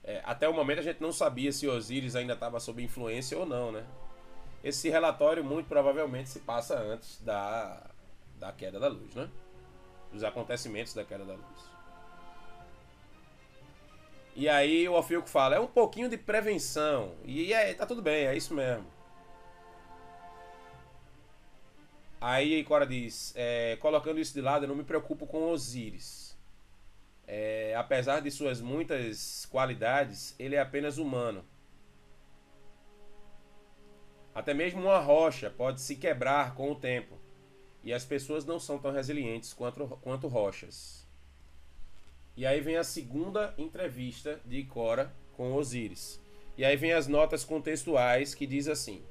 É, 0.04 0.22
até 0.24 0.48
o 0.50 0.54
momento 0.54 0.80
a 0.80 0.84
gente 0.84 1.02
não 1.02 1.12
sabia 1.12 1.52
se 1.52 1.68
Osiris 1.68 2.16
ainda 2.16 2.34
estava 2.34 2.60
sob 2.60 2.84
influência 2.84 3.38
ou 3.38 3.46
não, 3.46 3.72
né? 3.72 3.86
Esse 4.64 4.90
relatório 4.90 5.44
muito 5.44 5.68
provavelmente 5.68 6.30
se 6.30 6.40
passa 6.40 6.80
antes 6.80 7.20
da, 7.22 7.90
da 8.40 8.52
queda 8.52 8.80
da 8.80 8.88
luz, 8.88 9.14
né? 9.14 9.30
Dos 10.12 10.24
acontecimentos 10.24 10.94
da 10.94 11.04
queda 11.04 11.26
da 11.26 11.34
luz. 11.34 11.74
E 14.36 14.50
aí 14.50 14.88
o 14.88 14.96
Alfilco 14.96 15.30
fala, 15.30 15.56
é 15.56 15.60
um 15.60 15.68
pouquinho 15.68 16.10
de 16.10 16.18
prevenção. 16.18 17.14
E 17.26 17.54
é, 17.54 17.74
tá 17.74 17.86
tudo 17.86 18.02
bem, 18.02 18.26
é 18.26 18.36
isso 18.36 18.54
mesmo. 18.54 18.86
Aí 22.20 22.64
Cora 22.64 22.88
diz, 22.88 23.34
é, 23.36 23.76
colocando 23.82 24.20
isso 24.20 24.34
de 24.34 24.40
lado, 24.40 24.64
eu 24.64 24.70
não 24.70 24.76
me 24.76 24.84
preocupo 24.86 25.28
com 25.28 25.52
Osíris. 25.52 26.38
É, 27.28 27.76
apesar 27.78 28.22
de 28.22 28.32
suas 28.32 28.62
muitas 28.62 29.46
qualidades, 29.48 30.34
ele 30.40 30.56
é 30.56 30.60
apenas 30.62 30.98
humano. 30.98 31.44
Até 34.34 34.54
mesmo 34.54 34.82
uma 34.82 35.00
rocha 35.00 35.50
pode 35.50 35.82
se 35.82 35.96
quebrar 35.96 36.56
com 36.56 36.72
o 36.72 36.76
tempo. 36.76 37.20
E 37.84 37.94
as 37.94 38.06
pessoas 38.06 38.46
não 38.46 38.60
são 38.60 38.80
tão 38.80 38.92
resilientes 38.92 39.54
quanto, 39.54 39.86
quanto 40.02 40.28
rochas. 40.28 41.08
E 42.36 42.46
aí 42.46 42.62
vem 42.62 42.78
a 42.78 42.84
segunda 42.84 43.54
entrevista 43.58 44.40
de 44.46 44.64
Cora 44.64 45.14
com 45.34 45.54
Osíris. 45.54 46.20
E 46.58 46.66
aí 46.66 46.76
vem 46.76 46.94
as 46.94 47.08
notas 47.08 47.44
contextuais 47.44 48.34
que 48.34 48.48
diz 48.48 48.68
assim: 48.68 49.04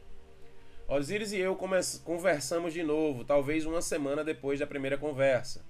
Osíris 0.88 1.32
e 1.32 1.38
eu 1.38 1.56
conversamos 2.04 2.72
de 2.72 2.82
novo, 2.82 3.24
talvez 3.24 3.64
uma 3.64 3.80
semana 3.80 4.24
depois 4.24 4.58
da 4.58 4.66
primeira 4.66 4.98
conversa, 4.98 5.64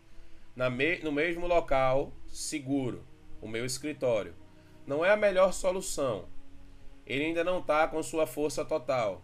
me 0.57 0.99
no 0.99 1.12
mesmo 1.12 1.47
local, 1.47 2.12
seguro, 2.27 3.07
o 3.41 3.49
meu 3.49 3.65
escritório. 3.65 4.35
Não 4.87 5.05
é 5.05 5.11
a 5.11 5.17
melhor 5.17 5.53
solução. 5.53 6.27
Ele 7.07 7.27
ainda 7.27 7.45
não 7.45 7.59
está 7.59 7.87
com 7.87 8.03
sua 8.03 8.27
força 8.27 8.65
total, 8.65 9.23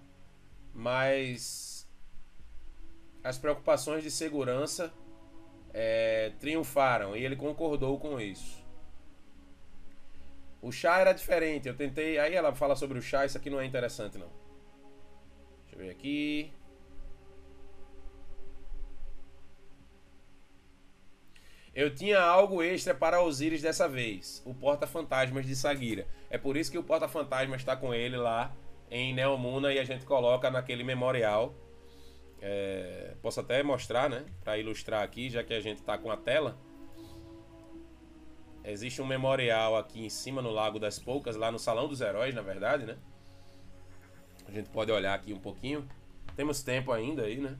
mas 0.78 1.84
as 3.24 3.36
preocupações 3.36 4.04
de 4.04 4.12
segurança 4.12 4.92
é, 5.74 6.30
triunfaram 6.38 7.16
e 7.16 7.24
ele 7.24 7.34
concordou 7.34 7.98
com 7.98 8.20
isso. 8.20 8.64
O 10.62 10.70
chá 10.70 11.00
era 11.00 11.12
diferente. 11.12 11.66
Eu 11.66 11.76
tentei. 11.76 12.16
Aí 12.18 12.32
ela 12.32 12.54
fala 12.54 12.76
sobre 12.76 12.96
o 12.96 13.02
chá. 13.02 13.26
Isso 13.26 13.36
aqui 13.36 13.50
não 13.50 13.60
é 13.60 13.66
interessante, 13.66 14.18
não. 14.18 14.30
Deixa 15.64 15.74
eu 15.74 15.78
ver 15.78 15.90
aqui. 15.90 16.52
Eu 21.74 21.92
tinha 21.92 22.20
algo 22.20 22.62
extra 22.62 22.94
para 22.94 23.20
Osiris 23.20 23.62
dessa 23.62 23.88
vez, 23.88 24.42
o 24.44 24.54
Porta-Fantasmas 24.54 25.44
de 25.44 25.54
Sagira. 25.56 26.06
É 26.30 26.38
por 26.38 26.56
isso 26.56 26.70
que 26.70 26.78
o 26.78 26.84
Porta-Fantasmas 26.84 27.60
está 27.60 27.76
com 27.76 27.92
ele 27.92 28.16
lá 28.16 28.54
em 28.90 29.14
Neomuna 29.14 29.72
e 29.72 29.78
a 29.78 29.84
gente 29.84 30.04
coloca 30.04 30.50
naquele 30.50 30.84
memorial. 30.84 31.54
É, 32.40 33.14
posso 33.20 33.40
até 33.40 33.62
mostrar, 33.62 34.08
né? 34.08 34.24
Para 34.42 34.58
ilustrar 34.58 35.02
aqui, 35.02 35.28
já 35.28 35.42
que 35.42 35.52
a 35.54 35.60
gente 35.60 35.78
está 35.78 35.98
com 35.98 36.10
a 36.10 36.16
tela. 36.16 36.56
Existe 38.64 39.00
um 39.00 39.06
memorial 39.06 39.76
aqui 39.76 40.04
em 40.04 40.10
cima 40.10 40.42
no 40.42 40.50
Lago 40.50 40.78
das 40.78 40.98
Poucas, 40.98 41.36
lá 41.36 41.50
no 41.50 41.58
Salão 41.58 41.88
dos 41.88 42.00
Heróis, 42.00 42.34
na 42.34 42.42
verdade, 42.42 42.84
né? 42.84 42.96
A 44.46 44.50
gente 44.50 44.68
pode 44.70 44.90
olhar 44.92 45.14
aqui 45.14 45.32
um 45.32 45.38
pouquinho. 45.38 45.88
Temos 46.36 46.62
tempo 46.62 46.92
ainda 46.92 47.22
aí, 47.22 47.38
né? 47.38 47.56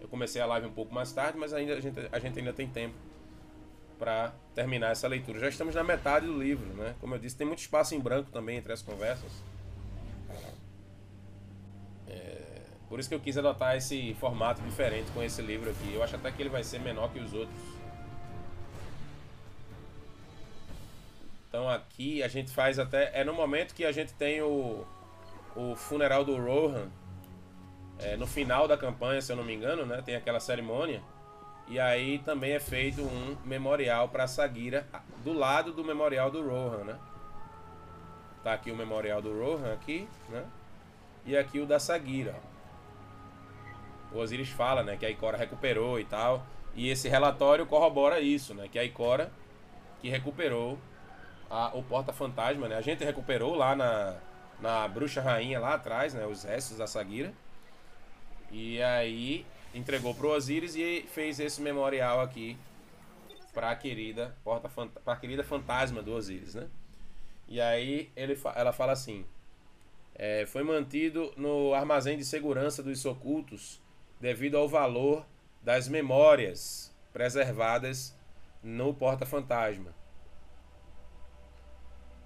Eu 0.00 0.08
comecei 0.08 0.42
a 0.42 0.46
live 0.46 0.66
um 0.66 0.72
pouco 0.72 0.94
mais 0.94 1.12
tarde, 1.12 1.38
mas 1.38 1.52
ainda 1.52 1.74
a 1.74 1.80
gente, 1.80 1.98
a 2.10 2.18
gente 2.18 2.38
ainda 2.38 2.52
tem 2.52 2.68
tempo 2.68 2.94
para 3.98 4.34
terminar 4.54 4.90
essa 4.90 5.06
leitura. 5.06 5.38
Já 5.38 5.48
estamos 5.48 5.74
na 5.74 5.84
metade 5.84 6.26
do 6.26 6.36
livro, 6.36 6.66
né? 6.74 6.94
Como 7.00 7.14
eu 7.14 7.18
disse, 7.18 7.36
tem 7.36 7.46
muito 7.46 7.60
espaço 7.60 7.94
em 7.94 8.00
branco 8.00 8.30
também 8.30 8.58
entre 8.58 8.72
as 8.72 8.82
conversas. 8.82 9.30
É, 12.12 12.60
por 12.88 13.00
isso 13.00 13.08
que 13.08 13.14
eu 13.14 13.20
quis 13.20 13.38
adotar 13.38 13.74
esse 13.76 14.14
formato 14.20 14.60
diferente 14.62 15.10
com 15.12 15.22
esse 15.22 15.40
livro 15.40 15.70
aqui. 15.70 15.94
Eu 15.94 16.02
acho 16.02 16.14
até 16.14 16.30
que 16.30 16.42
ele 16.42 16.50
vai 16.50 16.62
ser 16.62 16.78
menor 16.78 17.10
que 17.10 17.18
os 17.18 17.32
outros. 17.32 17.58
Então 21.48 21.68
aqui 21.68 22.22
a 22.22 22.28
gente 22.28 22.50
faz 22.50 22.78
até. 22.78 23.10
É 23.18 23.24
no 23.24 23.32
momento 23.32 23.74
que 23.74 23.84
a 23.84 23.92
gente 23.92 24.12
tem 24.14 24.40
o, 24.42 24.86
o 25.56 25.74
funeral 25.74 26.24
do 26.24 26.36
Rohan. 26.36 26.88
É, 27.98 28.16
no 28.16 28.26
final 28.26 28.66
da 28.66 28.76
campanha, 28.76 29.20
se 29.20 29.30
eu 29.30 29.36
não 29.36 29.44
me 29.44 29.54
engano, 29.54 29.86
né? 29.86 30.02
Tem 30.02 30.16
aquela 30.16 30.40
cerimônia. 30.40 31.02
E 31.68 31.78
aí 31.78 32.18
também 32.18 32.52
é 32.52 32.60
feito 32.60 33.02
um 33.02 33.36
memorial 33.44 34.08
para 34.08 34.26
Sagira 34.26 34.86
do 35.24 35.32
lado 35.32 35.72
do 35.72 35.84
memorial 35.84 36.30
do 36.30 36.46
Rohan, 36.46 36.84
né? 36.84 36.98
Tá 38.42 38.54
aqui 38.54 38.70
o 38.70 38.76
memorial 38.76 39.22
do 39.22 39.32
Rohan 39.32 39.72
aqui, 39.72 40.08
né? 40.28 40.44
E 41.24 41.36
aqui 41.36 41.60
o 41.60 41.66
da 41.66 41.78
Sagira. 41.78 42.34
O 44.12 44.18
Osiris 44.18 44.50
fala, 44.50 44.82
né, 44.82 44.96
que 44.96 45.06
a 45.06 45.10
Ikora 45.10 45.36
recuperou 45.36 45.98
e 45.98 46.04
tal. 46.04 46.44
E 46.74 46.88
esse 46.88 47.08
relatório 47.08 47.66
corrobora 47.66 48.20
isso, 48.20 48.54
né? 48.54 48.68
Que 48.70 48.78
a 48.78 48.84
Ikora 48.84 49.30
que 50.00 50.08
recuperou 50.08 50.78
a, 51.50 51.76
o 51.76 51.82
porta-fantasma, 51.82 52.68
né? 52.68 52.76
A 52.76 52.80
gente 52.80 53.04
recuperou 53.04 53.54
lá 53.54 53.76
na, 53.76 54.16
na 54.60 54.88
bruxa 54.88 55.20
rainha 55.20 55.60
lá 55.60 55.74
atrás, 55.74 56.14
né? 56.14 56.26
Os 56.26 56.44
restos 56.44 56.78
da 56.78 56.86
Sagira. 56.86 57.32
E 58.50 58.82
aí 58.82 59.46
entregou 59.74 60.14
pro 60.14 60.30
Osiris 60.30 60.74
e 60.74 61.06
fez 61.08 61.40
esse 61.40 61.60
memorial 61.60 62.20
aqui 62.20 62.56
para 63.52 63.70
a 63.70 63.76
querida 63.76 64.34
porta 64.42 64.68
para 65.04 65.16
querida 65.16 65.44
fantasma 65.44 66.02
do 66.02 66.12
Osiris, 66.14 66.54
né? 66.54 66.68
E 67.48 67.60
aí 67.60 68.10
ele, 68.16 68.38
ela 68.54 68.72
fala 68.72 68.92
assim: 68.92 69.26
é, 70.14 70.46
foi 70.46 70.62
mantido 70.62 71.32
no 71.36 71.74
armazém 71.74 72.16
de 72.16 72.24
segurança 72.24 72.82
dos 72.82 73.04
ocultos 73.04 73.80
devido 74.20 74.56
ao 74.56 74.68
valor 74.68 75.26
das 75.62 75.88
memórias 75.88 76.94
preservadas 77.12 78.16
no 78.62 78.94
porta 78.94 79.26
fantasma. 79.26 79.94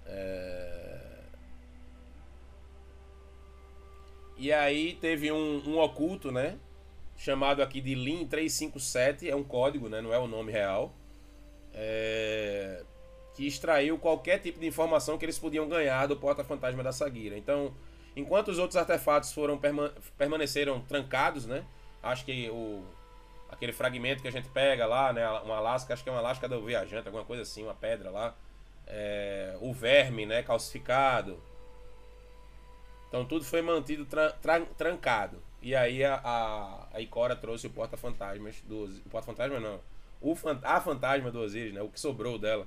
É... 0.05 0.97
E 4.37 4.53
aí 4.53 4.93
teve 5.01 5.31
um, 5.31 5.67
um, 5.67 5.79
oculto, 5.79 6.31
né? 6.31 6.57
Chamado 7.17 7.63
aqui 7.63 7.81
de 7.81 7.95
LIN 7.95 8.27
357, 8.27 9.29
é 9.29 9.35
um 9.35 9.43
código, 9.43 9.89
né? 9.89 10.01
Não 10.01 10.13
é 10.13 10.19
o 10.19 10.27
nome 10.27 10.51
real. 10.51 10.93
É... 11.73 12.83
Que 13.37 13.47
extraiu 13.47 13.97
qualquer 13.97 14.39
tipo 14.39 14.59
de 14.59 14.67
informação 14.67 15.17
que 15.17 15.23
eles 15.23 15.39
podiam 15.39 15.69
ganhar 15.69 16.07
do 16.07 16.17
porta-fantasma 16.17 16.83
da 16.83 16.91
Sagira. 16.91 17.37
Então, 17.37 17.73
enquanto 18.15 18.49
os 18.49 18.59
outros 18.59 18.75
artefatos 18.75 19.31
foram 19.31 19.57
perma 19.57 19.93
permaneceram 20.17 20.81
trancados, 20.81 21.45
né? 21.45 21.63
Acho 22.03 22.25
que 22.25 22.49
o 22.49 22.83
aquele 23.49 23.71
fragmento 23.71 24.21
que 24.21 24.27
a 24.27 24.31
gente 24.31 24.49
pega 24.49 24.85
lá, 24.85 25.13
né? 25.13 25.25
Uma 25.45 25.61
lasca, 25.61 25.93
acho 25.93 26.03
que 26.03 26.09
é 26.09 26.11
uma 26.11 26.19
lasca 26.19 26.49
do 26.49 26.61
viajante, 26.65 27.07
alguma 27.07 27.23
coisa 27.23 27.43
assim, 27.43 27.63
uma 27.63 27.73
pedra 27.73 28.09
lá 28.09 28.35
é, 28.87 29.57
o 29.61 29.73
verme 29.73 30.25
né, 30.25 30.41
calcificado. 30.41 31.37
Então 33.09 33.25
tudo 33.25 33.45
foi 33.45 33.61
mantido 33.61 34.05
tra 34.05 34.31
tra 34.31 34.61
trancado. 34.61 35.41
E 35.61 35.75
aí 35.75 36.03
a, 36.03 36.15
a, 36.23 36.87
a 36.93 37.01
Ikora 37.01 37.35
trouxe 37.35 37.67
o 37.67 37.69
porta-fantasmas 37.69 38.61
do 38.61 38.85
O 39.05 39.09
porta-fantasma 39.09 39.59
não. 39.59 39.79
O 40.21 40.35
a 40.63 40.81
fantasma 40.81 41.29
do 41.29 41.39
Osiris, 41.39 41.73
né? 41.73 41.81
O 41.81 41.89
que 41.89 41.99
sobrou 41.99 42.39
dela. 42.39 42.65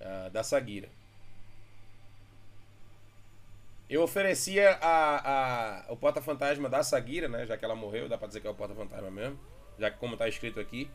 Uh, 0.00 0.30
da 0.30 0.42
Sagira. 0.42 0.88
Eu 3.88 4.02
oferecia 4.02 4.78
a, 4.80 5.86
a, 5.88 5.92
o 5.92 5.96
porta-fantasma 5.96 6.68
da 6.68 6.82
Sagira, 6.82 7.28
né? 7.28 7.44
Já 7.44 7.56
que 7.56 7.64
ela 7.64 7.74
morreu, 7.74 8.08
dá 8.08 8.16
pra 8.16 8.28
dizer 8.28 8.40
que 8.40 8.46
é 8.46 8.50
o 8.50 8.54
porta-fantasma 8.54 9.10
mesmo. 9.10 9.38
Já 9.78 9.90
que 9.90 9.98
como 9.98 10.16
tá 10.16 10.28
escrito 10.28 10.60
aqui, 10.60 10.90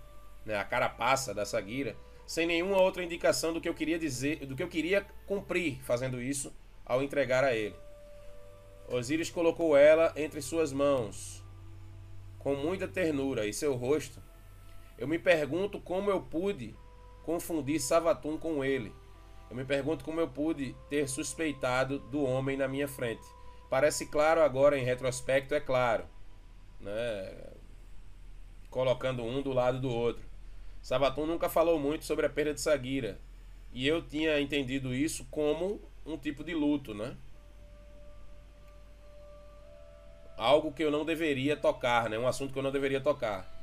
né? 0.46 0.58
A 0.58 0.64
carapaça 0.64 1.34
da 1.34 1.46
Sagira 1.46 1.96
sem 2.26 2.48
nenhuma 2.48 2.82
outra 2.82 3.04
indicação 3.04 3.54
do 3.54 3.62
que 3.62 3.70
eu 3.70 3.74
queria 3.74 4.00
dizer, 4.00 4.46
do 4.46 4.56
que 4.56 4.64
eu 4.64 4.68
queria 4.68 5.06
cumprir 5.28 5.80
fazendo 5.84 6.22
isso 6.22 6.54
ao 6.86 7.04
entregar 7.04 7.44
a 7.44 7.54
ele. 7.54 7.76
Osíris 8.88 9.30
colocou 9.30 9.76
ela 9.76 10.14
entre 10.16 10.42
suas 10.42 10.72
mãos, 10.72 11.44
com 12.40 12.56
muita 12.56 12.88
ternura, 12.88 13.46
e 13.46 13.54
seu 13.54 13.76
rosto. 13.76 14.22
Eu 14.98 15.08
me 15.08 15.20
pergunto 15.20 15.80
como 15.80 16.10
eu 16.10 16.22
pude 16.22 16.76
confundir 17.26 17.82
Savatum 17.82 18.38
com 18.38 18.64
ele. 18.64 18.94
Eu 19.50 19.56
me 19.56 19.66
pergunto 19.66 20.06
como 20.06 20.20
eu 20.20 20.28
pude 20.28 20.76
ter 20.90 21.10
suspeitado 21.10 22.00
do 22.00 22.24
homem 22.24 22.56
na 22.56 22.68
minha 22.68 22.88
frente. 22.88 23.26
Parece 23.70 24.06
claro 24.06 24.42
agora, 24.42 24.78
em 24.78 24.84
retrospecto, 24.84 25.54
é 25.54 25.60
claro. 25.60 26.06
Né? 26.80 27.52
Colocando 28.70 29.24
um 29.24 29.42
do 29.42 29.52
lado 29.52 29.80
do 29.80 29.90
outro. 29.90 30.24
Sabaton 30.82 31.26
nunca 31.26 31.50
falou 31.50 31.80
muito 31.80 32.06
sobre 32.06 32.26
a 32.26 32.30
perda 32.30 32.54
de 32.54 32.62
Sagira. 32.62 33.20
E 33.74 33.88
eu 33.88 34.02
tinha 34.02 34.40
entendido 34.40 34.94
isso 34.94 35.26
como 35.32 35.82
um 36.06 36.18
tipo 36.18 36.44
de 36.44 36.54
luto, 36.54 36.94
né? 36.94 37.18
Algo 40.38 40.72
que 40.72 40.84
eu 40.84 40.92
não 40.92 41.04
deveria 41.04 41.58
tocar, 41.58 42.10
né? 42.10 42.20
Um 42.20 42.28
assunto 42.28 42.54
que 42.54 42.60
eu 42.60 42.64
não 42.64 42.72
deveria 42.72 43.02
tocar. 43.02 43.55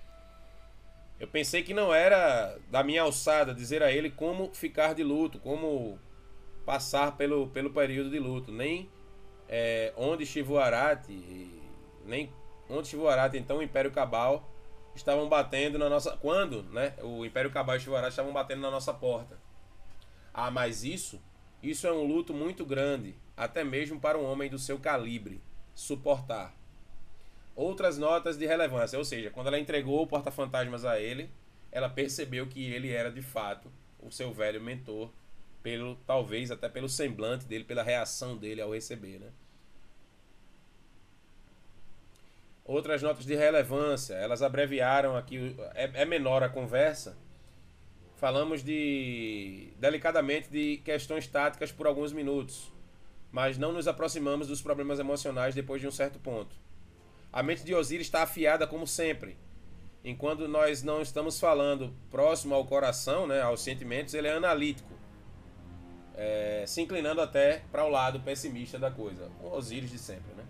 Eu 1.23 1.29
pensei 1.29 1.63
que 1.63 1.73
não 1.73 1.95
era 1.95 2.59
da 2.69 2.83
minha 2.83 3.03
alçada 3.03 3.55
dizer 3.55 3.81
a 3.81 3.93
ele 3.93 4.11
como 4.11 4.53
ficar 4.53 4.93
de 4.93 5.05
luto, 5.05 5.39
como 5.39 5.97
passar 6.67 7.17
pelo, 7.17 7.47
pelo 7.47 7.71
período 7.71 8.11
de 8.11 8.19
luto, 8.19 8.51
nem 8.51 8.91
é, 9.49 9.93
onde 9.97 10.27
Shivuarati, 10.27 11.49
nem 12.05 12.29
onde 12.69 12.89
Shivuarati, 12.89 13.39
então 13.39 13.59
o 13.59 13.63
Império 13.63 13.93
Cabal 13.93 14.51
estavam 14.97 15.29
batendo 15.29 15.79
na 15.79 15.89
nossa. 15.89 16.17
Quando, 16.17 16.65
né? 16.65 16.93
O 17.01 17.25
Império 17.25 17.53
Cabal 17.53 17.77
e 17.77 17.81
Chivará 17.81 18.09
estavam 18.09 18.33
batendo 18.33 18.63
na 18.63 18.71
nossa 18.73 18.93
porta. 18.93 19.39
Ah, 20.35 20.51
mas 20.51 20.83
isso, 20.83 21.23
isso 21.63 21.87
é 21.87 21.93
um 21.93 22.05
luto 22.05 22.35
muito 22.35 22.67
grande, 22.67 23.15
até 23.37 23.63
mesmo 23.63 24.01
para 24.01 24.19
um 24.19 24.25
homem 24.25 24.51
do 24.51 24.59
seu 24.59 24.77
calibre 24.77 25.41
suportar. 25.73 26.53
Outras 27.55 27.99
notas 27.99 28.39
de 28.39 28.47
relevância, 28.47 28.99
ou 28.99 29.05
seja, 29.05 29.31
quando 29.31 29.49
ela 29.49 29.59
entregou 29.59 30.03
o 30.03 30.07
porta-fantasmas 30.07 30.85
a 30.85 30.99
ele, 30.99 31.31
ela 31.71 31.89
percebeu 31.89 32.47
que 32.47 32.65
ele 32.65 32.91
era 32.91 33.11
de 33.11 33.23
fato 33.23 33.71
o 34.01 34.11
seu 34.11 34.33
velho 34.33 34.61
mentor, 34.61 35.11
pelo 35.63 35.97
talvez 36.07 36.51
até 36.51 36.69
pelo 36.69 36.89
semblante 36.89 37.47
dele, 37.47 37.65
pela 37.65 37.83
reação 37.83 38.37
dele 38.37 38.61
ao 38.61 38.73
receber, 38.73 39.19
né? 39.19 39.29
Outras 42.65 43.03
notas 43.03 43.27
de 43.27 43.35
relevância, 43.35 44.15
elas 44.15 44.41
abreviaram 44.41 45.17
aqui, 45.17 45.57
é, 45.75 46.03
é 46.03 46.05
menor 46.05 46.43
a 46.43 46.49
conversa. 46.49 47.17
Falamos 48.17 48.63
de 48.63 49.73
delicadamente 49.79 50.49
de 50.49 50.77
questões 50.79 51.27
táticas 51.27 51.73
por 51.73 51.89
alguns 51.89 52.13
minutos, 52.13 52.73
mas 53.33 53.59
não 53.59 53.73
nos 53.73 53.89
aproximamos 53.89 54.47
dos 54.47 54.63
problemas 54.63 55.01
emocionais 55.01 55.55
depois 55.55 55.81
de 55.81 55.89
um 55.89 55.91
certo 55.91 56.21
ponto. 56.21 56.55
A 57.33 57.43
mente 57.43 57.65
de 57.65 57.75
Osiris 57.75 58.07
está 58.07 58.23
afiada 58.23 58.67
como 58.67 58.87
sempre. 58.87 59.39
Enquanto 60.05 60.47
nós 60.47 60.83
não 60.83 61.01
estamos 61.01 61.41
falando 61.41 61.95
próximo 62.11 62.55
ao 62.55 62.67
coração, 62.67 63.27
né, 63.27 63.41
aos 63.41 63.63
sentimentos, 63.63 64.13
ele 64.15 64.29
é 64.29 64.33
analítico, 64.33 64.93
é, 66.15 66.65
se 66.67 66.83
inclinando 66.83 67.21
até 67.21 67.63
para 67.71 67.85
o 67.85 67.89
lado 67.89 68.21
pessimista 68.21 68.79
da 68.79 68.91
coisa. 68.91 69.31
O 69.41 69.49
Osiris 69.57 69.91
de 69.91 69.99
sempre, 69.99 70.35
né? 70.35 70.45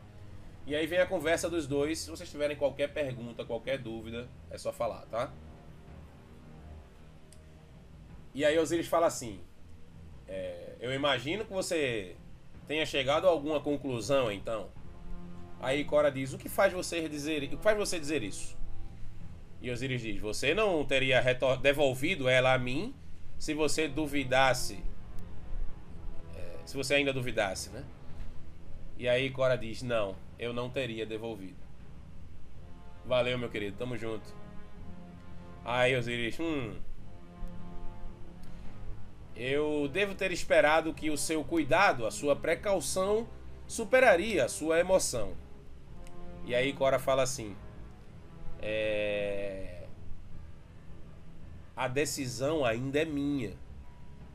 E 0.66 0.74
aí 0.74 0.86
vem 0.86 0.98
a 0.98 1.06
conversa 1.06 1.50
dos 1.50 1.66
dois. 1.66 1.98
Se 1.98 2.10
vocês 2.10 2.30
tiverem 2.30 2.56
qualquer 2.56 2.92
pergunta, 2.92 3.44
qualquer 3.44 3.78
dúvida, 3.78 4.28
é 4.50 4.56
só 4.56 4.72
falar, 4.72 5.02
tá? 5.06 5.32
E 8.34 8.44
aí 8.44 8.58
Osiris 8.58 8.86
fala 8.86 9.06
assim: 9.06 9.40
é, 10.26 10.76
Eu 10.80 10.92
imagino 10.94 11.44
que 11.44 11.52
você 11.52 12.16
tenha 12.66 12.86
chegado 12.86 13.26
a 13.26 13.30
alguma 13.30 13.60
conclusão, 13.60 14.32
então. 14.32 14.70
Aí 15.62 15.84
Cora 15.84 16.10
diz: 16.10 16.32
O 16.32 16.38
que 16.38 16.48
faz 16.48 16.72
você 16.72 17.08
dizer, 17.08 17.44
o 17.44 17.48
que 17.48 17.56
faz 17.56 17.78
você 17.78 17.98
dizer 18.00 18.24
isso? 18.24 18.58
E 19.60 19.70
Osiris 19.70 20.02
diz: 20.02 20.20
Você 20.20 20.52
não 20.52 20.84
teria 20.84 21.22
devolvido 21.62 22.28
ela 22.28 22.52
a 22.52 22.58
mim 22.58 22.92
se 23.38 23.54
você 23.54 23.86
duvidasse. 23.86 24.82
É, 26.34 26.58
se 26.66 26.76
você 26.76 26.94
ainda 26.94 27.12
duvidasse, 27.12 27.70
né? 27.70 27.84
E 28.98 29.08
aí 29.08 29.30
Cora 29.30 29.56
diz: 29.56 29.82
Não, 29.82 30.16
eu 30.36 30.52
não 30.52 30.68
teria 30.68 31.06
devolvido. 31.06 31.62
Valeu, 33.06 33.38
meu 33.38 33.48
querido, 33.48 33.76
tamo 33.76 33.96
junto. 33.96 34.34
Aí 35.64 35.96
Osiris: 35.96 36.40
Hum. 36.40 36.74
Eu 39.36 39.88
devo 39.90 40.14
ter 40.14 40.30
esperado 40.32 40.92
que 40.92 41.08
o 41.08 41.16
seu 41.16 41.42
cuidado, 41.42 42.04
a 42.04 42.10
sua 42.10 42.34
precaução, 42.34 43.26
superaria 43.66 44.44
a 44.44 44.48
sua 44.48 44.78
emoção. 44.78 45.32
E 46.44 46.54
aí 46.54 46.72
Cora 46.72 46.98
fala 46.98 47.22
assim: 47.22 47.56
é... 48.60 49.86
A 51.76 51.88
decisão 51.88 52.64
ainda 52.64 53.00
é 53.00 53.04
minha. 53.04 53.56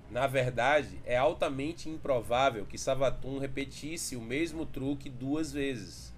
Na 0.10 0.26
verdade, 0.26 1.02
é 1.06 1.18
altamente 1.18 1.90
improvável 1.90 2.66
que 2.66 2.78
Savatun 2.78 3.40
repetisse 3.40 4.16
o 4.16 4.22
mesmo 4.22 4.66
truque 4.66 5.10
duas 5.10 5.52
vezes. 5.52 6.14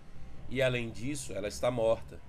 E 0.48 0.62
além 0.62 0.90
disso, 0.90 1.34
ela 1.34 1.48
está 1.48 1.70
morta. 1.70 2.20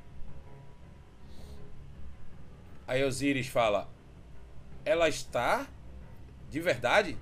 Aí 2.86 3.04
Osiris 3.04 3.46
fala: 3.46 3.88
Ela 4.84 5.08
está? 5.08 5.66
De 6.50 6.60
verdade? 6.60 7.16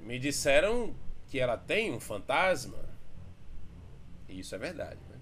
Me 0.00 0.18
disseram 0.18 0.94
que 1.28 1.38
ela 1.38 1.56
tem 1.56 1.92
um 1.92 2.00
fantasma. 2.00 2.89
Isso 4.30 4.54
é 4.54 4.58
verdade. 4.58 4.98
Né? 5.08 5.18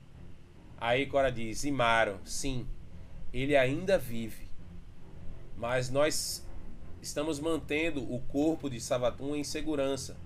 Aí 0.76 1.06
Cora 1.06 1.32
diz: 1.32 1.64
Imaro, 1.64 2.20
sim, 2.24 2.66
ele 3.32 3.56
ainda 3.56 3.98
vive. 3.98 4.48
Mas 5.56 5.90
nós 5.90 6.46
estamos 7.02 7.40
mantendo 7.40 8.02
o 8.12 8.20
corpo 8.20 8.70
de 8.70 8.80
Savatun 8.80 9.34
em 9.34 9.44
segurança. 9.44 10.16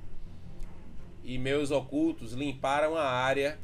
E 1.25 1.39
meus 1.39 1.71
ocultos 1.71 2.33
limparam 2.33 2.97
a 2.97 3.05
área 3.05 3.59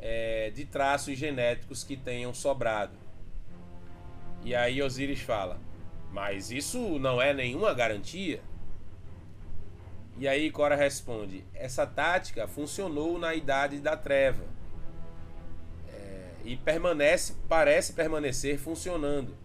é, 0.00 0.50
de 0.50 0.64
traços 0.64 1.16
genéticos 1.16 1.84
que 1.84 1.96
tenham 1.96 2.32
sobrado. 2.32 2.96
E 4.44 4.54
aí 4.54 4.82
Osiris 4.82 5.20
fala: 5.20 5.60
Mas 6.12 6.50
isso 6.50 6.98
não 6.98 7.20
é 7.20 7.32
nenhuma 7.32 7.72
garantia. 7.72 8.42
E 10.18 10.28
aí 10.28 10.50
Cora 10.50 10.76
responde: 10.76 11.44
Essa 11.54 11.86
tática 11.86 12.46
funcionou 12.46 13.18
na 13.18 13.34
Idade 13.34 13.80
da 13.80 13.96
Treva. 13.96 14.53
E 16.44 16.56
permanece, 16.56 17.34
parece 17.48 17.94
permanecer 17.94 18.58
funcionando 18.58 19.44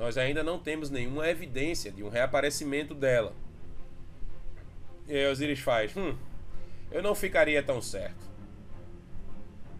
nós 0.00 0.16
ainda 0.16 0.42
não 0.42 0.58
temos 0.58 0.88
nenhuma 0.88 1.28
evidência 1.28 1.92
de 1.92 2.02
um 2.02 2.08
reaparecimento 2.08 2.94
dela. 2.94 3.34
E 5.06 5.26
Osiris 5.26 5.60
faz: 5.60 5.94
Hum, 5.94 6.16
eu 6.90 7.02
não 7.02 7.14
ficaria 7.14 7.62
tão 7.62 7.82
certo. 7.82 8.24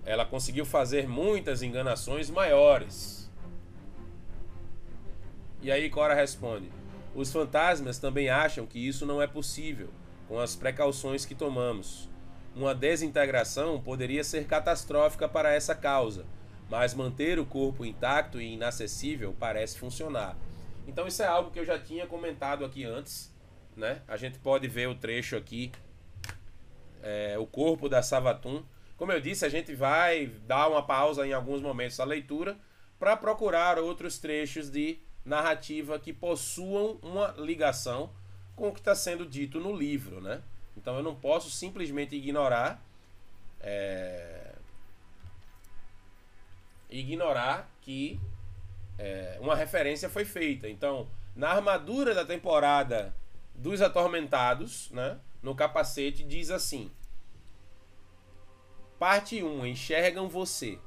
Ela 0.04 0.26
conseguiu 0.26 0.66
fazer 0.66 1.08
muitas 1.08 1.62
enganações 1.62 2.28
maiores. 2.28 3.32
E 5.62 5.72
aí 5.72 5.88
Cora 5.88 6.12
responde: 6.12 6.70
Os 7.14 7.32
fantasmas 7.32 7.98
também 7.98 8.28
acham 8.28 8.66
que 8.66 8.78
isso 8.78 9.06
não 9.06 9.22
é 9.22 9.26
possível, 9.26 9.88
com 10.28 10.38
as 10.38 10.54
precauções 10.54 11.24
que 11.24 11.34
tomamos. 11.34 12.10
Uma 12.54 12.74
desintegração 12.74 13.80
poderia 13.80 14.22
ser 14.22 14.44
catastrófica 14.44 15.26
para 15.26 15.50
essa 15.50 15.74
causa 15.74 16.26
mas 16.70 16.94
manter 16.94 17.38
o 17.38 17.44
corpo 17.44 17.84
intacto 17.84 18.40
e 18.40 18.54
inacessível 18.54 19.34
parece 19.38 19.76
funcionar. 19.76 20.36
Então 20.86 21.06
isso 21.06 21.22
é 21.22 21.26
algo 21.26 21.50
que 21.50 21.58
eu 21.58 21.64
já 21.64 21.78
tinha 21.78 22.06
comentado 22.06 22.64
aqui 22.64 22.84
antes, 22.84 23.34
né? 23.76 24.02
A 24.06 24.16
gente 24.16 24.38
pode 24.38 24.68
ver 24.68 24.88
o 24.88 24.94
trecho 24.94 25.36
aqui, 25.36 25.72
é, 27.02 27.36
o 27.38 27.46
corpo 27.46 27.88
da 27.88 28.02
Savatun. 28.02 28.62
Como 28.96 29.10
eu 29.10 29.20
disse, 29.20 29.44
a 29.44 29.48
gente 29.48 29.74
vai 29.74 30.26
dar 30.46 30.68
uma 30.68 30.82
pausa 30.82 31.26
em 31.26 31.32
alguns 31.32 31.60
momentos 31.60 31.96
da 31.96 32.04
leitura 32.04 32.56
para 32.98 33.16
procurar 33.16 33.78
outros 33.78 34.18
trechos 34.18 34.70
de 34.70 34.98
narrativa 35.24 35.98
que 35.98 36.12
possuam 36.12 36.98
uma 37.02 37.34
ligação 37.38 38.10
com 38.54 38.68
o 38.68 38.72
que 38.72 38.80
está 38.80 38.94
sendo 38.94 39.26
dito 39.26 39.58
no 39.58 39.74
livro, 39.74 40.20
né? 40.20 40.42
Então 40.76 40.96
eu 40.96 41.02
não 41.02 41.14
posso 41.14 41.50
simplesmente 41.50 42.14
ignorar 42.14 42.82
é, 43.60 44.39
ignorar 46.90 47.70
que 47.80 48.20
é, 48.98 49.38
uma 49.40 49.54
referência 49.54 50.08
foi 50.08 50.24
feita. 50.24 50.68
Então, 50.68 51.08
na 51.34 51.50
armadura 51.50 52.14
da 52.14 52.24
temporada 52.24 53.14
dos 53.54 53.80
Atormentados, 53.80 54.90
né, 54.90 55.18
no 55.42 55.54
capacete, 55.54 56.22
diz 56.22 56.50
assim: 56.50 56.90
Parte 58.98 59.42
1: 59.42 59.66
Enxergam 59.66 60.28
você. 60.28 60.78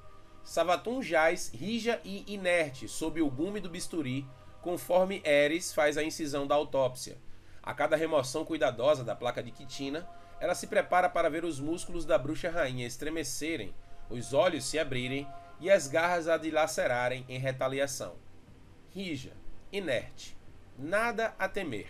Savatun 0.44 1.02
jaz 1.02 1.50
rija 1.54 2.02
e 2.04 2.24
inerte 2.28 2.88
sob 2.88 3.22
o 3.22 3.30
gume 3.30 3.60
do 3.60 3.70
bisturi, 3.70 4.28
conforme 4.62 5.22
Eris 5.24 5.74
faz 5.74 5.98
a 5.98 6.04
incisão 6.04 6.46
da 6.46 6.54
autópsia. 6.54 7.18
A 7.62 7.74
cada 7.74 7.96
remoção 7.96 8.44
cuidadosa 8.44 9.04
da 9.04 9.16
placa 9.16 9.42
de 9.42 9.52
quitina, 9.52 10.08
ela 10.40 10.54
se 10.54 10.68
prepara 10.68 11.10
para 11.10 11.30
ver 11.30 11.46
os 11.46 11.60
músculos 11.60 12.06
da 12.06 12.18
bruxa 12.18 12.52
rainha 12.52 12.86
estremecerem, 12.86 13.74
os 14.10 14.34
olhos 14.34 14.66
se 14.66 14.78
abrirem 14.78 15.26
e 15.60 15.70
as 15.70 15.88
garras 15.88 16.28
a 16.28 16.38
dilacerarem 16.38 17.26
em 17.28 17.38
retaliação. 17.38 18.16
Rija, 18.92 19.34
inerte, 19.72 20.38
nada 20.78 21.34
a 21.40 21.48
temer. 21.48 21.88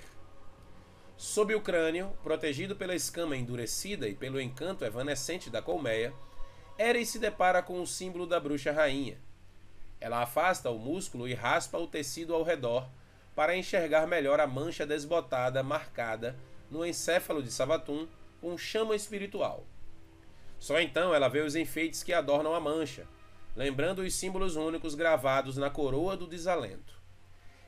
Sob 1.18 1.54
o 1.56 1.62
crânio, 1.62 2.12
protegido 2.24 2.76
pela 2.76 2.96
escama 2.96 3.38
endurecida 3.38 4.08
e 4.08 4.16
pelo 4.16 4.42
encanto 4.42 4.84
evanescente 4.84 5.50
da 5.50 5.62
colmeia, 5.62 6.14
Eris 6.78 7.10
se 7.10 7.20
depara 7.20 7.62
com 7.62 7.82
o 7.82 7.88
símbolo 7.88 8.26
da 8.26 8.40
bruxa 8.40 8.72
rainha. 8.72 9.18
Ela 10.00 10.22
afasta 10.22 10.70
o 10.70 10.78
músculo 10.78 11.28
e 11.28 11.34
raspa 11.34 11.78
o 11.78 11.88
tecido 11.88 12.34
ao 12.34 12.44
redor 12.44 12.90
para 13.36 13.56
enxergar 13.56 14.06
melhor 14.06 14.40
a 14.40 14.48
mancha 14.48 14.86
desbotada 14.86 15.64
marcada 15.64 16.36
no 16.70 16.86
encéfalo 16.86 17.42
de 17.42 17.52
Savatun 17.52 18.08
com 18.42 18.58
chama 18.58 18.96
espiritual. 18.96 19.66
Só 20.60 20.80
então 20.80 21.14
ela 21.14 21.28
vê 21.28 21.42
os 21.42 21.56
enfeites 21.56 22.04
que 22.04 22.14
adornam 22.14 22.54
a 22.54 22.60
mancha, 22.60 23.08
lembrando 23.56 24.00
os 24.00 24.14
símbolos 24.14 24.56
únicos 24.56 24.96
gravados 24.96 25.58
na 25.58 25.70
coroa 25.70 26.18
do 26.18 26.28
desalento. 26.28 27.02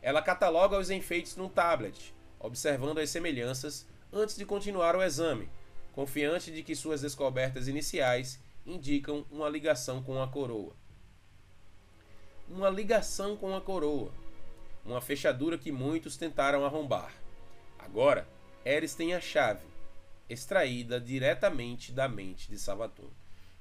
Ela 0.02 0.22
cataloga 0.22 0.78
os 0.78 0.90
enfeites 0.90 1.36
num 1.36 1.50
tablet, 1.50 2.14
observando 2.40 3.00
as 3.00 3.10
semelhanças 3.10 3.88
antes 4.12 4.36
de 4.36 4.46
continuar 4.46 4.96
o 4.96 5.04
exame, 5.04 5.50
confiante 5.94 6.52
de 6.52 6.64
que 6.64 6.76
suas 6.76 7.02
descobertas 7.02 7.68
iniciais 7.68 8.40
indicam 8.66 9.26
uma 9.30 9.50
ligação 9.50 10.02
com 10.02 10.22
a 10.22 10.28
coroa. 10.28 10.76
Uma 12.48 12.70
ligação 12.70 13.36
com 13.36 13.56
a 13.56 13.62
coroa. 13.62 14.12
Uma 14.86 15.02
fechadura 15.02 15.58
que 15.58 15.72
muitos 15.72 16.18
tentaram 16.18 16.64
arrombar. 16.64 17.14
Agora, 17.80 18.28
Eris 18.64 18.94
tem 18.96 19.14
a 19.14 19.22
chave, 19.22 19.66
extraída 20.30 21.00
diretamente 21.00 21.92
da 21.92 22.08
mente 22.08 22.50
de 22.50 22.58
Savatun. 22.60 23.10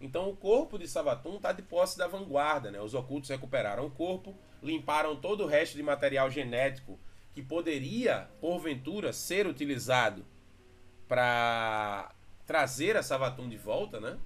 Então 0.01 0.29
o 0.29 0.37
corpo 0.37 0.79
de 0.79 0.87
Savatun 0.87 1.37
está 1.37 1.53
de 1.53 1.63
posse 1.63 1.97
da 1.97 2.07
vanguarda, 2.07 2.71
né? 2.71 2.81
Os 2.81 2.95
ocultos 2.95 3.31
recuperaram 3.31 3.87
o 3.87 3.91
corpo, 3.91 4.35
limparam 4.63 5.17
todo 5.17 5.45
o 5.45 5.47
resto 5.47 5.77
de 5.77 5.83
material 5.83 6.31
genético 6.31 6.99
que 7.33 7.43
poderia, 7.43 8.29
porventura, 8.41 9.13
ser 9.13 9.47
utilizado 9.47 10.25
para 11.09 12.15
trazer 12.47 12.97
a 12.97 13.03
Savatun 13.03 13.49
de 13.49 13.57
volta, 13.57 14.01
né? 14.01 14.19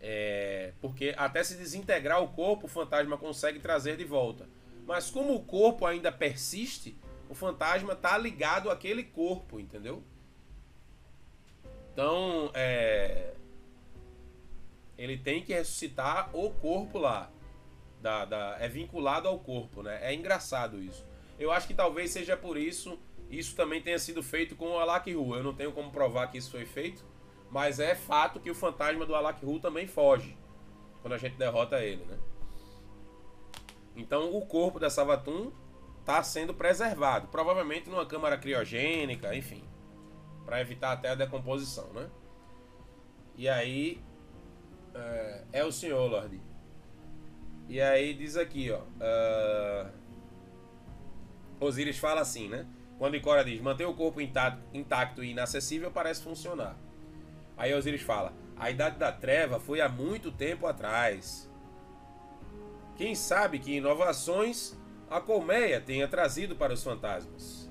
É, 0.00 0.72
porque 0.80 1.14
até 1.16 1.42
se 1.42 1.56
desintegrar 1.56 2.22
o 2.22 2.28
corpo, 2.28 2.66
o 2.66 2.68
fantasma 2.68 3.16
consegue 3.16 3.58
trazer 3.58 3.96
de 3.96 4.04
volta. 4.04 4.46
Mas 4.86 5.10
como 5.10 5.34
o 5.34 5.44
corpo 5.44 5.86
ainda 5.86 6.12
persiste, 6.12 6.96
o 7.28 7.34
fantasma 7.34 7.94
está 7.94 8.16
ligado 8.18 8.70
àquele 8.70 9.02
corpo, 9.02 9.58
entendeu? 9.58 10.02
Então, 11.92 12.50
é, 12.54 13.32
ele 14.96 15.16
tem 15.16 15.42
que 15.42 15.52
ressuscitar 15.52 16.30
o 16.34 16.50
corpo 16.50 16.98
lá. 16.98 17.30
Da, 18.00 18.24
da, 18.24 18.56
é 18.60 18.68
vinculado 18.68 19.26
ao 19.26 19.38
corpo, 19.38 19.82
né? 19.82 19.98
É 20.02 20.14
engraçado 20.14 20.82
isso. 20.82 21.06
Eu 21.38 21.50
acho 21.50 21.66
que 21.66 21.74
talvez 21.74 22.10
seja 22.10 22.36
por 22.36 22.56
isso. 22.56 22.98
Isso 23.30 23.56
também 23.56 23.80
tenha 23.80 23.98
sido 23.98 24.22
feito 24.22 24.54
com 24.54 24.72
o 24.72 24.78
Alak 24.78 25.12
Ru. 25.12 25.34
Eu 25.34 25.42
não 25.42 25.54
tenho 25.54 25.72
como 25.72 25.90
provar 25.90 26.26
que 26.28 26.38
isso 26.38 26.50
foi 26.50 26.66
feito. 26.66 27.04
Mas 27.50 27.80
é 27.80 27.94
fato 27.94 28.40
que 28.40 28.50
o 28.50 28.54
fantasma 28.54 29.06
do 29.06 29.14
Alak 29.14 29.44
Ru 29.44 29.58
também 29.58 29.86
foge. 29.86 30.36
Quando 31.00 31.14
a 31.14 31.18
gente 31.18 31.36
derrota 31.36 31.80
ele, 31.82 32.04
né? 32.04 32.18
Então 33.96 34.34
o 34.36 34.44
corpo 34.44 34.78
da 34.78 34.90
Savatun 34.90 35.50
está 36.00 36.22
sendo 36.22 36.52
preservado. 36.52 37.28
Provavelmente 37.28 37.88
numa 37.88 38.04
câmara 38.04 38.36
criogênica, 38.36 39.34
enfim. 39.34 39.64
para 40.44 40.60
evitar 40.60 40.92
até 40.92 41.08
a 41.08 41.14
decomposição, 41.14 41.90
né? 41.94 42.10
E 43.36 43.48
aí 43.48 44.02
é, 44.94 45.42
é 45.52 45.64
o 45.64 45.72
senhor, 45.72 46.08
Lorde. 46.10 46.40
E 47.68 47.80
aí 47.80 48.14
diz 48.14 48.36
aqui, 48.36 48.70
ó. 48.70 48.80
Uh... 48.80 49.90
Osíris 51.60 51.98
fala 51.98 52.20
assim, 52.20 52.48
né? 52.48 52.66
Quando 52.98 53.16
Icora 53.16 53.44
diz 53.44 53.60
manter 53.60 53.86
o 53.86 53.94
corpo 53.94 54.20
intacto, 54.20 54.62
intacto 54.72 55.24
e 55.24 55.30
inacessível 55.30 55.90
parece 55.90 56.22
funcionar. 56.22 56.76
Aí 57.56 57.74
Osíris 57.74 58.02
fala: 58.02 58.32
a 58.56 58.70
idade 58.70 58.98
da 58.98 59.10
treva 59.10 59.58
foi 59.58 59.80
há 59.80 59.88
muito 59.88 60.30
tempo 60.30 60.66
atrás. 60.66 61.50
Quem 62.96 63.14
sabe 63.14 63.58
que 63.58 63.76
inovações 63.76 64.78
a 65.10 65.20
colmeia 65.20 65.80
tenha 65.80 66.06
trazido 66.06 66.54
para 66.54 66.72
os 66.72 66.82
fantasmas? 66.82 67.70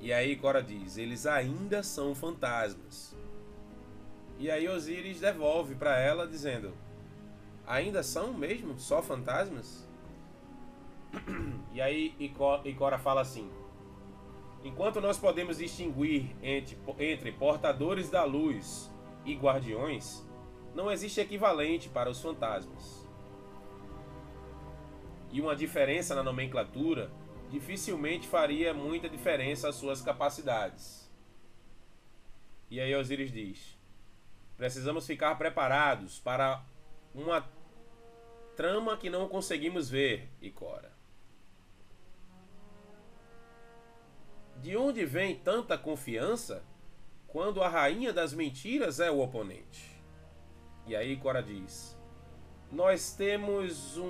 E 0.00 0.12
aí 0.12 0.36
Cora 0.36 0.62
diz: 0.62 0.96
eles 0.96 1.26
ainda 1.26 1.82
são 1.82 2.14
fantasmas. 2.14 3.11
E 4.38 4.50
aí 4.50 4.68
Osíris 4.68 5.20
devolve 5.20 5.74
para 5.74 5.98
ela 5.98 6.26
dizendo: 6.26 6.72
ainda 7.66 8.02
são 8.02 8.32
mesmo 8.32 8.78
só 8.78 9.02
fantasmas? 9.02 9.88
E 11.72 11.80
aí 11.80 12.14
Icora 12.64 12.98
fala 12.98 13.22
assim: 13.22 13.50
Enquanto 14.64 15.00
nós 15.00 15.18
podemos 15.18 15.58
distinguir 15.58 16.36
entre, 16.42 16.78
entre 16.98 17.32
portadores 17.32 18.10
da 18.10 18.24
luz 18.24 18.92
e 19.24 19.34
guardiões, 19.34 20.24
não 20.74 20.90
existe 20.90 21.20
equivalente 21.20 21.88
para 21.88 22.10
os 22.10 22.20
fantasmas. 22.20 23.08
E 25.30 25.40
uma 25.40 25.56
diferença 25.56 26.14
na 26.14 26.22
nomenclatura 26.22 27.10
dificilmente 27.50 28.28
faria 28.28 28.72
muita 28.72 29.08
diferença 29.08 29.68
às 29.68 29.74
suas 29.74 30.00
capacidades. 30.00 31.10
E 32.70 32.80
aí 32.80 32.94
Osiris 32.94 33.32
diz: 33.32 33.71
Precisamos 34.62 35.04
ficar 35.08 35.34
preparados 35.34 36.20
para 36.20 36.62
uma 37.12 37.44
trama 38.54 38.96
que 38.96 39.10
não 39.10 39.28
conseguimos 39.28 39.90
ver, 39.90 40.28
Icora. 40.40 40.92
De 44.58 44.76
onde 44.76 45.04
vem 45.04 45.34
tanta 45.34 45.76
confiança 45.76 46.62
quando 47.26 47.60
a 47.60 47.68
rainha 47.68 48.12
das 48.12 48.32
mentiras 48.32 49.00
é 49.00 49.10
o 49.10 49.18
oponente? 49.18 50.00
E 50.86 50.94
aí 50.94 51.16
Cora 51.16 51.42
diz: 51.42 51.98
Nós 52.70 53.16
temos 53.16 53.96
uma, 53.96 54.06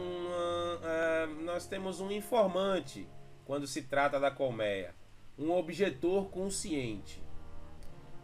uh, 0.77 1.45
nós 1.45 1.67
temos 1.67 1.99
um 1.99 2.11
informante 2.11 3.09
quando 3.47 3.67
se 3.67 3.85
trata 3.85 4.21
da 4.21 4.31
colmeia, 4.31 4.95
um 5.39 5.51
objetor 5.51 6.29
consciente. 6.29 7.25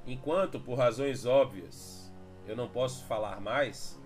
Enquanto, 0.06 0.60
por 0.60 0.76
razões 0.76 1.24
óbvias, 1.24 1.97
eu 2.48 2.56
não 2.56 2.68
posso 2.68 3.04
falar 3.04 3.40
mais, 3.40 4.00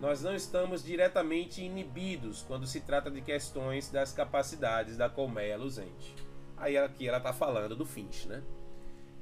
nós 0.00 0.22
não 0.22 0.34
estamos 0.34 0.84
diretamente 0.84 1.62
inibidos 1.62 2.42
quando 2.42 2.66
se 2.66 2.80
trata 2.80 3.10
de 3.10 3.22
questões 3.22 3.90
das 3.90 4.12
capacidades 4.12 4.96
da 4.96 5.08
colmeia 5.08 5.56
luzente. 5.56 6.14
Aí 6.56 6.76
aqui 6.76 7.08
ela 7.08 7.18
está 7.18 7.32
falando 7.32 7.76
do 7.76 7.86
Finch, 7.86 8.26
né? 8.26 8.42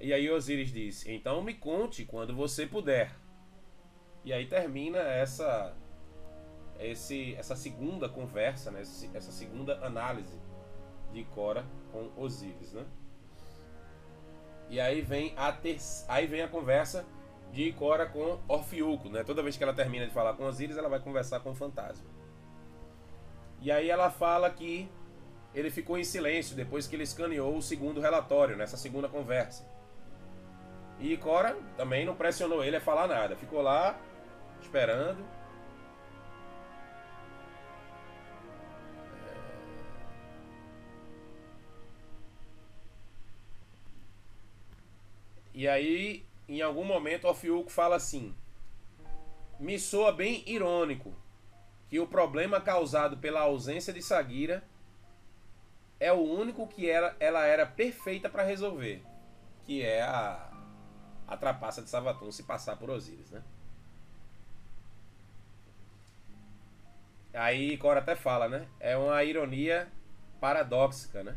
E 0.00 0.12
aí 0.12 0.28
Osiris 0.30 0.72
diz: 0.72 1.06
Então 1.06 1.42
me 1.42 1.54
conte 1.54 2.04
quando 2.04 2.34
você 2.34 2.66
puder. 2.66 3.14
E 4.24 4.32
aí 4.32 4.46
termina 4.46 4.98
essa 4.98 5.76
esse, 6.78 7.34
essa 7.36 7.54
segunda 7.54 8.08
conversa, 8.08 8.70
né? 8.70 8.80
essa 8.80 9.30
segunda 9.30 9.78
análise 9.84 10.40
de 11.12 11.24
Cora 11.24 11.64
com 11.92 12.10
Osiris, 12.16 12.72
né? 12.72 12.84
E 14.68 14.80
aí 14.80 15.02
vem 15.02 15.34
a 15.36 15.52
ter... 15.52 15.76
aí 16.08 16.26
vem 16.26 16.42
a 16.42 16.48
conversa 16.48 17.06
de 17.54 17.72
Cora 17.72 18.04
com 18.04 18.40
Orfiuco, 18.48 19.08
né? 19.08 19.22
Toda 19.22 19.40
vez 19.40 19.56
que 19.56 19.62
ela 19.62 19.72
termina 19.72 20.04
de 20.04 20.12
falar 20.12 20.34
com 20.34 20.44
Osiris, 20.44 20.76
ela 20.76 20.88
vai 20.88 20.98
conversar 20.98 21.38
com 21.38 21.52
o 21.52 21.54
fantasma. 21.54 22.04
E 23.62 23.70
aí 23.70 23.88
ela 23.88 24.10
fala 24.10 24.50
que 24.50 24.88
ele 25.54 25.70
ficou 25.70 25.96
em 25.96 26.02
silêncio 26.02 26.56
depois 26.56 26.88
que 26.88 26.96
ele 26.96 27.04
escaneou 27.04 27.56
o 27.56 27.62
segundo 27.62 28.00
relatório, 28.00 28.56
nessa 28.56 28.76
segunda 28.76 29.08
conversa. 29.08 29.64
E 30.98 31.16
Cora 31.16 31.56
também 31.76 32.04
não 32.04 32.16
pressionou 32.16 32.64
ele 32.64 32.76
a 32.76 32.80
falar 32.80 33.06
nada, 33.06 33.36
ficou 33.36 33.62
lá 33.62 33.96
esperando. 34.60 35.24
E 45.54 45.68
aí, 45.68 46.26
em 46.48 46.60
algum 46.60 46.84
momento, 46.84 47.26
o 47.26 47.68
fala 47.68 47.96
assim: 47.96 48.34
Me 49.58 49.78
soa 49.78 50.12
bem 50.12 50.42
irônico 50.46 51.14
que 51.88 51.98
o 51.98 52.06
problema 52.06 52.60
causado 52.60 53.16
pela 53.18 53.40
ausência 53.40 53.92
de 53.92 54.02
Sagira 54.02 54.62
é 56.00 56.12
o 56.12 56.20
único 56.20 56.66
que 56.66 56.88
ela, 56.88 57.16
ela 57.20 57.46
era 57.46 57.64
perfeita 57.66 58.28
para 58.28 58.42
resolver, 58.42 59.02
que 59.64 59.82
é 59.82 60.02
a, 60.02 60.50
a 61.26 61.36
trapaça 61.36 61.82
de 61.82 61.88
Savatun 61.88 62.30
se 62.30 62.42
passar 62.42 62.76
por 62.76 62.90
Osíris, 62.90 63.30
né? 63.30 63.42
Aí 67.32 67.76
Cora 67.78 68.00
até 68.00 68.14
fala, 68.14 68.48
né? 68.48 68.68
É 68.78 68.96
uma 68.96 69.22
ironia 69.24 69.88
paradóxica, 70.40 71.22
né? 71.24 71.36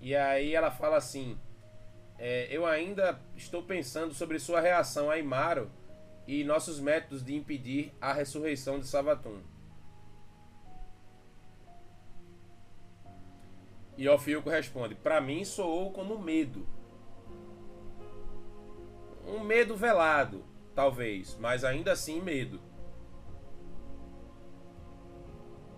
E 0.00 0.14
aí 0.14 0.54
ela 0.54 0.70
fala 0.70 0.96
assim: 0.96 1.38
é, 2.18 2.48
Eu 2.50 2.66
ainda 2.66 3.20
estou 3.36 3.62
pensando 3.62 4.14
sobre 4.14 4.38
sua 4.38 4.60
reação 4.60 5.10
a 5.10 5.18
Imaro 5.18 5.70
e 6.26 6.44
nossos 6.44 6.80
métodos 6.80 7.24
de 7.24 7.34
impedir 7.34 7.92
a 8.00 8.12
ressurreição 8.12 8.78
de 8.78 8.86
Savatun. 8.86 9.40
E 13.96 14.08
Ofilco 14.08 14.50
responde: 14.50 14.94
Para 14.94 15.20
mim 15.20 15.44
soou 15.44 15.90
como 15.90 16.18
medo. 16.18 16.66
Um 19.26 19.40
medo 19.40 19.74
velado, 19.74 20.44
talvez, 20.74 21.36
mas 21.40 21.64
ainda 21.64 21.92
assim 21.92 22.20
medo. 22.20 22.60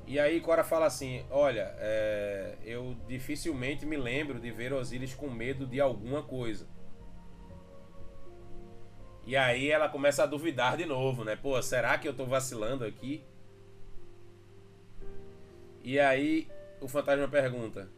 E 0.09 0.19
aí 0.19 0.41
Cora 0.41 0.65
fala 0.65 0.87
assim: 0.87 1.23
Olha, 1.31 1.75
é, 1.77 2.57
eu 2.65 2.97
dificilmente 3.07 3.85
me 3.85 3.99
lembro 3.99 4.41
de 4.41 4.51
ver 4.51 4.73
Osíris 4.73 5.15
com 5.15 5.29
medo 5.29 5.67
de 5.67 5.79
alguma 5.83 6.23
coisa. 6.23 6.67
E 9.27 9.37
aí 9.37 9.71
ela 9.71 9.87
começa 9.87 10.23
a 10.23 10.27
duvidar 10.27 10.79
de 10.79 10.87
novo, 10.87 11.25
né? 11.25 11.37
Pô, 11.37 11.61
será 11.61 11.99
que 11.99 12.09
eu 12.09 12.15
tô 12.15 12.25
vacilando 12.25 12.87
aqui? 12.87 13.23
E 15.85 16.01
aí 16.01 16.49
o 16.81 16.89
fantasma 16.89 17.29
pergunta: 17.29 17.91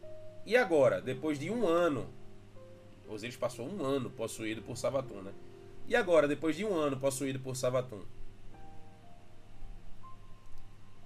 E 0.45 0.57
agora, 0.57 1.01
depois 1.01 1.39
de 1.39 1.49
um 1.49 1.65
ano? 1.65 2.09
Osiris 3.07 3.37
passou 3.37 3.65
um 3.65 3.85
ano 3.85 4.09
possuído 4.09 4.61
por 4.61 4.75
Savatun, 4.75 5.21
né? 5.21 5.31
E 5.87 5.95
agora, 5.95 6.27
depois 6.27 6.57
de 6.57 6.65
um 6.65 6.75
ano 6.75 6.97
possuído 6.97 7.39
por 7.39 7.55
Savatun? 7.55 8.03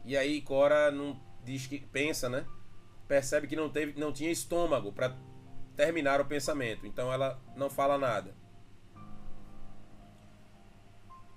E 0.06 0.16
aí 0.16 0.39
Cora 0.41 0.91
não 0.91 1.20
diz 1.43 1.66
que 1.66 1.80
pensa, 1.80 2.30
né? 2.30 2.45
Percebe 3.08 3.47
que 3.47 3.56
não 3.56 3.70
teve, 3.70 3.99
não 3.99 4.14
tinha 4.14 4.32
estômago 4.32 4.91
para 4.91 5.16
terminar 5.76 6.22
o 6.22 6.26
pensamento, 6.26 6.86
então 6.86 7.12
ela 7.12 7.41
não 7.56 7.70
fala 7.70 7.97
nada. 7.97 8.36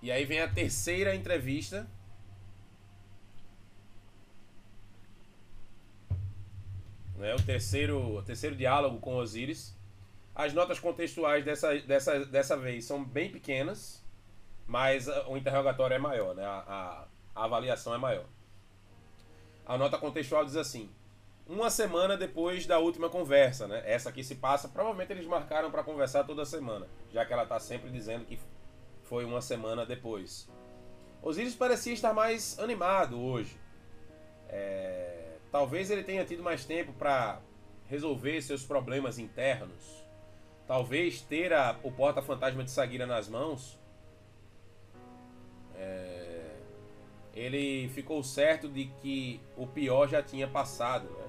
E 0.01 0.12
aí 0.12 0.25
vem 0.25 0.41
a 0.41 0.49
terceira 0.49 1.14
entrevista. 1.14 1.89
Né, 7.16 7.35
o, 7.35 7.43
terceiro, 7.43 8.16
o 8.16 8.23
terceiro 8.23 8.55
diálogo 8.55 9.01
com 9.01 9.16
Osiris. 9.16 9.77
As 10.35 10.55
notas 10.55 10.79
contextuais 10.79 11.45
dessa, 11.45 11.77
dessa, 11.81 12.25
dessa 12.27 12.57
vez 12.57 12.85
são 12.85 13.05
bem 13.05 13.29
pequenas, 13.29 14.07
mas 14.69 15.09
o 15.27 15.37
interrogatório 15.37 15.95
é 15.95 15.99
maior, 15.99 16.33
né? 16.37 16.45
a, 16.45 16.59
a, 16.59 17.09
a 17.35 17.45
avaliação 17.45 17.93
é 17.93 17.99
maior. 17.99 18.25
A 19.69 19.77
nota 19.77 19.99
contextual 19.99 20.47
diz 20.47 20.57
assim: 20.57 20.91
uma 21.47 21.69
semana 21.69 22.16
depois 22.16 22.66
da 22.66 22.79
última 22.79 23.11
conversa, 23.11 23.69
né? 23.69 23.83
Essa 23.85 24.09
aqui 24.09 24.25
se 24.25 24.37
passa, 24.37 24.69
provavelmente 24.69 25.12
eles 25.12 25.27
marcaram 25.27 25.71
para 25.71 25.85
conversar 25.85 26.25
toda 26.25 26.45
semana, 26.47 26.89
já 27.12 27.25
que 27.27 27.33
ela 27.33 27.43
está 27.43 27.61
sempre 27.61 27.91
dizendo 27.91 28.25
que 28.25 28.39
foi 29.03 29.27
uma 29.27 29.43
semana 29.43 29.85
depois. 29.85 30.49
Osiris 31.23 31.55
parecia 31.55 31.93
estar 31.93 32.14
mais 32.14 32.59
animado 32.59 33.21
hoje. 33.21 33.59
É, 34.49 35.37
talvez 35.53 35.91
ele 35.91 36.03
tenha 36.03 36.25
tido 36.25 36.43
mais 36.43 36.64
tempo 36.64 36.93
para 36.95 37.41
resolver 37.87 38.41
seus 38.41 38.64
problemas 38.64 39.19
internos. 39.19 40.05
Talvez 40.66 41.23
ter 41.23 41.53
a, 41.53 41.79
o 41.83 41.91
porta-fantasma 41.91 42.62
de 42.62 42.71
Sagira 42.71 43.07
nas 43.07 43.29
mãos. 43.29 43.79
É, 45.75 46.18
ele 47.39 47.89
ficou 47.91 48.22
certo 48.22 48.68
de 48.68 48.86
que 49.01 49.41
o 49.57 49.66
pior 49.66 50.09
já 50.09 50.20
tinha 50.20 50.49
passado. 50.49 51.09
Né? 51.09 51.24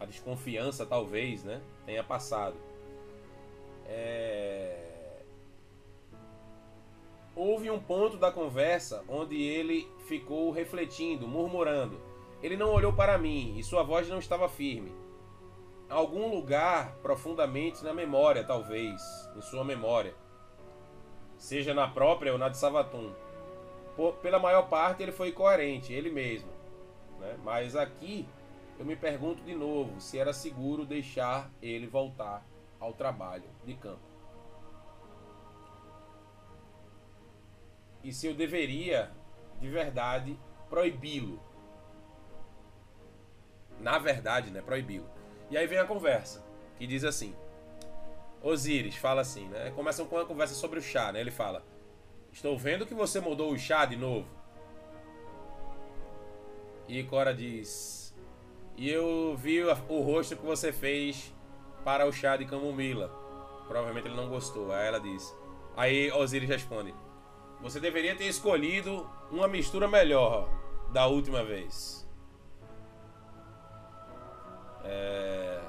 A 0.00 0.04
desconfiança, 0.04 0.84
talvez, 0.84 1.44
né? 1.44 1.62
tenha 1.86 2.02
passado. 2.02 2.56
É, 3.86 4.90
houve 7.36 7.70
um 7.70 7.78
ponto 7.78 8.16
da 8.16 8.32
conversa 8.32 9.04
onde 9.08 9.40
ele 9.40 9.88
ficou 10.06 10.50
refletindo, 10.50 11.28
murmurando. 11.28 12.00
Ele 12.42 12.56
não 12.56 12.72
olhou 12.72 12.92
para 12.92 13.16
mim 13.16 13.56
e 13.56 13.62
sua 13.62 13.82
voz 13.82 14.08
não 14.08 14.18
estava 14.18 14.48
firme. 14.48 14.92
Algum 15.88 16.34
lugar 16.34 16.96
profundamente 17.02 17.84
na 17.84 17.92
memória, 17.92 18.44
talvez, 18.44 19.00
em 19.36 19.40
sua 19.40 19.64
memória, 19.64 20.14
seja 21.36 21.74
na 21.74 21.88
própria 21.88 22.32
ou 22.32 22.38
na 22.38 22.48
de 22.48 22.58
Savatum. 22.58 23.12
Por, 23.96 24.14
pela 24.16 24.38
maior 24.38 24.68
parte 24.68 25.02
ele 25.02 25.12
foi 25.12 25.32
coerente, 25.32 25.92
ele 25.92 26.10
mesmo. 26.10 26.50
Né? 27.18 27.36
Mas 27.44 27.76
aqui 27.76 28.26
eu 28.78 28.84
me 28.84 28.96
pergunto 28.96 29.42
de 29.44 29.54
novo 29.54 30.00
se 30.00 30.18
era 30.18 30.32
seguro 30.32 30.86
deixar 30.86 31.50
ele 31.60 31.86
voltar 31.86 32.44
ao 32.78 32.92
trabalho 32.94 33.44
de 33.64 33.74
campo. 33.74 34.10
E 38.02 38.12
se 38.12 38.26
eu 38.26 38.34
deveria, 38.34 39.10
de 39.60 39.68
verdade, 39.68 40.38
proibi-lo. 40.70 41.38
Na 43.78 43.98
verdade, 43.98 44.50
né? 44.50 44.62
Proibi-lo. 44.62 45.08
E 45.50 45.58
aí 45.58 45.66
vem 45.66 45.78
a 45.78 45.84
conversa, 45.84 46.42
que 46.76 46.86
diz 46.86 47.04
assim: 47.04 47.34
Osíris 48.42 48.96
fala 48.96 49.20
assim, 49.20 49.48
né? 49.48 49.70
Começam 49.72 50.06
com 50.06 50.16
uma 50.16 50.24
conversa 50.24 50.54
sobre 50.54 50.78
o 50.78 50.82
chá, 50.82 51.12
né? 51.12 51.20
Ele 51.20 51.30
fala: 51.30 51.62
Estou 52.32 52.56
vendo 52.56 52.86
que 52.86 52.94
você 52.94 53.20
mudou 53.20 53.52
o 53.52 53.58
chá 53.58 53.84
de 53.84 53.96
novo. 53.96 54.26
E 56.88 57.02
Cora 57.04 57.34
diz: 57.34 58.14
E 58.76 58.88
eu 58.88 59.36
vi 59.36 59.62
o 59.62 60.00
rosto 60.00 60.36
que 60.36 60.44
você 60.44 60.72
fez 60.72 61.34
para 61.84 62.06
o 62.06 62.12
chá 62.12 62.36
de 62.36 62.44
camomila. 62.44 63.08
Provavelmente 63.68 64.08
ele 64.08 64.16
não 64.16 64.28
gostou. 64.28 64.72
Aí 64.72 64.86
ela 64.86 65.00
diz. 65.00 65.34
Aí 65.76 66.10
Osiris 66.12 66.48
responde: 66.48 66.94
Você 67.60 67.80
deveria 67.80 68.16
ter 68.16 68.26
escolhido 68.26 69.08
uma 69.30 69.48
mistura 69.48 69.86
melhor 69.86 70.48
da 70.92 71.06
última 71.06 71.44
vez. 71.44 72.08
É... 74.84 75.60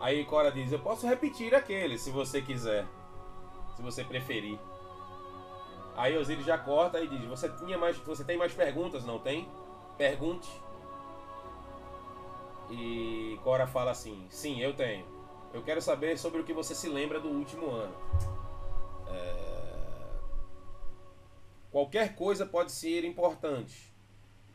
Aí 0.00 0.24
Cora 0.24 0.50
diz: 0.50 0.72
Eu 0.72 0.78
posso 0.78 1.06
repetir 1.06 1.54
aquele 1.54 1.98
se 1.98 2.10
você 2.10 2.42
quiser. 2.42 2.86
Se 3.76 3.82
você 3.82 4.02
preferir. 4.02 4.58
Aí 5.96 6.16
Osiris 6.16 6.44
já 6.44 6.58
corta 6.58 7.00
e 7.00 7.08
diz: 7.08 7.24
Você 7.24 7.48
tinha 7.50 7.78
mais, 7.78 7.96
você 7.98 8.24
tem 8.24 8.36
mais 8.36 8.52
perguntas, 8.52 9.04
não 9.04 9.18
tem? 9.18 9.48
Pergunte. 9.96 10.50
E 12.70 13.38
Cora 13.42 13.66
fala 13.66 13.90
assim: 13.90 14.26
Sim, 14.30 14.60
eu 14.60 14.74
tenho. 14.74 15.06
Eu 15.54 15.62
quero 15.62 15.80
saber 15.80 16.18
sobre 16.18 16.40
o 16.40 16.44
que 16.44 16.52
você 16.52 16.74
se 16.74 16.88
lembra 16.88 17.20
do 17.20 17.28
último 17.28 17.70
ano. 17.70 17.94
É... 19.08 19.46
Qualquer 21.70 22.14
coisa 22.14 22.44
pode 22.44 22.72
ser 22.72 23.04
importante. 23.04 23.94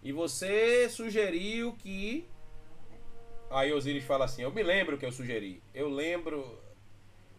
E 0.03 0.11
você 0.11 0.89
sugeriu 0.89 1.74
que. 1.74 2.28
Aí 3.49 3.72
Osiris 3.74 4.03
fala 4.03 4.26
assim: 4.26 4.43
Eu 4.43 4.51
me 4.51 4.63
lembro 4.63 4.97
que 4.97 5.05
eu 5.05 5.11
sugeri. 5.11 5.61
Eu 5.74 5.89
lembro. 5.89 6.59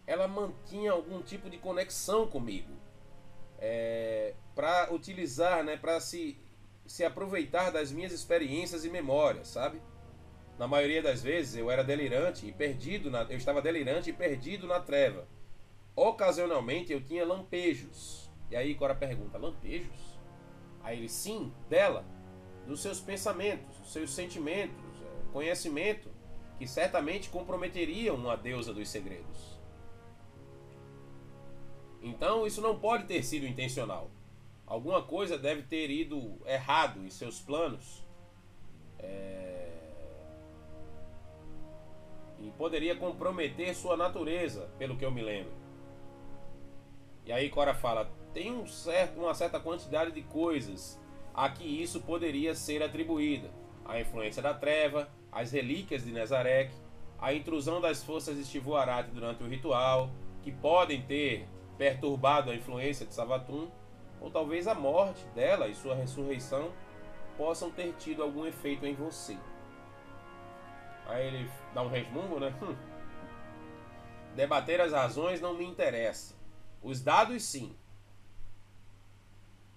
Ela 0.05 0.27
mantinha 0.27 0.91
algum 0.91 1.21
tipo 1.21 1.49
de 1.49 1.57
conexão 1.57 2.27
comigo. 2.27 2.73
É... 3.57 4.33
Para 4.55 4.93
utilizar, 4.93 5.63
né? 5.63 5.77
Para 5.77 5.99
se, 5.99 6.37
se 6.85 7.03
aproveitar 7.03 7.71
das 7.71 7.91
minhas 7.91 8.11
experiências 8.11 8.85
e 8.85 8.89
memórias, 8.89 9.47
sabe? 9.47 9.81
Na 10.57 10.67
maioria 10.67 11.01
das 11.01 11.21
vezes 11.21 11.55
eu 11.55 11.71
era 11.71 11.83
delirante 11.83 12.45
e 12.45 12.51
perdido 12.51 13.09
na, 13.09 13.23
eu 13.23 13.37
estava 13.37 13.61
delirante 13.61 14.09
e 14.09 14.13
perdido 14.13 14.67
na 14.67 14.79
treva. 14.79 15.27
Ocasionalmente 15.95 16.91
eu 16.91 17.01
tinha 17.01 17.25
lampejos. 17.25 18.31
E 18.51 18.55
aí 18.55 18.75
Cora 18.75 18.93
pergunta: 18.93 19.37
lampejos? 19.37 20.19
Aí 20.83 20.99
ele 20.99 21.09
sim, 21.09 21.51
dela, 21.69 22.05
dos 22.67 22.81
seus 22.81 22.99
pensamentos, 22.99 23.77
dos 23.79 23.91
seus 23.91 24.13
sentimentos, 24.13 24.75
é, 25.01 25.31
conhecimento 25.31 26.09
que 26.57 26.67
certamente 26.67 27.29
comprometeriam 27.29 28.15
uma 28.15 28.35
deusa 28.35 28.73
dos 28.73 28.89
segredos. 28.89 29.52
Então 32.03 32.45
isso 32.45 32.61
não 32.61 32.77
pode 32.77 33.05
ter 33.05 33.23
sido 33.23 33.47
intencional. 33.47 34.11
Alguma 34.67 35.01
coisa 35.01 35.37
deve 35.37 35.63
ter 35.63 35.89
ido 35.89 36.37
errado 36.45 37.03
em 37.03 37.09
seus 37.09 37.39
planos. 37.39 38.03
É 38.99 39.63
e 42.43 42.51
poderia 42.51 42.95
comprometer 42.95 43.73
sua 43.73 43.95
natureza, 43.95 44.69
pelo 44.77 44.97
que 44.97 45.05
eu 45.05 45.11
me 45.11 45.21
lembro. 45.21 45.53
E 47.25 47.31
aí 47.31 47.49
Cora 47.49 47.73
fala: 47.73 48.11
tem 48.33 48.51
um 48.51 48.67
certo, 48.67 49.19
uma 49.19 49.33
certa 49.33 49.59
quantidade 49.59 50.11
de 50.11 50.21
coisas 50.23 50.99
a 51.33 51.49
que 51.49 51.63
isso 51.63 52.01
poderia 52.01 52.53
ser 52.53 52.83
atribuída: 52.83 53.49
a 53.85 53.99
influência 53.99 54.41
da 54.41 54.53
treva, 54.53 55.09
as 55.31 55.51
relíquias 55.51 56.03
de 56.03 56.11
Nezarek, 56.11 56.73
a 57.17 57.33
intrusão 57.33 57.79
das 57.79 58.03
forças 58.03 58.35
de 58.35 58.43
Stivuarat 58.43 59.09
durante 59.11 59.41
o 59.41 59.47
ritual, 59.47 60.09
que 60.41 60.51
podem 60.51 61.01
ter 61.03 61.47
perturbado 61.77 62.51
a 62.51 62.55
influência 62.55 63.05
de 63.05 63.13
Savatum, 63.13 63.69
ou 64.21 64.31
talvez 64.31 64.67
a 64.67 64.73
morte 64.73 65.25
dela 65.35 65.67
e 65.67 65.75
sua 65.75 65.95
ressurreição 65.95 66.71
possam 67.37 67.69
ter 67.71 67.93
tido 67.93 68.23
algum 68.23 68.45
efeito 68.45 68.85
em 68.85 68.93
você. 68.93 69.37
Aí 71.05 71.27
ele 71.27 71.49
dá 71.73 71.81
um 71.81 71.89
resmungo, 71.89 72.39
né? 72.39 72.55
Hum. 72.61 72.75
Debater 74.35 74.81
as 74.81 74.93
razões 74.93 75.41
não 75.41 75.53
me 75.53 75.65
interessa. 75.65 76.35
Os 76.81 77.01
dados, 77.01 77.43
sim. 77.43 77.75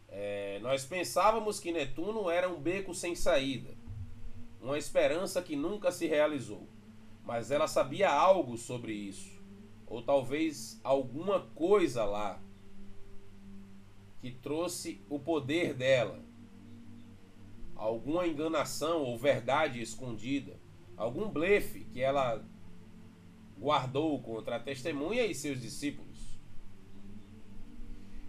É, 0.09 0.59
nós 0.61 0.85
pensávamos 0.85 1.61
que 1.61 1.73
Netuno 1.73 2.31
era 2.31 2.49
um 2.49 2.61
beco 2.61 2.95
sem 2.95 3.15
saída, 3.15 3.75
uma 4.61 4.79
esperança 4.79 5.43
que 5.43 5.55
nunca 5.57 5.93
se 5.93 6.07
realizou. 6.07 6.67
Mas 7.23 7.51
ela 7.51 7.67
sabia 7.67 8.11
algo 8.11 8.57
sobre 8.57 8.93
isso, 8.93 9.36
ou 9.87 10.03
talvez 10.03 10.81
alguma 10.83 11.41
coisa 11.41 12.05
lá 12.05 12.43
que 14.21 14.31
trouxe 14.31 15.05
o 15.09 15.19
poder 15.19 15.75
dela, 15.75 16.25
alguma 17.75 18.27
enganação 18.27 19.03
ou 19.03 19.19
verdade 19.19 19.81
escondida 19.81 20.59
algum 20.97 21.29
blefe 21.29 21.85
que 21.85 22.01
ela 22.01 22.43
guardou 23.59 24.21
contra 24.23 24.57
a 24.57 24.61
testemunha 24.61 25.27
e 25.27 25.35
seus 25.35 25.61
discípulos. 25.61 26.17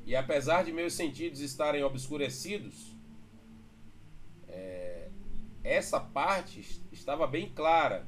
E 0.06 0.16
apesar 0.16 0.64
de 0.64 0.72
meus 0.72 0.94
sentidos 0.94 1.40
estarem 1.40 1.84
obscurecidos, 1.84 2.96
é, 4.48 5.10
essa 5.64 6.00
parte 6.00 6.82
estava 6.92 7.28
bem 7.28 7.52
clara 7.54 8.08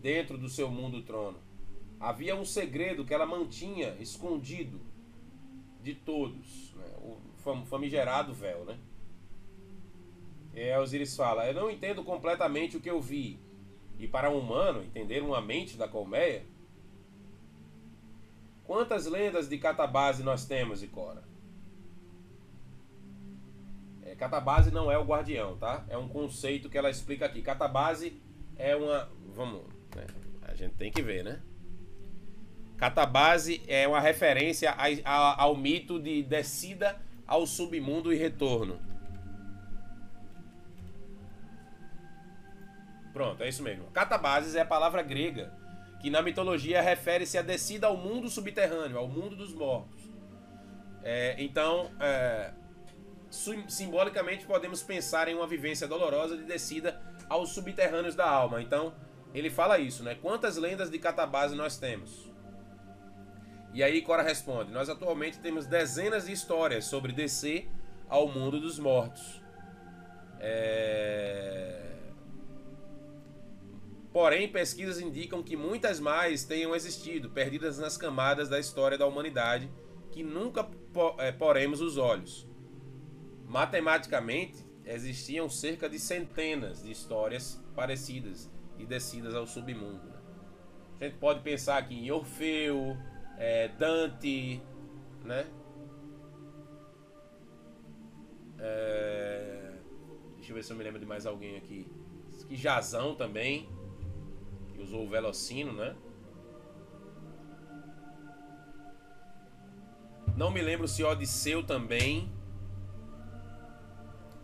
dentro 0.00 0.36
do 0.36 0.48
seu 0.48 0.70
mundo 0.70 1.02
trono. 1.02 1.38
Havia 1.98 2.36
um 2.36 2.44
segredo 2.44 3.04
que 3.04 3.14
ela 3.14 3.26
mantinha 3.26 3.96
escondido 3.98 4.80
de 5.82 5.94
todos, 5.94 6.74
né? 6.74 6.84
o 7.02 7.64
famigerado 7.64 8.34
véu, 8.34 8.64
né? 8.64 8.78
É, 10.54 10.78
Osiris 10.78 11.14
fala: 11.16 11.46
Eu 11.46 11.54
não 11.54 11.70
entendo 11.70 12.02
completamente 12.02 12.76
o 12.76 12.80
que 12.80 12.90
eu 12.90 13.00
vi, 13.00 13.38
e 13.98 14.06
para 14.06 14.30
um 14.30 14.38
humano 14.38 14.82
entender 14.82 15.22
uma 15.22 15.40
mente 15.40 15.76
da 15.76 15.86
colmeia? 15.86 16.44
Quantas 18.64 19.06
lendas 19.06 19.48
de 19.48 19.58
catabase 19.58 20.22
nós 20.22 20.44
temos, 20.44 20.82
Icora? 20.82 21.22
É, 24.02 24.14
catabase 24.16 24.70
não 24.70 24.90
é 24.90 24.98
o 24.98 25.04
guardião, 25.04 25.56
tá? 25.56 25.84
É 25.88 25.96
um 25.96 26.08
conceito 26.08 26.68
que 26.68 26.76
ela 26.76 26.90
explica 26.90 27.26
aqui. 27.26 27.42
Catabase 27.42 28.20
é 28.56 28.74
uma. 28.74 29.10
Vamos. 29.34 29.62
Né? 29.94 30.06
A 30.42 30.54
gente 30.54 30.74
tem 30.74 30.90
que 30.90 31.02
ver, 31.02 31.22
né? 31.22 31.42
Catabase 32.76 33.62
é 33.66 33.88
uma 33.88 34.00
referência 34.00 34.74
ao 35.04 35.56
mito 35.56 35.98
de 35.98 36.22
descida 36.22 37.00
ao 37.26 37.46
submundo 37.46 38.12
e 38.12 38.16
retorno. 38.16 38.78
Pronto, 43.12 43.42
é 43.42 43.48
isso 43.48 43.62
mesmo. 43.62 43.86
Catabases 43.92 44.54
é 44.54 44.60
a 44.60 44.66
palavra 44.66 45.02
grega 45.02 45.50
que 46.00 46.10
na 46.10 46.20
mitologia 46.20 46.82
refere-se 46.82 47.38
à 47.38 47.42
descida 47.42 47.86
ao 47.86 47.96
mundo 47.96 48.28
subterrâneo, 48.28 48.98
ao 48.98 49.08
mundo 49.08 49.34
dos 49.34 49.54
mortos. 49.54 50.02
É, 51.02 51.34
então, 51.38 51.90
é, 51.98 52.52
simbolicamente 53.68 54.44
podemos 54.44 54.82
pensar 54.82 55.28
em 55.28 55.34
uma 55.34 55.46
vivência 55.46 55.88
dolorosa 55.88 56.36
de 56.36 56.44
descida 56.44 57.00
aos 57.28 57.50
subterrâneos 57.50 58.14
da 58.14 58.28
alma. 58.28 58.60
Então, 58.60 58.92
ele 59.32 59.48
fala 59.48 59.78
isso, 59.78 60.02
né? 60.02 60.14
Quantas 60.14 60.56
lendas 60.58 60.90
de 60.90 60.98
Catabase 60.98 61.56
nós 61.56 61.78
temos? 61.78 62.35
E 63.76 63.82
aí 63.82 64.00
Cora 64.00 64.22
responde: 64.22 64.72
Nós 64.72 64.88
atualmente 64.88 65.38
temos 65.38 65.66
dezenas 65.66 66.24
de 66.24 66.32
histórias 66.32 66.86
sobre 66.86 67.12
descer 67.12 67.68
ao 68.08 68.26
mundo 68.26 68.58
dos 68.58 68.78
mortos. 68.78 69.42
É 70.40 71.86
Porém, 74.16 74.48
pesquisas 74.48 74.98
indicam 74.98 75.42
que 75.42 75.58
muitas 75.58 76.00
mais 76.00 76.42
tenham 76.42 76.74
existido, 76.74 77.28
perdidas 77.28 77.78
nas 77.78 77.98
camadas 77.98 78.48
da 78.48 78.58
história 78.58 78.96
da 78.96 79.06
humanidade, 79.06 79.70
que 80.10 80.22
nunca 80.22 80.66
é, 81.18 81.30
poremos 81.32 81.82
os 81.82 81.98
olhos. 81.98 82.48
Matematicamente, 83.44 84.64
existiam 84.86 85.50
cerca 85.50 85.86
de 85.86 85.98
centenas 85.98 86.82
de 86.82 86.90
histórias 86.90 87.62
parecidas 87.74 88.50
e 88.78 88.86
descidas 88.86 89.34
ao 89.34 89.46
submundo. 89.46 90.06
Né? 90.06 90.18
A 90.98 91.04
gente 91.04 91.18
pode 91.18 91.40
pensar 91.40 91.76
aqui 91.76 91.94
em 91.94 92.10
Orfeu, 92.10 92.96
é, 93.38 93.68
Dante, 93.68 94.62
né? 95.24 95.46
É... 98.58 99.72
Deixa 100.36 100.52
eu 100.52 100.54
ver 100.54 100.62
se 100.62 100.72
eu 100.72 100.76
me 100.76 100.84
lembro 100.84 101.00
de 101.00 101.06
mais 101.06 101.26
alguém 101.26 101.56
aqui. 101.56 101.86
Que 102.48 102.54
Jazão 102.54 103.14
também. 103.14 103.68
Que 104.68 104.80
usou 104.80 105.04
o 105.04 105.08
Velocino, 105.08 105.72
né? 105.72 105.96
Não 110.36 110.50
me 110.50 110.60
lembro 110.60 110.86
se 110.86 111.02
Odisseu 111.02 111.64
também. 111.64 112.30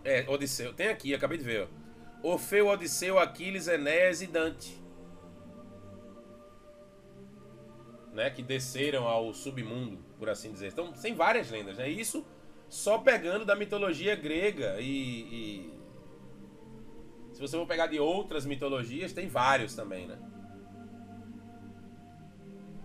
É, 0.04 0.28
Odisseu. 0.28 0.74
Tem 0.74 0.88
aqui, 0.88 1.14
acabei 1.14 1.38
de 1.38 1.44
ver. 1.44 1.68
Ó. 2.22 2.32
Orfeu, 2.32 2.68
Odisseu, 2.68 3.18
Aquiles, 3.18 3.68
Enéas 3.68 4.22
e 4.22 4.26
Dante. 4.26 4.81
Né, 8.12 8.28
que 8.28 8.42
desceram 8.42 9.08
ao 9.08 9.32
submundo, 9.32 9.98
por 10.18 10.28
assim 10.28 10.52
dizer. 10.52 10.68
Então, 10.68 10.92
tem 10.92 11.14
várias 11.14 11.50
lendas, 11.50 11.78
né? 11.78 11.88
Isso 11.88 12.26
só 12.68 12.98
pegando 12.98 13.46
da 13.46 13.56
mitologia 13.56 14.14
grega 14.14 14.78
e, 14.80 14.86
e, 14.88 15.72
se 17.32 17.40
você 17.40 17.56
for 17.56 17.66
pegar 17.66 17.86
de 17.86 17.98
outras 17.98 18.44
mitologias, 18.44 19.12
tem 19.12 19.28
vários 19.28 19.74
também, 19.74 20.06
né? 20.06 20.18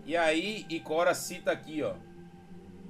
E 0.05 0.15
aí, 0.15 0.65
Icora 0.69 1.13
cita 1.13 1.51
aqui, 1.51 1.83
ó, 1.83 1.95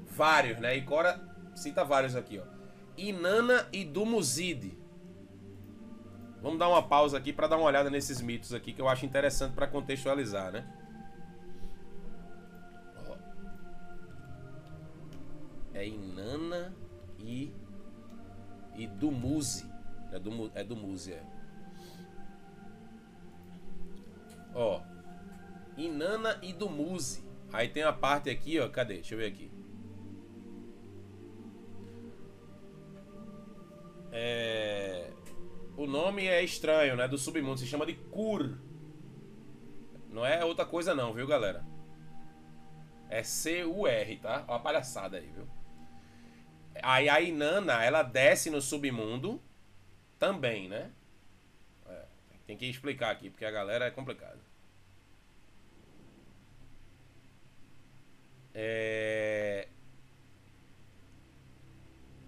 vários, 0.05 0.59
né? 0.59 0.77
Icora 0.77 1.19
cita 1.55 1.83
vários 1.83 2.15
aqui, 2.15 2.39
ó. 2.39 2.43
Inanna 2.95 3.67
e 3.73 3.83
Dumuzide. 3.83 4.77
Vamos 6.41 6.59
dar 6.59 6.69
uma 6.69 6.81
pausa 6.81 7.17
aqui 7.17 7.33
para 7.33 7.47
dar 7.47 7.57
uma 7.57 7.65
olhada 7.65 7.89
nesses 7.89 8.21
mitos 8.21 8.53
aqui 8.53 8.71
que 8.71 8.81
eu 8.81 8.88
acho 8.88 9.05
interessante 9.05 9.53
para 9.53 9.67
contextualizar, 9.67 10.51
né? 10.51 10.67
É 15.78 15.88
Inanna 15.88 16.75
e 17.19 17.53
e 18.75 18.88
do 18.88 19.11
Muse. 19.11 19.69
É 20.11 20.17
do, 20.17 20.51
é 20.55 20.63
do 20.63 20.75
Muse, 20.75 21.13
é. 21.13 21.23
Ó. 24.55 24.82
Inanna 25.78 26.39
e 26.41 26.51
do 26.51 26.67
Muse. 26.67 27.23
Aí 27.53 27.69
tem 27.69 27.84
a 27.84 27.93
parte 27.93 28.28
aqui, 28.28 28.59
ó. 28.59 28.67
Cadê? 28.69 28.95
Deixa 28.95 29.13
eu 29.13 29.19
ver 29.19 29.28
aqui. 29.28 29.51
É... 34.11 35.11
O 35.75 35.86
nome 35.86 36.25
é 36.25 36.43
estranho, 36.43 36.95
né? 36.95 37.07
Do 37.07 37.19
submundo. 37.19 37.59
Se 37.59 37.67
chama 37.67 37.86
de 37.86 37.93
Kur. 37.93 38.57
Não 40.09 40.25
é 40.25 40.43
outra 40.43 40.65
coisa 40.65 40.95
não, 40.95 41.13
viu, 41.13 41.28
galera? 41.28 41.63
É 43.09 43.21
C-U-R, 43.21 44.17
tá? 44.17 44.43
Ó 44.47 44.55
a 44.55 44.59
palhaçada 44.59 45.17
aí, 45.17 45.28
viu? 45.28 45.56
Aí 46.84 47.09
a 47.09 47.21
Inanna, 47.21 47.84
ela 47.84 48.03
desce 48.03 48.49
no 48.49 48.61
submundo 48.61 49.41
também, 50.19 50.67
né? 50.67 50.91
É, 51.88 52.05
tem 52.45 52.57
que 52.57 52.65
explicar 52.65 53.11
aqui, 53.11 53.30
porque 53.30 53.45
a 53.45 53.51
galera 53.51 53.86
é 53.86 53.91
complicada. 53.91 54.39
É... 58.59 59.67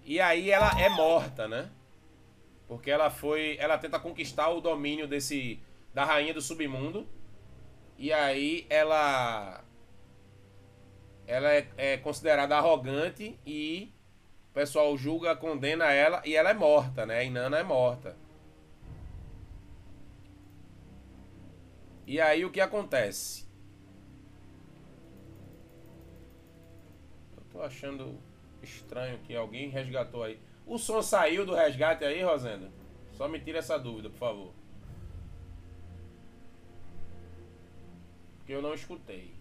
E 0.05 0.19
aí 0.19 0.51
ela 0.51 0.79
é 0.79 0.89
morta, 0.89 1.47
né? 1.47 1.69
Porque 2.67 2.91
ela 2.91 3.09
foi. 3.09 3.57
Ela 3.59 3.79
tenta 3.79 3.99
conquistar 3.99 4.49
o 4.49 4.61
domínio 4.61 5.07
desse. 5.07 5.59
Da 5.91 6.05
rainha 6.05 6.33
do 6.33 6.41
submundo. 6.41 7.07
E 7.97 8.13
aí 8.13 8.67
ela. 8.69 9.63
Ela 11.25 11.51
é, 11.51 11.67
é 11.77 11.97
considerada 11.97 12.55
arrogante 12.57 13.39
e 13.45 13.91
o 14.49 14.53
pessoal 14.53 14.97
julga, 14.97 15.35
condena 15.35 15.85
ela 15.91 16.21
e 16.25 16.35
ela 16.35 16.49
é 16.49 16.53
morta, 16.53 17.05
né? 17.05 17.19
A 17.19 17.23
Inanna 17.23 17.59
é 17.59 17.63
morta. 17.63 18.17
E 22.07 22.19
aí 22.19 22.43
o 22.43 22.51
que 22.51 22.59
acontece? 22.59 23.47
Eu 27.37 27.43
tô 27.51 27.61
achando 27.61 28.17
estranho 28.63 29.19
que 29.19 29.35
alguém 29.35 29.69
resgatou 29.69 30.23
aí. 30.23 30.39
O 30.65 30.79
som 30.79 31.01
saiu 31.01 31.45
do 31.45 31.53
resgate 31.53 32.03
aí, 32.03 32.23
Rosenda? 32.23 32.71
Só 33.13 33.27
me 33.27 33.39
tira 33.39 33.59
essa 33.59 33.77
dúvida, 33.77 34.09
por 34.09 34.17
favor. 34.17 34.53
Porque 38.39 38.53
eu 38.53 38.61
não 38.61 38.73
escutei. 38.73 39.38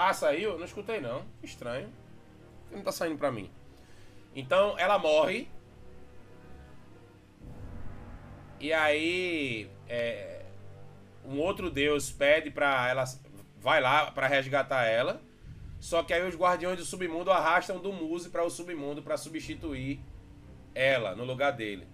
Ah, 0.00 0.14
saiu? 0.14 0.56
Não 0.56 0.64
escutei 0.64 1.00
não. 1.00 1.24
Estranho. 1.42 1.92
Não 2.70 2.82
tá 2.82 2.92
saindo 2.92 3.18
pra 3.18 3.32
mim. 3.32 3.50
Então 4.32 4.78
ela 4.78 4.96
morre. 4.96 5.48
E 8.60 8.72
aí 8.72 9.68
é, 9.88 10.44
um 11.24 11.40
outro 11.40 11.68
deus 11.68 12.12
pede 12.12 12.48
pra 12.48 12.88
ela. 12.88 13.02
Vai 13.56 13.80
lá 13.80 14.12
pra 14.12 14.28
resgatar 14.28 14.84
ela. 14.84 15.20
Só 15.80 16.04
que 16.04 16.14
aí 16.14 16.24
os 16.28 16.36
guardiões 16.36 16.78
do 16.78 16.84
submundo 16.84 17.32
arrastam 17.32 17.80
do 17.80 17.92
Muse 17.92 18.30
para 18.30 18.44
o 18.44 18.50
submundo 18.50 19.02
para 19.02 19.16
substituir 19.16 20.00
ela 20.76 21.16
no 21.16 21.24
lugar 21.24 21.50
dele. 21.50 21.88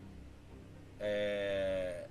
É... 1.01 2.07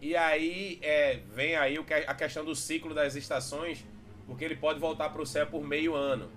E 0.00 0.16
aí 0.16 0.78
é, 0.80 1.20
vem 1.30 1.56
aí 1.56 1.76
a 2.06 2.14
questão 2.14 2.42
do 2.42 2.54
ciclo 2.54 2.94
das 2.94 3.16
estações 3.16 3.84
porque 4.26 4.44
ele 4.44 4.56
pode 4.56 4.80
voltar 4.80 5.10
para 5.10 5.22
o 5.22 5.26
céu 5.26 5.46
por 5.46 5.62
meio 5.62 5.94
ano. 5.94 6.30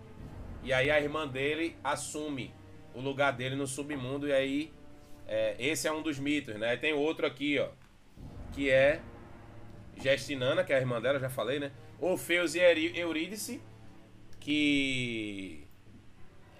E 0.63 0.71
aí 0.73 0.91
a 0.91 0.99
irmã 0.99 1.27
dele 1.27 1.75
assume 1.83 2.53
o 2.93 3.01
lugar 3.01 3.31
dele 3.31 3.55
no 3.55 3.65
submundo. 3.65 4.27
E 4.27 4.33
aí, 4.33 4.73
é, 5.27 5.55
esse 5.57 5.87
é 5.87 5.91
um 5.91 6.01
dos 6.01 6.19
mitos, 6.19 6.55
né? 6.55 6.75
Tem 6.77 6.93
outro 6.93 7.25
aqui, 7.25 7.57
ó, 7.59 7.69
que 8.51 8.69
é 8.69 9.01
Gestinana, 9.97 10.63
que 10.63 10.73
é 10.73 10.77
a 10.77 10.79
irmã 10.79 11.01
dela, 11.01 11.19
já 11.19 11.29
falei, 11.29 11.59
né? 11.59 11.71
Orfeus 11.99 12.55
e 12.55 12.59
Eurídice, 12.59 13.61
que 14.39 15.67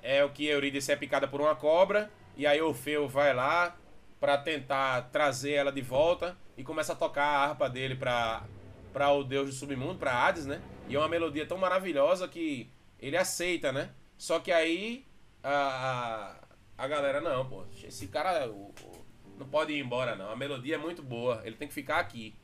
é 0.04 0.24
o 0.24 0.30
que 0.30 0.46
Eurídice 0.46 0.92
é 0.92 0.96
picada 0.96 1.28
por 1.28 1.40
uma 1.40 1.56
cobra. 1.56 2.12
E 2.36 2.48
aí 2.48 2.62
Orfeu 2.62 3.08
vai 3.08 3.34
lá 3.34 3.78
para 4.20 4.38
tentar 4.38 5.10
trazer 5.12 5.54
ela 5.54 5.72
de 5.72 5.82
volta 5.82 6.38
e 6.58 6.64
começa 6.64 6.94
a 6.94 6.96
tocar 6.96 7.24
a 7.24 7.44
harpa 7.46 7.70
dele 7.70 7.96
para 7.96 8.44
para 8.92 9.12
o 9.12 9.24
deus 9.24 9.48
do 9.50 9.54
submundo, 9.54 10.00
para 10.00 10.12
Hades, 10.12 10.48
né? 10.48 10.60
E 10.90 10.96
é 10.96 11.00
uma 11.00 11.08
melodia 11.08 11.46
tão 11.46 11.58
maravilhosa 11.58 12.28
que 12.28 12.68
ele 13.00 13.16
aceita, 13.16 13.72
né? 13.72 13.92
Só 14.18 14.40
que 14.40 14.52
aí 14.52 15.06
a, 15.44 16.36
a, 16.78 16.84
a 16.84 16.88
galera, 16.88 17.22
não, 17.22 17.48
pô, 17.48 17.64
esse 17.84 18.08
cara 18.08 18.50
o, 18.50 18.74
o, 18.84 19.06
não 19.38 19.48
pode 19.48 19.72
ir 19.72 19.80
embora, 19.80 20.16
não. 20.16 20.32
A 20.32 20.36
melodia 20.36 20.76
é 20.76 20.78
muito 20.80 21.04
boa, 21.04 21.42
ele 21.46 21.56
tem 21.56 21.68
que 21.68 21.74
ficar 21.74 22.00
aqui. 22.00 22.36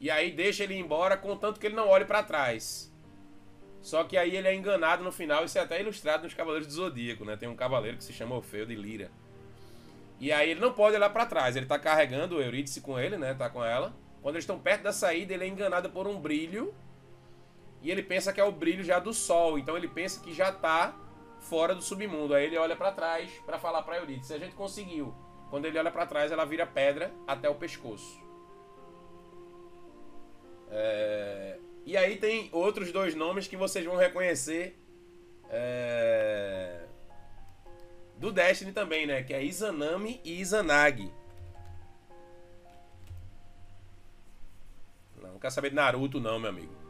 E 0.00 0.10
aí 0.10 0.32
deixa 0.32 0.64
ele 0.64 0.74
ir 0.74 0.80
embora, 0.80 1.18
contanto 1.18 1.60
que 1.60 1.66
ele 1.66 1.76
não 1.76 1.88
olhe 1.88 2.06
para 2.06 2.22
trás. 2.22 2.92
Só 3.82 4.02
que 4.04 4.16
aí 4.16 4.34
ele 4.34 4.48
é 4.48 4.54
enganado 4.54 5.04
no 5.04 5.12
final, 5.12 5.44
isso 5.44 5.58
é 5.58 5.60
até 5.60 5.80
ilustrado 5.80 6.24
nos 6.24 6.34
Cavaleiros 6.34 6.66
do 6.66 6.72
Zodíaco, 6.72 7.24
né? 7.24 7.36
Tem 7.36 7.48
um 7.48 7.54
cavaleiro 7.54 7.98
que 7.98 8.04
se 8.04 8.12
chama 8.12 8.34
Orfeu 8.34 8.64
de 8.64 8.74
Lira. 8.74 9.10
E 10.18 10.32
aí 10.32 10.50
ele 10.50 10.60
não 10.60 10.72
pode 10.72 10.96
olhar 10.96 11.10
para 11.10 11.26
trás, 11.26 11.56
ele 11.56 11.66
tá 11.66 11.78
carregando 11.78 12.36
o 12.36 12.42
Eurídice 12.42 12.80
com 12.80 12.98
ele, 12.98 13.18
né? 13.18 13.34
Tá 13.34 13.50
com 13.50 13.62
ela. 13.62 13.94
Quando 14.22 14.36
eles 14.36 14.44
estão 14.44 14.58
perto 14.58 14.82
da 14.82 14.92
saída, 14.92 15.34
ele 15.34 15.44
é 15.44 15.46
enganado 15.46 15.90
por 15.90 16.08
um 16.08 16.18
brilho 16.18 16.74
e 17.86 17.90
ele 17.92 18.02
pensa 18.02 18.32
que 18.32 18.40
é 18.40 18.44
o 18.44 18.50
brilho 18.50 18.82
já 18.82 18.98
do 18.98 19.14
sol. 19.14 19.56
Então 19.56 19.76
ele 19.76 19.86
pensa 19.86 20.20
que 20.20 20.34
já 20.34 20.50
tá 20.50 20.98
fora 21.38 21.72
do 21.72 21.80
submundo. 21.80 22.34
Aí 22.34 22.44
ele 22.44 22.58
olha 22.58 22.74
para 22.74 22.90
trás 22.90 23.30
para 23.46 23.60
falar 23.60 23.80
para 23.82 23.98
Eurídice: 23.98 24.34
a 24.34 24.38
gente 24.38 24.56
conseguiu. 24.56 25.14
Quando 25.50 25.66
ele 25.66 25.78
olha 25.78 25.92
para 25.92 26.04
trás, 26.04 26.32
ela 26.32 26.44
vira 26.44 26.66
pedra 26.66 27.14
até 27.28 27.48
o 27.48 27.54
pescoço. 27.54 28.20
É... 30.68 31.60
E 31.84 31.96
aí 31.96 32.16
tem 32.16 32.48
outros 32.50 32.90
dois 32.90 33.14
nomes 33.14 33.46
que 33.46 33.56
vocês 33.56 33.84
vão 33.84 33.94
reconhecer 33.94 34.76
é... 35.48 36.86
do 38.16 38.32
Destiny 38.32 38.72
também, 38.72 39.06
né? 39.06 39.22
Que 39.22 39.32
é 39.32 39.44
Izanami 39.44 40.20
e 40.24 40.40
Izanagi. 40.40 41.08
Não, 45.22 45.38
Não 45.40 45.50
saber 45.52 45.70
de 45.70 45.76
Naruto, 45.76 46.18
não, 46.18 46.40
meu 46.40 46.50
amigo. 46.50 46.85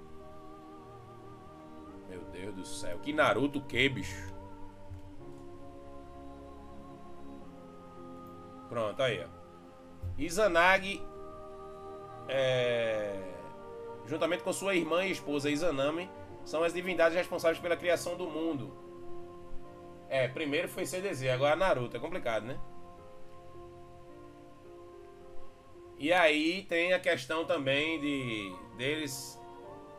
Meu 2.16 2.24
Deus 2.30 2.54
do 2.54 2.64
céu. 2.64 2.98
Que 3.00 3.12
Naruto 3.12 3.60
que, 3.60 3.88
bicho? 3.88 4.34
Pronto, 8.68 9.02
aí, 9.02 9.22
ó. 9.22 9.28
Izanagi, 10.18 11.02
é... 12.28 13.20
juntamente 14.06 14.42
com 14.42 14.52
sua 14.52 14.74
irmã 14.74 15.04
e 15.04 15.10
esposa 15.10 15.50
Izanami, 15.50 16.10
são 16.44 16.62
as 16.62 16.72
divindades 16.72 17.16
responsáveis 17.16 17.58
pela 17.60 17.76
criação 17.76 18.16
do 18.16 18.26
mundo. 18.26 18.74
É, 20.08 20.26
primeiro 20.26 20.68
foi 20.68 20.86
CDZ, 20.86 21.28
agora 21.28 21.54
Naruto. 21.54 21.96
É 21.96 22.00
complicado, 22.00 22.44
né? 22.44 22.58
E 25.98 26.12
aí 26.12 26.62
tem 26.62 26.92
a 26.92 27.00
questão 27.00 27.44
também 27.44 28.00
de 28.00 28.54
deles 28.76 29.35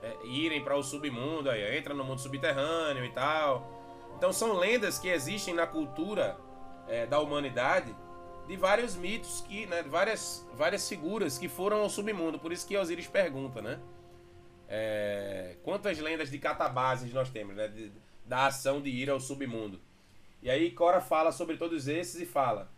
é, 0.02 0.26
irem 0.26 0.64
para 0.64 0.76
o 0.76 0.84
submundo, 0.84 1.50
aí 1.50 1.78
entra 1.78 1.93
no 1.93 2.04
mundo 2.04 2.20
subterrâneo 2.20 3.06
e 3.06 3.12
tal. 3.12 3.72
Então 4.18 4.34
são 4.34 4.54
lendas 4.54 4.98
que 4.98 5.10
existem 5.10 5.54
na 5.54 5.68
cultura 5.68 6.38
é, 6.88 7.06
da 7.06 7.20
humanidade 7.20 7.95
de 8.48 8.56
vários 8.56 8.95
mitos 8.95 9.41
que, 9.41 9.66
né, 9.66 9.84
de 9.84 9.89
várias 9.89 10.48
várias 10.54 10.88
figuras 10.88 11.38
que 11.38 11.50
foram 11.50 11.82
ao 11.82 11.89
submundo. 11.89 12.39
Por 12.39 12.52
isso 12.52 12.66
que 12.68 12.78
Osiris 12.78 13.08
pergunta, 13.08 13.62
né? 13.62 13.80
É, 14.70 15.56
quantas 15.64 15.98
lendas 16.00 16.30
de 16.30 16.39
catabases 16.39 17.14
nós 17.14 17.30
temos, 17.30 17.56
né? 17.56 17.68
De, 17.68 17.91
da 18.26 18.48
ação 18.48 18.82
de 18.82 18.89
ir 18.89 19.10
ao 19.10 19.20
submundo. 19.20 19.80
E 20.41 20.50
aí 20.50 20.72
Cora 20.72 21.02
fala 21.02 21.32
sobre 21.32 21.58
todos 21.58 21.88
esses 21.88 22.22
e 22.22 22.26
fala: 22.26 22.72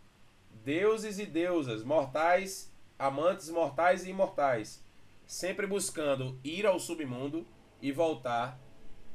deuses 0.64 1.18
e 1.18 1.26
deusas, 1.26 1.82
mortais, 1.82 2.72
amantes 2.98 3.48
mortais 3.48 4.04
e 4.04 4.10
imortais, 4.10 4.84
sempre 5.30 5.64
buscando 5.64 6.40
ir 6.42 6.66
ao 6.66 6.80
submundo 6.80 7.46
e 7.80 7.92
voltar 7.92 8.60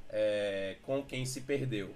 é, 0.07 0.77
com 0.81 1.03
quem 1.03 1.25
se 1.25 1.41
perdeu. 1.41 1.93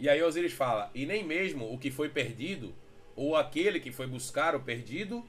E 0.00 0.08
aí 0.08 0.20
Osiris 0.20 0.52
fala: 0.52 0.90
e 0.92 1.06
nem 1.06 1.22
mesmo 1.22 1.72
o 1.72 1.78
que 1.78 1.92
foi 1.92 2.08
perdido, 2.08 2.74
ou 3.14 3.36
aquele 3.36 3.78
que 3.78 3.92
foi 3.92 4.08
buscar 4.08 4.56
o 4.56 4.60
perdido, 4.64 5.24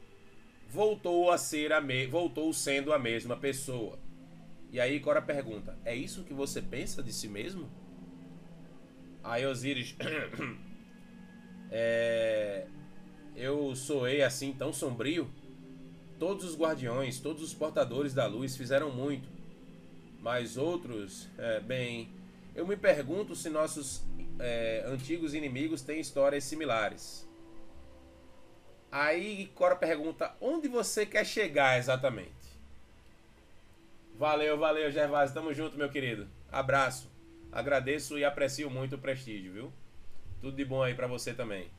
voltou 0.67 1.29
a 1.29 1.37
ser 1.37 1.71
a 1.71 1.79
me 1.79 2.07
voltou 2.07 2.51
sendo 2.51 2.91
a 2.91 2.97
mesma 2.97 3.37
pessoa. 3.37 3.99
E 4.71 4.79
aí 4.79 4.99
Cora 4.99 5.21
pergunta: 5.21 5.77
é 5.85 5.95
isso 5.95 6.23
que 6.23 6.33
você 6.33 6.59
pensa 6.59 7.03
de 7.03 7.13
si 7.13 7.27
mesmo? 7.27 7.69
Aí 9.23 9.45
Osiris 9.45 9.95
é, 11.69 12.65
eu 13.35 13.75
soei 13.75 14.21
assim 14.21 14.53
tão 14.53 14.71
sombrio. 14.71 15.29
Todos 16.19 16.45
os 16.45 16.55
guardiões, 16.55 17.19
todos 17.19 17.43
os 17.43 17.53
portadores 17.53 18.13
da 18.13 18.25
luz 18.25 18.55
fizeram 18.55 18.91
muito, 18.91 19.27
mas 20.21 20.55
outros, 20.55 21.27
é, 21.37 21.59
bem, 21.59 22.09
eu 22.55 22.65
me 22.65 22.77
pergunto 22.77 23.35
se 23.35 23.49
nossos 23.49 24.03
é, 24.39 24.83
antigos 24.87 25.33
inimigos 25.33 25.81
têm 25.81 25.99
histórias 25.99 26.43
similares. 26.43 27.27
Aí 28.91 29.47
Cora 29.55 29.75
pergunta: 29.75 30.35
onde 30.39 30.67
você 30.67 31.05
quer 31.05 31.25
chegar 31.25 31.79
exatamente? 31.79 32.31
Valeu, 34.15 34.57
valeu, 34.57 34.91
Gervásio. 34.91 35.33
Tamo 35.33 35.53
junto, 35.53 35.77
meu 35.77 35.89
querido. 35.89 36.27
Abraço. 36.51 37.11
Agradeço 37.51 38.17
e 38.17 38.23
aprecio 38.23 38.69
muito 38.69 38.95
o 38.95 38.99
prestígio, 38.99 39.51
viu? 39.51 39.73
Tudo 40.39 40.55
de 40.55 40.63
bom 40.63 40.83
aí 40.83 40.93
para 40.93 41.07
você 41.07 41.33
também. 41.33 41.69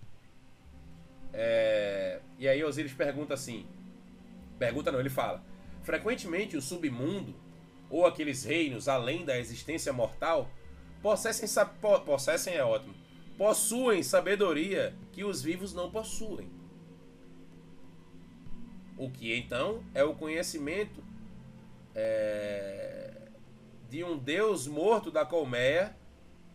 É... 1.34 2.20
E 2.38 2.48
aí 2.48 2.64
Osiris 2.64 2.92
pergunta 2.92 3.34
assim: 3.34 3.66
pergunta 4.58 4.90
não, 4.90 5.00
ele 5.00 5.10
fala. 5.10 5.44
Frequentemente 5.82 6.56
o 6.56 6.62
submundo 6.62 7.34
ou 7.90 8.06
aqueles 8.06 8.44
reinos 8.44 8.88
além 8.88 9.24
da 9.24 9.38
existência 9.38 9.92
mortal 9.92 10.50
possessem, 11.02 11.46
po 11.80 12.00
possessem 12.00 12.54
é 12.54 12.64
ótimo, 12.64 12.94
possuem 13.36 14.02
sabedoria 14.02 14.94
que 15.12 15.22
os 15.22 15.42
vivos 15.42 15.74
não 15.74 15.90
possuem. 15.90 16.48
O 18.96 19.10
que 19.10 19.36
então 19.36 19.84
é 19.92 20.02
o 20.02 20.14
conhecimento 20.14 21.02
é, 21.94 23.28
de 23.90 24.02
um 24.02 24.16
deus 24.16 24.66
morto 24.66 25.10
da 25.10 25.26
colmeia 25.26 25.94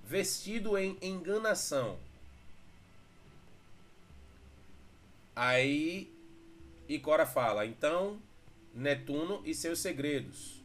vestido 0.03 0.77
em 0.77 0.97
enganação. 1.01 1.99
Aí 5.39 6.13
Icora 6.89 7.25
fala, 7.25 7.65
então 7.65 8.21
Netuno 8.73 9.41
e 9.45 9.53
seus 9.53 9.79
segredos. 9.79 10.61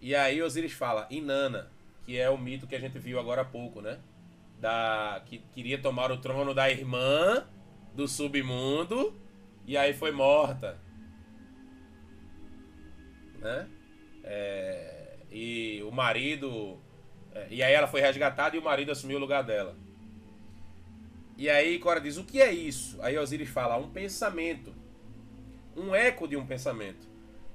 E 0.00 0.12
aí 0.12 0.42
Osiris 0.42 0.72
fala, 0.72 1.06
Inanna, 1.08 1.70
que 2.04 2.18
é 2.18 2.28
o 2.28 2.36
mito 2.36 2.66
que 2.66 2.74
a 2.74 2.80
gente 2.80 2.98
viu 2.98 3.16
agora 3.16 3.42
há 3.42 3.44
pouco, 3.44 3.80
né? 3.80 4.00
Da 4.60 5.22
que 5.24 5.38
queria 5.52 5.80
tomar 5.80 6.10
o 6.10 6.18
trono 6.18 6.52
da 6.52 6.68
irmã 6.68 7.46
do 7.94 8.08
submundo 8.08 9.16
e 9.64 9.76
aí 9.76 9.94
foi 9.94 10.10
morta. 10.10 10.76
Né? 13.38 13.68
É, 14.24 15.16
e 15.30 15.80
o 15.84 15.92
marido. 15.92 16.76
É, 17.32 17.46
e 17.50 17.62
aí 17.62 17.72
ela 17.72 17.86
foi 17.86 18.00
resgatada 18.00 18.56
e 18.56 18.58
o 18.58 18.64
marido 18.64 18.90
assumiu 18.90 19.16
o 19.16 19.20
lugar 19.20 19.44
dela. 19.44 19.76
E 21.38 21.48
aí 21.48 21.78
Cora 21.78 22.00
diz: 22.00 22.16
O 22.16 22.24
que 22.24 22.42
é 22.42 22.52
isso? 22.52 23.00
Aí 23.00 23.16
Osiris 23.16 23.48
fala: 23.48 23.76
Um 23.76 23.88
pensamento. 23.88 24.74
Um 25.76 25.94
eco 25.94 26.26
de 26.26 26.36
um 26.36 26.44
pensamento. 26.44 27.06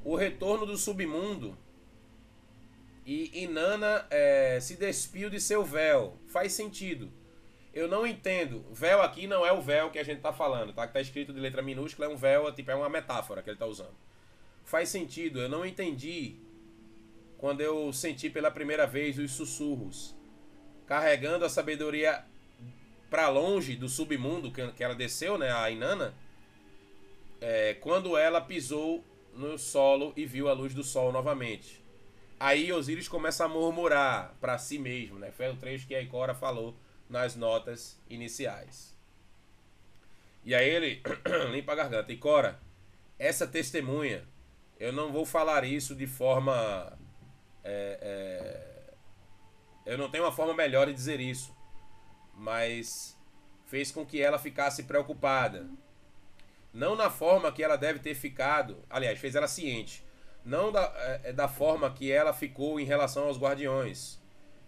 O 0.06 0.16
retorno 0.16 0.66
do 0.66 0.78
submundo. 0.78 1.58
E 3.06 3.44
Inanna 3.44 4.08
é, 4.10 4.58
se 4.62 4.78
despiu 4.78 5.30
de 5.30 5.42
seu 5.42 5.66
véu. 5.66 6.18
Faz 6.28 6.54
sentido. 6.54 7.12
Eu 7.74 7.90
não 7.90 8.08
entendo. 8.08 8.64
Véu 8.72 9.02
aqui 9.02 9.28
não 9.28 9.46
é 9.46 9.52
o 9.52 9.62
véu 9.62 9.92
que 9.92 10.00
a 10.00 10.04
gente 10.04 10.22
tá 10.22 10.32
falando, 10.32 10.72
tá? 10.72 10.88
Que 10.88 10.94
tá 10.94 11.02
escrito 11.02 11.34
de 11.34 11.40
letra 11.42 11.62
minúscula, 11.62 12.08
é 12.08 12.10
um 12.10 12.16
véu, 12.16 12.50
tipo, 12.54 12.72
é 12.72 12.76
uma 12.76 12.88
metáfora 12.88 13.42
que 13.42 13.50
ele 13.50 13.58
tá 13.58 13.66
usando. 13.66 13.96
Faz 14.64 14.88
sentido, 14.88 15.42
eu 15.42 15.50
não 15.50 15.66
entendi 15.66 16.38
quando 17.38 17.60
eu 17.60 17.92
senti 17.92 18.30
pela 18.30 18.50
primeira 18.50 18.88
vez 18.88 19.18
os 19.18 19.32
sussurros, 19.32 20.16
carregando 20.86 21.44
a 21.44 21.50
sabedoria 21.50 22.24
para 23.14 23.30
longe 23.30 23.76
do 23.76 23.88
submundo 23.88 24.52
que 24.52 24.84
ela 24.84 24.96
desceu, 24.96 25.38
né, 25.38 25.52
a 25.52 25.70
Inanna, 25.70 26.16
é, 27.40 27.76
quando 27.76 28.18
ela 28.18 28.42
pisou 28.42 29.06
no 29.36 29.56
solo 29.56 30.12
e 30.18 30.26
viu 30.26 30.50
a 30.50 30.54
luz 30.54 30.74
do 30.74 30.84
sol 30.84 31.12
novamente. 31.12 31.80
Aí 32.40 32.74
Osiris 32.74 33.08
começa 33.08 33.46
a 33.46 33.48
murmurar 33.48 34.34
para 34.42 34.58
si 34.58 34.80
mesmo, 34.80 35.20
né? 35.20 35.30
Foi 35.30 35.48
o 35.48 35.56
trecho 35.56 35.86
que 35.86 35.94
a 35.94 36.02
Ikora 36.02 36.34
falou 36.34 36.76
nas 37.08 37.36
notas 37.36 38.02
iniciais. 38.10 38.98
E 40.44 40.56
aí 40.56 40.68
ele 40.68 41.04
limpa 41.54 41.74
a 41.74 41.76
garganta. 41.76 42.18
Cora, 42.18 42.60
essa 43.20 43.46
testemunha, 43.46 44.28
eu 44.80 44.92
não 44.92 45.12
vou 45.12 45.24
falar 45.24 45.64
isso 45.66 45.94
de 45.94 46.08
forma. 46.08 46.98
É, 47.64 48.00
é, 49.86 49.92
eu 49.92 50.00
não 50.00 50.10
tenho 50.10 50.24
uma 50.24 50.32
forma 50.32 50.56
melhor 50.56 50.88
de 50.88 50.94
dizer 50.96 51.20
isso. 51.20 51.56
Mas 52.34 53.18
fez 53.66 53.92
com 53.92 54.06
que 54.06 54.22
ela 54.22 54.40
ficasse 54.40 54.84
preocupada. 54.84 55.68
Não 56.74 56.96
na 56.96 57.10
forma 57.10 57.52
que 57.52 57.64
ela 57.64 57.76
deve 57.76 58.00
ter 58.00 58.16
ficado. 58.16 58.84
Aliás, 58.90 59.20
fez 59.20 59.36
ela 59.36 59.48
ciente. 59.48 60.04
Não 60.44 60.72
da, 60.72 60.92
é, 61.24 61.32
da 61.32 61.48
forma 61.48 61.92
que 61.92 62.12
ela 62.12 62.34
ficou 62.34 62.80
em 62.80 62.86
relação 62.86 63.26
aos 63.26 63.38
guardiões 63.38 64.22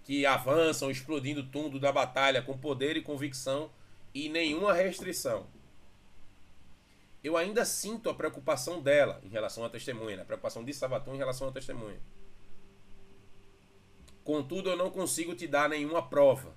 que 0.06 0.24
avançam 0.24 0.92
explodindo 0.92 1.44
tudo 1.44 1.80
da 1.80 1.92
batalha 1.92 2.42
com 2.42 2.56
poder 2.56 2.96
e 2.96 3.02
convicção 3.02 3.72
e 4.14 4.30
nenhuma 4.30 4.72
restrição. 4.72 5.48
Eu 7.24 7.36
ainda 7.36 7.66
sinto 7.66 8.08
a 8.08 8.14
preocupação 8.14 8.80
dela 8.80 9.20
em 9.24 9.30
relação 9.30 9.66
à 9.66 9.70
testemunha, 9.70 10.18
né? 10.18 10.22
a 10.22 10.26
preocupação 10.26 10.64
de 10.64 10.72
Sabaton 10.72 11.16
em 11.16 11.18
relação 11.18 11.48
à 11.48 11.52
testemunha. 11.52 12.00
Contudo, 14.24 14.70
eu 14.70 14.78
não 14.78 14.92
consigo 14.92 15.34
te 15.34 15.48
dar 15.48 15.68
nenhuma 15.68 16.08
prova. 16.08 16.56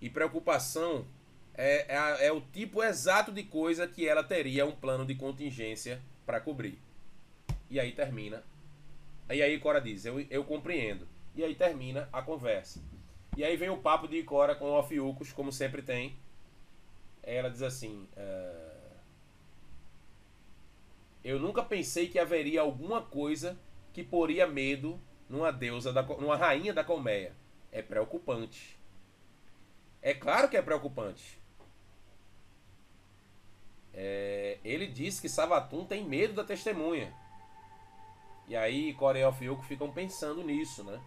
E 0.00 0.08
preocupação 0.08 1.06
é, 1.54 1.86
é, 1.88 2.26
é 2.26 2.32
o 2.32 2.40
tipo 2.40 2.82
exato 2.82 3.32
de 3.32 3.42
coisa 3.42 3.86
que 3.86 4.06
ela 4.06 4.22
teria 4.22 4.64
um 4.64 4.72
plano 4.72 5.04
de 5.04 5.14
contingência 5.14 6.00
para 6.24 6.40
cobrir. 6.40 6.78
E 7.68 7.80
aí 7.80 7.92
termina. 7.92 8.44
E 9.28 9.42
aí 9.42 9.58
Cora 9.58 9.80
diz: 9.80 10.04
eu, 10.04 10.20
eu 10.30 10.44
compreendo 10.44 11.06
e 11.34 11.44
aí 11.44 11.54
termina 11.54 12.08
a 12.12 12.22
conversa. 12.22 12.80
E 13.36 13.44
aí 13.44 13.56
vem 13.56 13.70
o 13.70 13.78
papo 13.78 14.08
de 14.08 14.22
Cora 14.22 14.54
com 14.54 14.66
o 14.66 14.78
Ofiucos, 14.78 15.32
como 15.32 15.52
sempre 15.52 15.82
tem. 15.82 16.16
Ela 17.22 17.50
diz 17.50 17.62
assim: 17.62 18.08
é... 18.16 18.68
Eu 21.22 21.38
nunca 21.38 21.62
pensei 21.62 22.08
que 22.08 22.18
haveria 22.18 22.60
alguma 22.60 23.02
coisa 23.02 23.58
que 23.92 24.02
poria 24.02 24.46
medo 24.46 24.98
numa 25.28 25.52
deusa, 25.52 25.92
da, 25.92 26.02
numa 26.02 26.36
rainha 26.36 26.72
da 26.72 26.84
colmeia. 26.84 27.34
É 27.70 27.82
preocupante. 27.82 28.77
É 30.08 30.14
claro 30.14 30.48
que 30.48 30.56
é 30.56 30.62
preocupante. 30.62 31.38
é, 33.92 34.58
ele 34.64 34.86
diz 34.86 35.20
que 35.20 35.28
Savatun 35.28 35.84
tem 35.84 36.02
medo 36.02 36.32
da 36.32 36.42
testemunha. 36.42 37.14
E 38.46 38.56
aí 38.56 38.94
Coreia 38.94 39.30
e 39.38 39.44
Yoko 39.44 39.62
ficam 39.64 39.92
pensando 39.92 40.42
nisso, 40.42 40.82
né? 40.82 40.98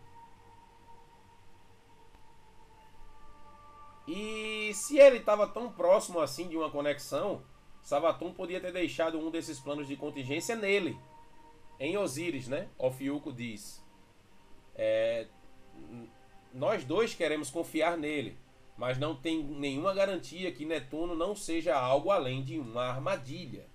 E 4.08 4.72
se 4.76 5.00
ele 5.00 5.18
estava 5.18 5.48
tão 5.48 5.72
próximo 5.72 6.20
assim 6.20 6.48
de 6.48 6.56
uma 6.56 6.70
conexão, 6.70 7.44
Savatun 7.82 8.32
podia 8.32 8.62
ter 8.62 8.72
deixado 8.72 9.18
um 9.18 9.32
desses 9.32 9.60
planos 9.60 9.88
de 9.88 9.96
contingência 9.96 10.56
nele, 10.56 10.96
em 11.80 11.98
Osíris, 11.98 12.48
né? 12.48 12.70
Ofiuco 12.78 13.34
diz: 13.34 13.84
é, 14.76 15.26
Nós 16.54 16.84
dois 16.84 17.16
queremos 17.16 17.50
confiar 17.50 17.98
nele, 17.98 18.38
mas 18.82 18.98
não 18.98 19.16
tem 19.16 19.44
nenhuma 19.44 19.94
garantia 19.94 20.52
que 20.52 20.66
Netuno 20.66 21.16
não 21.16 21.36
seja 21.36 21.78
algo 21.78 22.10
além 22.10 22.42
de 22.42 22.58
uma 22.58 22.86
armadilha. 22.86 23.68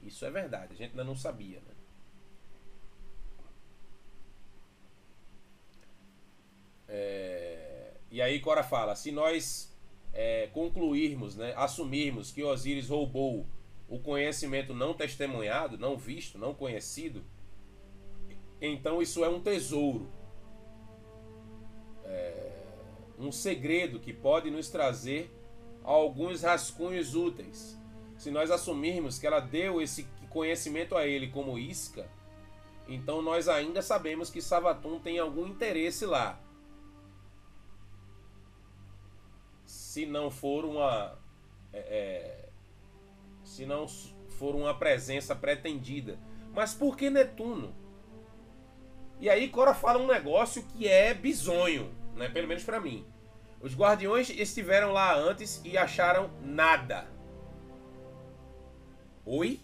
Isso 0.00 0.24
é 0.24 0.30
verdade, 0.30 0.72
a 0.72 0.74
gente 0.74 0.92
ainda 0.92 1.04
não 1.04 1.14
sabia, 1.14 1.60
né? 1.60 1.74
É, 6.88 7.92
e 8.10 8.22
aí 8.22 8.40
Cora 8.40 8.62
fala: 8.62 8.96
se 8.96 9.12
nós 9.12 9.76
é, 10.14 10.46
concluirmos, 10.46 11.36
né, 11.36 11.52
assumirmos 11.54 12.32
que 12.32 12.42
Osíris 12.42 12.88
roubou 12.88 13.46
o 13.86 13.98
conhecimento 13.98 14.72
não 14.72 14.94
testemunhado, 14.94 15.76
não 15.76 15.98
visto, 15.98 16.38
não 16.38 16.54
conhecido, 16.54 17.22
então 18.62 19.02
isso 19.02 19.22
é 19.22 19.28
um 19.28 19.42
tesouro, 19.42 20.10
é, 22.06 22.43
um 23.18 23.30
segredo 23.30 24.00
que 24.00 24.12
pode 24.12 24.50
nos 24.50 24.68
trazer 24.68 25.30
alguns 25.82 26.42
rascunhos 26.42 27.14
úteis. 27.14 27.78
Se 28.16 28.30
nós 28.30 28.50
assumirmos 28.50 29.18
que 29.18 29.26
ela 29.26 29.40
deu 29.40 29.80
esse 29.80 30.06
conhecimento 30.30 30.96
a 30.96 31.06
ele 31.06 31.28
como 31.28 31.58
isca, 31.58 32.08
então 32.88 33.22
nós 33.22 33.48
ainda 33.48 33.82
sabemos 33.82 34.30
que 34.30 34.42
Savatun 34.42 34.98
tem 34.98 35.18
algum 35.18 35.46
interesse 35.46 36.04
lá. 36.04 36.40
se 39.94 40.04
não 40.06 40.28
for 40.28 40.64
uma 40.64 41.16
é, 41.72 41.78
é, 41.78 42.48
se 43.44 43.64
não 43.64 43.86
for 43.86 44.56
uma 44.56 44.74
presença 44.76 45.36
pretendida. 45.36 46.18
Mas 46.52 46.74
por 46.74 46.96
que 46.96 47.08
Netuno? 47.08 47.72
E 49.20 49.30
aí 49.30 49.48
Cora 49.48 49.72
fala 49.72 50.02
um 50.02 50.06
negócio 50.08 50.64
que 50.64 50.88
é 50.88 51.14
bizonho, 51.14 51.94
né? 52.14 52.28
Pelo 52.28 52.48
menos 52.48 52.64
para 52.64 52.80
mim. 52.80 53.06
Os 53.60 53.74
guardiões 53.74 54.28
estiveram 54.30 54.92
lá 54.92 55.14
antes 55.14 55.60
e 55.64 55.76
acharam 55.78 56.30
nada. 56.42 57.06
Oi? 59.24 59.60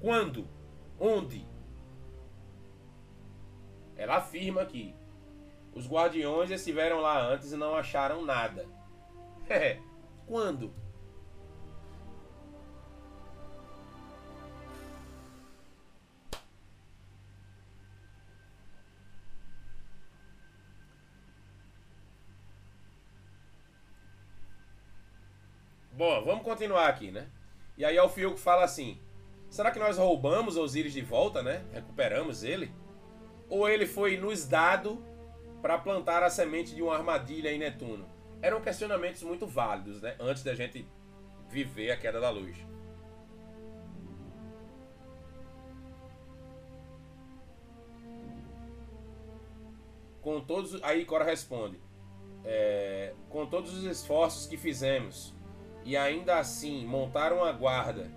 Quando? 0.00 0.48
Onde? 0.98 1.46
Ela 3.96 4.16
afirma 4.16 4.64
que 4.64 4.94
os 5.74 5.86
guardiões 5.86 6.50
estiveram 6.50 7.00
lá 7.00 7.20
antes 7.20 7.52
e 7.52 7.56
não 7.56 7.74
acharam 7.74 8.24
nada. 8.24 8.66
Quando? 10.26 10.72
Bom, 25.96 26.22
vamos 26.22 26.44
continuar 26.44 26.88
aqui, 26.88 27.10
né? 27.10 27.26
E 27.74 27.82
aí 27.82 27.98
o 27.98 28.06
Fiuk 28.06 28.38
fala 28.38 28.64
assim: 28.64 29.00
Será 29.48 29.70
que 29.70 29.78
nós 29.78 29.96
roubamos 29.96 30.54
Osíris 30.58 30.92
de 30.92 31.00
volta, 31.00 31.42
né? 31.42 31.64
Recuperamos 31.72 32.44
ele? 32.44 32.70
Ou 33.48 33.66
ele 33.66 33.86
foi 33.86 34.18
nos 34.18 34.46
dado 34.46 35.02
para 35.62 35.78
plantar 35.78 36.22
a 36.22 36.28
semente 36.28 36.74
de 36.74 36.82
uma 36.82 36.94
armadilha 36.94 37.50
em 37.50 37.58
Netuno? 37.58 38.06
Eram 38.42 38.60
questionamentos 38.60 39.22
muito 39.22 39.46
válidos, 39.46 40.02
né? 40.02 40.14
Antes 40.20 40.42
da 40.42 40.54
gente 40.54 40.86
viver 41.48 41.90
a 41.90 41.96
queda 41.96 42.20
da 42.20 42.28
luz. 42.28 42.58
Com 50.20 50.42
todos, 50.42 50.78
aí 50.82 51.06
Cora 51.06 51.24
responde: 51.24 51.80
é, 52.44 53.14
com 53.30 53.46
todos 53.46 53.72
os 53.72 53.84
esforços 53.84 54.46
que 54.46 54.58
fizemos 54.58 55.34
e 55.86 55.96
ainda 55.96 56.38
assim 56.38 56.84
montaram 56.84 57.42
a 57.42 57.52
guarda 57.52 58.10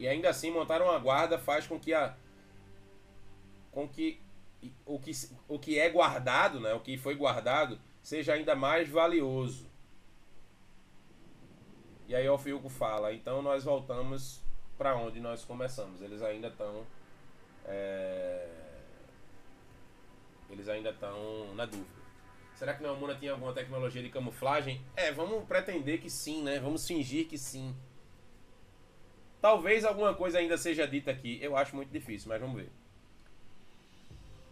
E 0.00 0.08
ainda 0.08 0.30
assim 0.30 0.50
montar 0.50 0.80
uma 0.80 0.98
guarda 0.98 1.38
faz 1.38 1.66
com 1.66 1.78
que 1.78 1.92
a 1.92 2.16
com 3.70 3.86
que 3.86 4.18
o 4.86 4.98
que, 4.98 5.12
o 5.46 5.58
que 5.58 5.78
é 5.78 5.90
guardado, 5.90 6.58
né, 6.58 6.72
o 6.72 6.80
que 6.80 6.96
foi 6.96 7.14
guardado, 7.14 7.78
seja 8.02 8.32
ainda 8.32 8.54
mais 8.54 8.88
valioso. 8.88 9.68
E 12.08 12.14
aí 12.14 12.26
o 12.28 12.38
Fiuco 12.38 12.70
fala, 12.70 13.12
então 13.12 13.42
nós 13.42 13.64
voltamos 13.64 14.40
para 14.78 14.96
onde 14.96 15.20
nós 15.20 15.44
começamos. 15.44 16.00
Eles 16.00 16.22
ainda 16.22 16.48
estão 16.48 16.86
é... 17.66 18.59
eles 20.50 20.68
ainda 20.68 20.90
estão 20.90 21.54
na 21.54 21.64
dúvida. 21.64 22.00
Será 22.54 22.74
que 22.74 22.82
Neomuna 22.82 23.14
tinha 23.14 23.32
alguma 23.32 23.54
tecnologia 23.54 24.02
de 24.02 24.10
camuflagem? 24.10 24.84
É, 24.94 25.10
vamos 25.10 25.44
pretender 25.44 25.98
que 26.00 26.10
sim, 26.10 26.42
né? 26.42 26.58
Vamos 26.58 26.86
fingir 26.86 27.26
que 27.26 27.38
sim. 27.38 27.74
Talvez 29.40 29.84
alguma 29.84 30.14
coisa 30.14 30.38
ainda 30.38 30.58
seja 30.58 30.86
dita 30.86 31.10
aqui. 31.10 31.38
Eu 31.40 31.56
acho 31.56 31.74
muito 31.74 31.90
difícil, 31.90 32.28
mas 32.28 32.38
vamos 32.38 32.56
ver. 32.56 32.70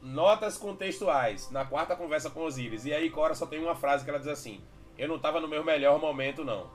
Notas 0.00 0.56
contextuais. 0.56 1.50
Na 1.50 1.66
quarta 1.66 1.94
conversa 1.94 2.30
com 2.30 2.44
Osiris. 2.44 2.86
E 2.86 2.94
aí 2.94 3.10
Cora 3.10 3.34
só 3.34 3.44
tem 3.46 3.58
uma 3.58 3.74
frase 3.74 4.04
que 4.04 4.10
ela 4.10 4.18
diz 4.18 4.28
assim: 4.28 4.62
Eu 4.96 5.08
não 5.08 5.16
estava 5.16 5.38
no 5.38 5.46
meu 5.48 5.62
melhor 5.62 6.00
momento, 6.00 6.42
não. 6.42 6.70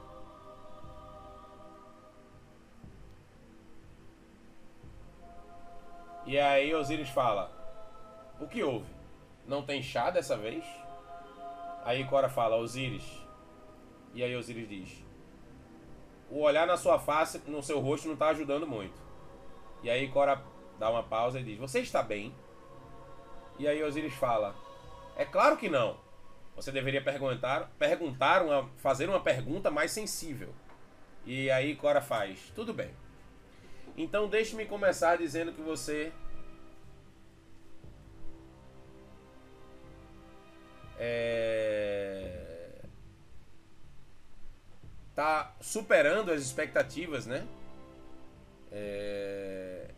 E 6.27 6.37
aí 6.37 6.75
Osiris 6.75 7.09
fala: 7.09 7.51
O 8.39 8.47
que 8.47 8.61
houve? 8.61 8.92
Não 9.47 9.63
tem 9.63 9.81
chá 9.81 10.09
dessa 10.09 10.37
vez? 10.37 10.63
Aí 11.83 12.05
Cora 12.05 12.29
fala: 12.29 12.55
Osiris. 12.57 13.03
E 14.13 14.23
aí 14.23 14.35
Osiris 14.35 14.69
diz: 14.69 15.03
o 16.29 16.41
olhar 16.41 16.65
na 16.65 16.77
sua 16.77 16.97
face, 16.97 17.41
no 17.45 17.61
seu 17.61 17.79
rosto, 17.79 18.07
não 18.07 18.13
está 18.13 18.29
ajudando 18.29 18.65
muito. 18.65 18.99
E 19.83 19.89
aí 19.89 20.07
Cora 20.09 20.41
dá 20.79 20.89
uma 20.89 21.03
pausa 21.03 21.39
e 21.39 21.43
diz: 21.43 21.59
Você 21.59 21.79
está 21.79 22.01
bem? 22.01 22.33
E 23.59 23.67
aí 23.67 23.83
Osiris 23.83 24.13
fala: 24.13 24.55
É 25.15 25.25
claro 25.25 25.57
que 25.57 25.69
não. 25.69 25.97
Você 26.55 26.71
deveria 26.71 27.03
perguntar, 27.03 27.71
perguntar 27.77 28.43
uma, 28.43 28.69
fazer 28.77 29.09
uma 29.09 29.19
pergunta 29.19 29.69
mais 29.69 29.91
sensível. 29.91 30.49
E 31.25 31.51
aí 31.51 31.75
Cora 31.75 32.01
faz: 32.01 32.51
Tudo 32.55 32.73
bem. 32.73 32.91
Então 33.95 34.27
deixe-me 34.27 34.65
começar 34.65 35.17
dizendo 35.17 35.53
que 35.53 35.61
você 35.61 36.11
é 41.05 42.43
tá 45.15 45.55
superando 45.61 46.31
as 46.31 46.41
expectativas, 46.41 47.25
né? 47.25 47.47
É... 48.71 49.91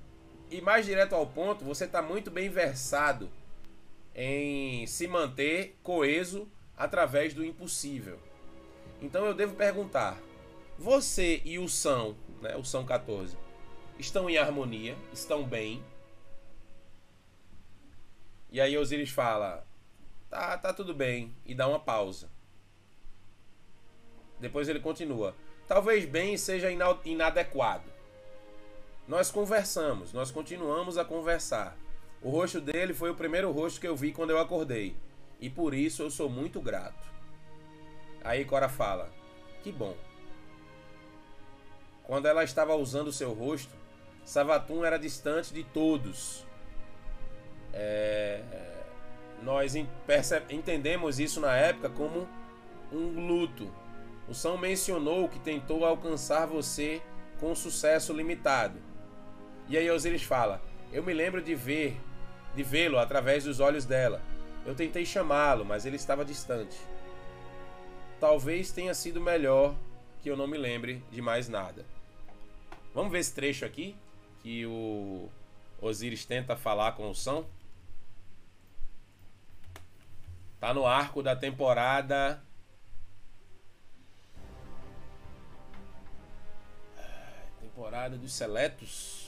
E 0.51 0.61
mais 0.61 0.85
direto 0.85 1.15
ao 1.15 1.25
ponto, 1.25 1.65
você 1.65 1.85
está 1.85 2.01
muito 2.01 2.29
bem 2.29 2.49
versado 2.49 3.29
em 4.13 4.85
se 4.87 5.07
manter 5.07 5.77
coeso 5.81 6.47
através 6.77 7.33
do 7.33 7.43
impossível. 7.43 8.19
Então 9.01 9.25
eu 9.25 9.33
devo 9.33 9.55
perguntar: 9.55 10.17
você 10.77 11.41
e 11.43 11.57
o 11.57 11.67
São, 11.67 12.15
né, 12.41 12.55
o 12.55 12.63
São 12.63 12.85
14, 12.85 13.37
estão 13.97 14.29
em 14.29 14.37
harmonia? 14.37 14.95
Estão 15.13 15.43
bem? 15.43 15.83
E 18.51 18.61
aí 18.61 18.77
Osiris 18.77 19.09
fala: 19.09 19.65
tá, 20.29 20.57
tá 20.57 20.73
tudo 20.73 20.93
bem, 20.93 21.35
e 21.45 21.53
dá 21.53 21.67
uma 21.67 21.79
pausa. 21.79 22.29
Depois 24.39 24.67
ele 24.67 24.79
continua. 24.79 25.35
Talvez 25.67 26.05
bem 26.05 26.37
seja 26.37 26.69
inadequado. 27.03 27.89
Nós 29.07 29.31
conversamos, 29.31 30.13
nós 30.13 30.31
continuamos 30.31 30.97
a 30.97 31.05
conversar. 31.05 31.77
O 32.21 32.29
rosto 32.29 32.59
dele 32.59 32.93
foi 32.93 33.09
o 33.09 33.15
primeiro 33.15 33.51
rosto 33.51 33.79
que 33.79 33.87
eu 33.87 33.95
vi 33.95 34.11
quando 34.11 34.31
eu 34.31 34.39
acordei. 34.39 34.95
E 35.39 35.49
por 35.49 35.73
isso 35.73 36.01
eu 36.01 36.09
sou 36.09 36.29
muito 36.29 36.59
grato. 36.59 37.07
Aí 38.23 38.43
Cora 38.45 38.67
fala: 38.67 39.11
Que 39.63 39.71
bom. 39.71 39.95
quando 42.03 42.27
ela 42.27 42.43
estava 42.43 42.75
usando 42.75 43.11
seu 43.11 43.33
rosto, 43.33 43.73
Savatun 44.23 44.83
era 44.83 44.97
distante 44.97 45.53
de 45.53 45.63
todos. 45.63 46.43
É, 47.71 48.41
nós 49.45 49.75
entendemos 50.49 51.19
isso 51.19 51.39
na 51.39 51.55
época 51.55 51.89
como 51.89 52.27
um 52.91 53.27
luto. 53.27 53.71
O 54.27 54.33
São 54.33 54.57
mencionou 54.57 55.29
que 55.29 55.39
tentou 55.39 55.85
alcançar 55.85 56.47
você 56.47 56.99
com 57.39 57.53
sucesso 57.53 58.11
limitado. 58.11 58.79
E 59.69 59.77
aí 59.77 59.89
Osiris 59.89 60.23
fala: 60.23 60.61
Eu 60.91 61.03
me 61.03 61.13
lembro 61.13 61.43
de 61.43 61.53
ver, 61.53 61.95
de 62.55 62.63
vê-lo 62.63 62.97
através 62.97 63.43
dos 63.43 63.59
olhos 63.59 63.85
dela. 63.85 64.19
Eu 64.65 64.73
tentei 64.73 65.05
chamá-lo, 65.05 65.63
mas 65.63 65.85
ele 65.85 65.95
estava 65.95 66.25
distante. 66.25 66.77
Talvez 68.19 68.71
tenha 68.71 68.95
sido 68.95 69.21
melhor 69.21 69.75
que 70.23 70.29
eu 70.29 70.35
não 70.35 70.47
me 70.47 70.57
lembre 70.57 71.03
de 71.11 71.21
mais 71.21 71.47
nada. 71.47 71.85
Vamos 72.95 73.11
ver 73.11 73.19
esse 73.19 73.33
trecho 73.33 73.63
aqui 73.63 73.95
que 74.41 74.65
o 74.65 75.29
Osiris 75.79 76.25
tenta 76.25 76.55
falar 76.55 76.93
com 76.93 77.07
o 77.07 77.13
São. 77.13 77.45
Tá 80.65 80.73
no 80.73 80.87
arco 80.87 81.21
da 81.21 81.35
temporada 81.35 82.43
temporada 87.61 88.17
dos 88.17 88.33
seletos. 88.33 89.24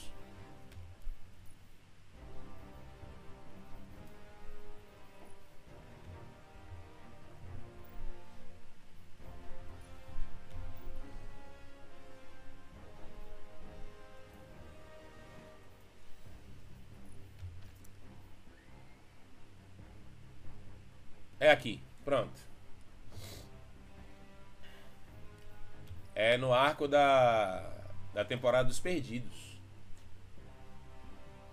É 21.47 21.51
aqui, 21.51 21.81
pronto. 22.03 22.37
É 26.13 26.35
no 26.35 26.51
arco 26.51 26.89
da, 26.89 27.73
da 28.13 28.25
temporada 28.25 28.67
dos 28.67 28.81
perdidos. 28.81 29.57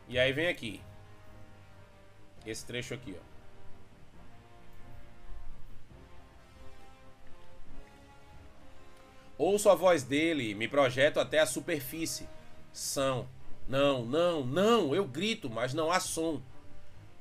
E 0.08 0.18
aí 0.18 0.32
vem 0.32 0.48
aqui. 0.48 0.82
Esse 2.44 2.66
trecho 2.66 2.92
aqui, 2.92 3.16
ó. 3.16 3.22
Ouço 9.38 9.70
a 9.70 9.76
voz 9.76 10.02
dele, 10.02 10.56
me 10.56 10.66
projeto 10.66 11.20
até 11.20 11.38
a 11.38 11.46
superfície. 11.46 12.28
São. 12.72 13.28
Não, 13.68 14.04
não, 14.04 14.44
não, 14.44 14.92
eu 14.92 15.06
grito, 15.06 15.48
mas 15.48 15.72
não 15.72 15.92
há 15.92 16.00
som. 16.00 16.42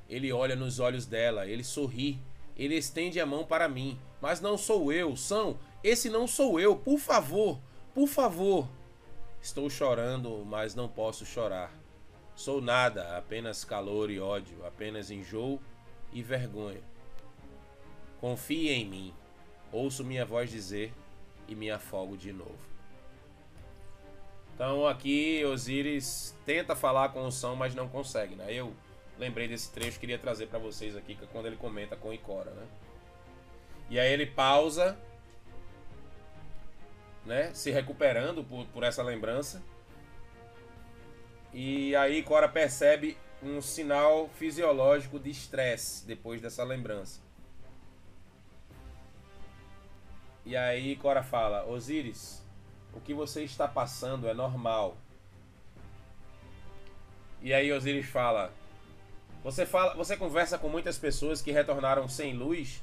Ele 0.08 0.32
olha 0.32 0.56
nos 0.56 0.80
olhos 0.80 1.06
dela, 1.06 1.46
ele 1.46 1.62
sorri. 1.62 2.20
Ele 2.56 2.76
estende 2.76 3.20
a 3.20 3.26
mão 3.26 3.44
para 3.44 3.68
mim. 3.68 3.98
Mas 4.20 4.40
não 4.40 4.56
sou 4.56 4.92
eu, 4.92 5.16
são. 5.16 5.58
Esse 5.82 6.08
não 6.08 6.26
sou 6.26 6.58
eu. 6.58 6.76
Por 6.76 6.98
favor, 6.98 7.58
por 7.94 8.08
favor. 8.08 8.68
Estou 9.40 9.68
chorando, 9.68 10.44
mas 10.46 10.74
não 10.74 10.88
posso 10.88 11.26
chorar. 11.26 11.70
Sou 12.34 12.60
nada, 12.60 13.16
apenas 13.16 13.64
calor 13.64 14.10
e 14.10 14.18
ódio, 14.18 14.64
apenas 14.66 15.10
enjoo 15.10 15.60
e 16.12 16.22
vergonha. 16.22 16.82
Confie 18.20 18.70
em 18.70 18.86
mim. 18.86 19.14
Ouço 19.70 20.02
minha 20.02 20.24
voz 20.24 20.50
dizer 20.50 20.92
e 21.46 21.54
me 21.54 21.70
afogo 21.70 22.16
de 22.16 22.32
novo. 22.32 22.58
Então 24.54 24.86
aqui 24.86 25.44
Osiris 25.44 26.34
tenta 26.46 26.74
falar 26.76 27.10
com 27.10 27.26
o 27.26 27.32
som, 27.32 27.54
mas 27.54 27.74
não 27.74 27.88
consegue, 27.88 28.36
né? 28.36 28.46
Eu 28.52 28.72
lembrei 29.18 29.48
desse 29.48 29.70
trecho, 29.72 29.98
queria 29.98 30.18
trazer 30.18 30.46
para 30.46 30.58
vocês 30.58 30.96
aqui, 30.96 31.14
que 31.14 31.24
é 31.24 31.28
quando 31.30 31.46
ele 31.46 31.56
comenta 31.56 31.96
com 31.96 32.12
Icora, 32.12 32.50
né? 32.50 32.66
E 33.90 33.98
aí 33.98 34.12
ele 34.12 34.26
pausa, 34.26 34.98
né? 37.24 37.52
Se 37.54 37.70
recuperando 37.70 38.42
por, 38.44 38.66
por 38.66 38.82
essa 38.82 39.02
lembrança. 39.02 39.62
E 41.52 41.94
aí 41.94 42.22
Cora 42.22 42.48
percebe 42.48 43.16
um 43.42 43.60
sinal 43.60 44.28
fisiológico 44.30 45.18
de 45.18 45.30
estresse 45.30 46.04
depois 46.06 46.40
dessa 46.40 46.64
lembrança. 46.64 47.20
E 50.44 50.56
aí 50.56 50.96
Cora 50.96 51.22
fala: 51.22 51.64
Osiris, 51.66 52.44
o 52.92 53.00
que 53.00 53.14
você 53.14 53.44
está 53.44 53.68
passando 53.68 54.28
é 54.28 54.34
normal. 54.34 54.96
E 57.40 57.54
aí 57.54 57.72
Osiris 57.72 58.06
fala: 58.06 58.52
você 59.44 59.66
fala, 59.66 59.94
você 59.94 60.16
conversa 60.16 60.56
com 60.56 60.70
muitas 60.70 60.96
pessoas 60.96 61.42
que 61.42 61.52
retornaram 61.52 62.08
sem 62.08 62.32
luz 62.32 62.82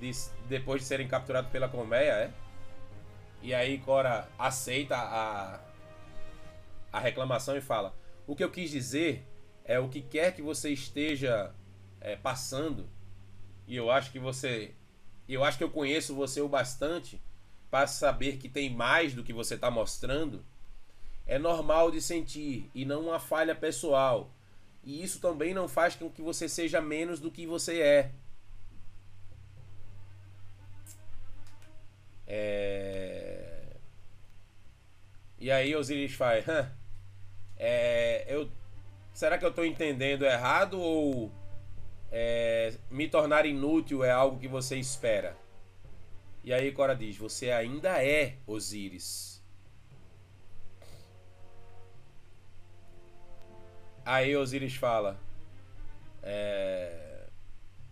de, 0.00 0.10
depois 0.48 0.80
de 0.80 0.88
serem 0.88 1.06
capturados 1.06 1.50
pela 1.50 1.68
colmeia, 1.68 2.12
é? 2.12 2.30
E 3.42 3.52
aí 3.54 3.78
Cora 3.78 4.26
aceita 4.38 4.96
a 4.96 5.60
a 6.92 6.98
reclamação 6.98 7.56
e 7.56 7.60
fala: 7.60 7.94
"O 8.26 8.34
que 8.34 8.42
eu 8.42 8.50
quis 8.50 8.70
dizer 8.70 9.24
é 9.64 9.78
o 9.78 9.88
que 9.88 10.00
quer 10.00 10.34
que 10.34 10.42
você 10.42 10.70
esteja 10.70 11.54
é, 12.00 12.16
passando. 12.16 12.88
E 13.66 13.76
eu 13.76 13.90
acho 13.90 14.10
que 14.10 14.18
você 14.18 14.74
eu 15.28 15.44
acho 15.44 15.58
que 15.58 15.64
eu 15.64 15.70
conheço 15.70 16.14
você 16.14 16.40
o 16.40 16.48
bastante 16.48 17.22
para 17.70 17.86
saber 17.86 18.38
que 18.38 18.48
tem 18.48 18.74
mais 18.74 19.14
do 19.14 19.22
que 19.22 19.32
você 19.32 19.54
está 19.54 19.70
mostrando. 19.70 20.44
É 21.26 21.38
normal 21.38 21.90
de 21.90 22.00
sentir 22.00 22.68
e 22.74 22.84
não 22.84 23.02
uma 23.02 23.20
falha 23.20 23.54
pessoal 23.54 24.32
e 24.82 25.02
isso 25.02 25.20
também 25.20 25.52
não 25.52 25.68
faz 25.68 25.94
com 25.94 26.10
que 26.10 26.22
você 26.22 26.48
seja 26.48 26.80
menos 26.80 27.20
do 27.20 27.30
que 27.30 27.46
você 27.46 27.80
é. 27.80 28.10
é... 32.26 33.76
E 35.38 35.50
aí 35.50 35.74
Osiris 35.74 36.14
faz, 36.14 36.44
é, 37.56 38.24
eu, 38.28 38.50
será 39.12 39.38
que 39.38 39.44
eu 39.44 39.50
estou 39.50 39.64
entendendo 39.64 40.24
errado 40.24 40.80
ou 40.80 41.30
é, 42.10 42.74
me 42.90 43.08
tornar 43.08 43.46
inútil 43.46 44.04
é 44.04 44.10
algo 44.10 44.38
que 44.38 44.48
você 44.48 44.76
espera? 44.76 45.36
E 46.42 46.52
aí 46.54 46.72
Cora 46.72 46.96
diz, 46.96 47.16
você 47.16 47.50
ainda 47.50 48.02
é 48.02 48.36
Osíris. 48.46 49.29
Aí 54.04 54.36
Osiris 54.36 54.74
fala: 54.74 55.18
é, 56.22 57.26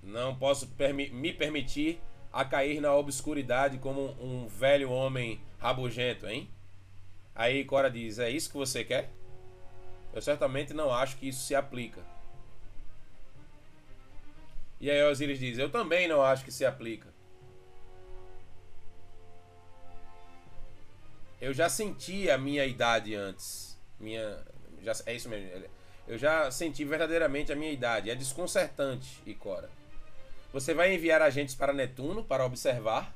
Não 0.03 0.35
posso 0.35 0.69
permi 0.69 1.11
me 1.11 1.33
permitir 1.33 2.01
a 2.33 2.45
cair 2.45 2.81
na 2.81 2.95
obscuridade 2.95 3.79
como 3.79 4.17
um 4.23 4.47
velho 4.47 4.91
homem 4.91 5.41
rabugento, 5.59 6.27
hein? 6.27 6.49
Aí 7.35 7.65
Cora 7.65 7.91
diz: 7.91 8.19
É 8.19 8.31
isso 8.31 8.51
que 8.51 8.57
você 8.57 8.85
quer? 8.85 9.11
Eu 10.13 10.23
certamente 10.23 10.73
não 10.73 10.93
acho 10.93 11.17
que 11.17 11.29
isso 11.29 11.45
se 11.45 11.55
aplica. 11.55 12.03
E 14.81 14.91
aí 14.91 15.03
Osiris 15.05 15.39
diz: 15.39 15.59
Eu 15.59 15.71
também 15.71 16.09
não 16.09 16.23
acho 16.23 16.45
que 16.45 16.53
se 16.53 16.65
aplica. 16.65 17.09
Eu 21.41 21.55
já 21.55 21.69
senti 21.69 22.29
a 22.31 22.37
minha 22.37 22.65
idade 22.67 23.15
antes. 23.15 23.79
Minha, 23.99 24.45
já, 24.83 24.93
é 25.07 25.15
isso 25.15 25.29
mesmo. 25.29 25.69
Eu 26.09 26.17
já 26.17 26.51
senti 26.51 26.85
verdadeiramente 26.87 27.53
a 27.53 27.57
minha 27.57 27.71
idade. 27.71 28.11
É 28.11 28.15
desconcertante, 28.15 29.23
Icora. 29.27 29.71
Você 30.53 30.73
vai 30.73 30.95
enviar 30.95 31.21
agentes 31.21 31.55
para 31.55 31.75
Netuno 31.75 32.25
para 32.25 32.47
observar. 32.47 33.15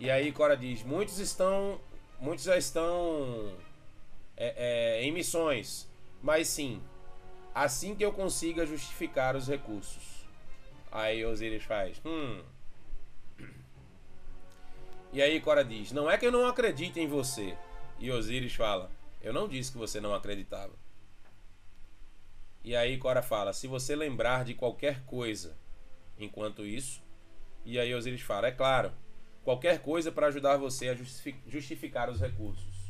E 0.00 0.10
aí 0.10 0.32
Cora 0.32 0.56
diz: 0.56 0.82
muitos 0.82 1.18
estão, 1.20 1.80
muitos 2.18 2.44
já 2.44 2.56
estão 2.56 3.56
é, 4.36 4.98
é, 4.98 5.04
em 5.04 5.12
missões, 5.12 5.88
mas 6.20 6.48
sim, 6.48 6.82
assim 7.54 7.94
que 7.94 8.04
eu 8.04 8.12
consiga 8.12 8.66
justificar 8.66 9.36
os 9.36 9.46
recursos. 9.46 10.26
Aí 10.90 11.24
Osiris 11.24 11.62
faz: 11.62 12.00
hum. 12.04 12.42
E 15.12 15.22
aí 15.22 15.40
Cora 15.40 15.64
diz: 15.64 15.92
não 15.92 16.10
é 16.10 16.18
que 16.18 16.26
eu 16.26 16.32
não 16.32 16.48
acredite 16.48 16.98
em 16.98 17.06
você. 17.06 17.56
E 18.00 18.10
Osiris 18.10 18.54
fala: 18.54 18.90
eu 19.20 19.32
não 19.32 19.46
disse 19.46 19.70
que 19.70 19.78
você 19.78 20.00
não 20.00 20.14
acreditava. 20.14 20.79
E 22.62 22.76
aí 22.76 22.98
Cora 22.98 23.22
fala: 23.22 23.52
se 23.52 23.66
você 23.66 23.96
lembrar 23.96 24.44
de 24.44 24.54
qualquer 24.54 25.02
coisa 25.04 25.56
enquanto 26.18 26.66
isso, 26.66 27.02
e 27.64 27.78
aí 27.78 27.94
Osiris 27.94 28.20
fala: 28.20 28.48
é 28.48 28.52
claro, 28.52 28.92
qualquer 29.42 29.80
coisa 29.80 30.12
para 30.12 30.26
ajudar 30.26 30.56
você 30.56 30.88
a 30.88 30.94
justificar 31.46 32.10
os 32.10 32.20
recursos. 32.20 32.80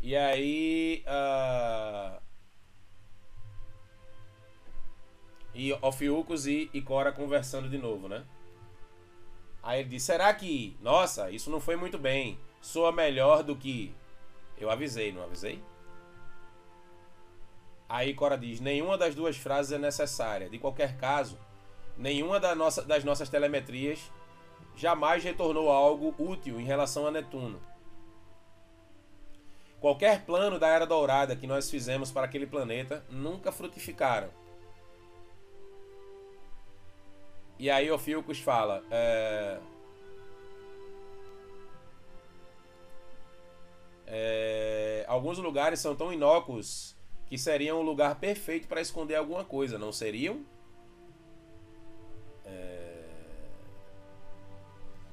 E 0.00 0.14
aí. 0.14 1.04
Uh... 1.04 2.22
E 5.52 5.72
Ofiucos 5.82 6.46
e, 6.46 6.70
e 6.72 6.80
Cora 6.82 7.10
conversando 7.10 7.68
de 7.68 7.78
novo, 7.78 8.08
né? 8.08 8.24
Aí 9.66 9.80
ele 9.80 9.88
diz: 9.88 10.04
Será 10.04 10.32
que, 10.32 10.76
nossa, 10.80 11.28
isso 11.28 11.50
não 11.50 11.58
foi 11.58 11.74
muito 11.74 11.98
bem? 11.98 12.38
Soa 12.60 12.92
melhor 12.92 13.42
do 13.42 13.56
que. 13.56 13.92
Eu 14.56 14.70
avisei, 14.70 15.10
não 15.10 15.24
avisei? 15.24 15.60
Aí 17.88 18.14
Cora 18.14 18.38
diz: 18.38 18.60
Nenhuma 18.60 18.96
das 18.96 19.16
duas 19.16 19.36
frases 19.36 19.72
é 19.72 19.78
necessária. 19.78 20.48
De 20.48 20.56
qualquer 20.56 20.96
caso, 20.96 21.36
nenhuma 21.96 22.38
da 22.38 22.54
nossa, 22.54 22.82
das 22.82 23.02
nossas 23.02 23.28
telemetrias 23.28 23.98
jamais 24.76 25.24
retornou 25.24 25.68
algo 25.68 26.14
útil 26.16 26.60
em 26.60 26.64
relação 26.64 27.04
a 27.04 27.10
Netuno. 27.10 27.60
Qualquer 29.80 30.24
plano 30.24 30.60
da 30.60 30.68
Era 30.68 30.86
Dourada 30.86 31.34
que 31.34 31.46
nós 31.46 31.68
fizemos 31.68 32.12
para 32.12 32.26
aquele 32.26 32.46
planeta 32.46 33.04
nunca 33.10 33.50
frutificaram. 33.50 34.30
E 37.58 37.70
aí 37.70 37.90
o 37.90 37.98
Filcus 37.98 38.38
fala. 38.38 38.84
É... 38.90 39.58
É... 44.06 45.04
Alguns 45.08 45.38
lugares 45.38 45.80
são 45.80 45.96
tão 45.96 46.12
inócuos 46.12 46.96
que 47.26 47.36
seriam 47.36 47.80
o 47.80 47.82
lugar 47.82 48.16
perfeito 48.16 48.68
para 48.68 48.80
esconder 48.80 49.16
alguma 49.16 49.44
coisa, 49.44 49.78
não 49.78 49.90
seriam? 49.90 50.44
É... 52.44 53.04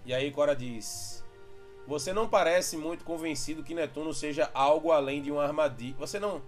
E 0.05 0.13
aí 0.13 0.29
Cora 0.31 0.55
diz: 0.55 1.23
Você 1.87 2.11
não 2.11 2.27
parece 2.27 2.75
muito 2.75 3.03
convencido 3.03 3.63
que 3.63 3.73
Netuno 3.73 4.13
seja 4.13 4.51
algo 4.53 4.91
além 4.91 5.21
de 5.21 5.31
uma 5.31 5.43
armadilha. 5.43 5.95
Você 5.97 6.19
não 6.19 6.41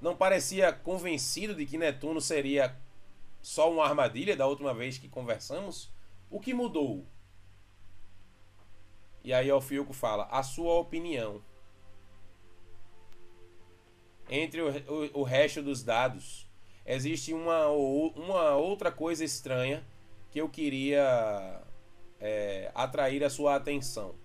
não 0.00 0.14
parecia 0.14 0.72
convencido 0.72 1.54
de 1.54 1.64
que 1.64 1.78
Netuno 1.78 2.20
seria 2.20 2.76
só 3.46 3.70
uma 3.70 3.84
armadilha 3.84 4.36
da 4.36 4.44
última 4.44 4.74
vez 4.74 4.98
que 4.98 5.08
conversamos? 5.08 5.88
O 6.28 6.40
que 6.40 6.52
mudou? 6.52 7.06
E 9.22 9.32
aí 9.32 9.52
o 9.52 9.60
Filco 9.60 9.92
fala: 9.92 10.24
a 10.32 10.42
sua 10.42 10.74
opinião. 10.74 11.40
Entre 14.28 14.60
o, 14.60 14.68
o, 14.68 15.20
o 15.20 15.22
resto 15.22 15.62
dos 15.62 15.84
dados, 15.84 16.50
existe 16.84 17.32
uma, 17.32 17.68
uma 17.68 18.56
outra 18.56 18.90
coisa 18.90 19.24
estranha 19.24 19.86
que 20.32 20.40
eu 20.40 20.48
queria 20.48 21.62
é, 22.18 22.72
atrair 22.74 23.22
a 23.22 23.30
sua 23.30 23.54
atenção. 23.54 24.16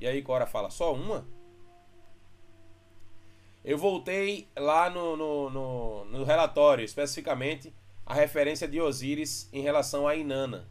E 0.00 0.06
aí 0.08 0.20
Cora 0.20 0.46
fala: 0.46 0.68
só 0.68 0.92
uma? 0.92 1.24
Eu 3.64 3.78
voltei 3.78 4.48
lá 4.56 4.90
no, 4.90 5.16
no, 5.16 5.48
no, 5.48 6.04
no 6.06 6.24
relatório, 6.24 6.84
especificamente 6.84 7.72
a 8.06 8.14
referência 8.14 8.68
de 8.68 8.80
Osíris 8.80 9.48
em 9.52 9.62
relação 9.62 10.06
a 10.06 10.14
Inanna. 10.14 10.68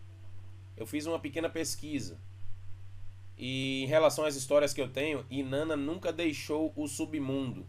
Eu 0.77 0.85
fiz 0.85 1.05
uma 1.05 1.19
pequena 1.19 1.49
pesquisa. 1.49 2.19
E 3.37 3.83
em 3.83 3.87
relação 3.87 4.25
às 4.25 4.35
histórias 4.35 4.73
que 4.73 4.81
eu 4.81 4.89
tenho, 4.89 5.25
Inanna 5.29 5.75
nunca 5.75 6.13
deixou 6.13 6.71
o 6.75 6.87
submundo. 6.87 7.67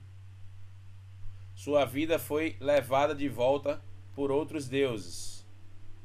Sua 1.55 1.85
vida 1.85 2.19
foi 2.19 2.57
levada 2.61 3.15
de 3.15 3.29
volta 3.29 3.83
por 4.15 4.31
outros 4.31 4.69
deuses. 4.69 5.47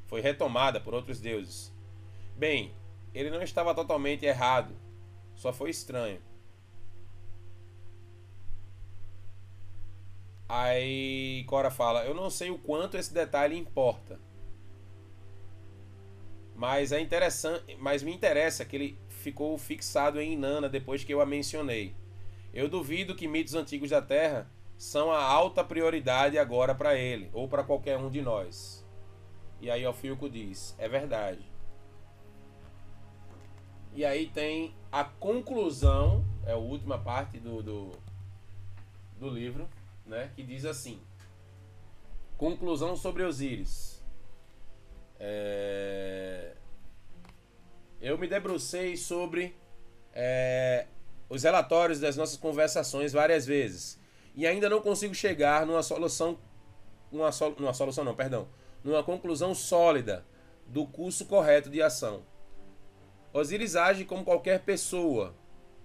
Foi 0.07 0.21
retomada 0.21 0.79
por 0.79 0.93
outros 0.93 1.19
deuses. 1.19 1.73
Bem, 2.37 2.73
ele 3.13 3.29
não 3.29 3.41
estava 3.41 3.75
totalmente 3.75 4.25
errado. 4.25 4.73
Só 5.35 5.51
foi 5.51 5.69
estranho. 5.69 6.21
Aí 10.49 11.43
Cora 11.45 11.69
fala: 11.69 12.03
Eu 12.03 12.15
não 12.15 12.31
sei 12.31 12.49
o 12.49 12.57
quanto 12.57 12.97
esse 12.97 13.13
detalhe 13.13 13.55
importa. 13.55 14.19
Mas 16.55 16.91
é 16.91 16.99
interessante, 16.99 17.77
mas 17.79 18.01
me 18.01 18.11
interessa 18.11 18.65
que 18.65 18.75
ele 18.75 18.99
ficou 19.07 19.57
fixado 19.57 20.19
em 20.19 20.33
Inanna 20.33 20.67
depois 20.67 21.03
que 21.03 21.13
eu 21.13 21.21
a 21.21 21.25
mencionei. 21.25 21.95
Eu 22.51 22.67
duvido 22.67 23.15
que 23.15 23.27
mitos 23.27 23.53
antigos 23.53 23.91
da 23.91 24.01
Terra 24.01 24.49
são 24.75 25.11
a 25.11 25.21
alta 25.23 25.63
prioridade 25.63 26.37
agora 26.37 26.73
para 26.73 26.95
ele 26.95 27.29
ou 27.31 27.47
para 27.47 27.63
qualquer 27.63 27.97
um 27.97 28.09
de 28.09 28.21
nós. 28.21 28.83
E 29.61 29.69
aí 29.69 29.85
Alfilco 29.85 30.27
diz: 30.27 30.75
É 30.79 30.89
verdade. 30.89 31.47
E 33.93 34.03
aí 34.03 34.27
tem 34.27 34.73
a 34.91 35.03
conclusão, 35.03 36.25
é 36.45 36.53
a 36.53 36.57
última 36.57 36.97
parte 36.97 37.39
do, 37.39 37.61
do, 37.61 37.91
do 39.19 39.29
livro 39.29 39.67
né, 40.09 40.31
que 40.35 40.43
diz 40.43 40.65
assim: 40.65 40.99
Conclusão 42.37 42.95
sobre 42.95 43.23
Osíris. 43.23 44.03
É... 45.19 46.55
Eu 48.01 48.17
me 48.17 48.27
debrucei 48.27 48.95
sobre 48.97 49.55
é, 50.13 50.87
os 51.29 51.43
relatórios 51.43 51.99
das 51.99 52.15
nossas 52.15 52.37
conversações 52.37 53.11
várias 53.11 53.45
vezes 53.45 53.99
e 54.33 54.47
ainda 54.47 54.69
não 54.69 54.81
consigo 54.81 55.13
chegar 55.13 55.65
numa 55.65 55.83
solução, 55.83 56.39
sol, 57.33 57.55
numa 57.59 57.73
solução 57.73 58.05
não, 58.05 58.15
perdão, 58.15 58.47
numa 58.83 59.03
conclusão 59.03 59.53
sólida 59.53 60.25
do 60.65 60.85
curso 60.87 61.25
correto 61.25 61.69
de 61.69 61.81
ação. 61.81 62.23
Osíris 63.33 63.75
age 63.75 64.05
como 64.05 64.23
qualquer 64.23 64.61
pessoa 64.61 65.35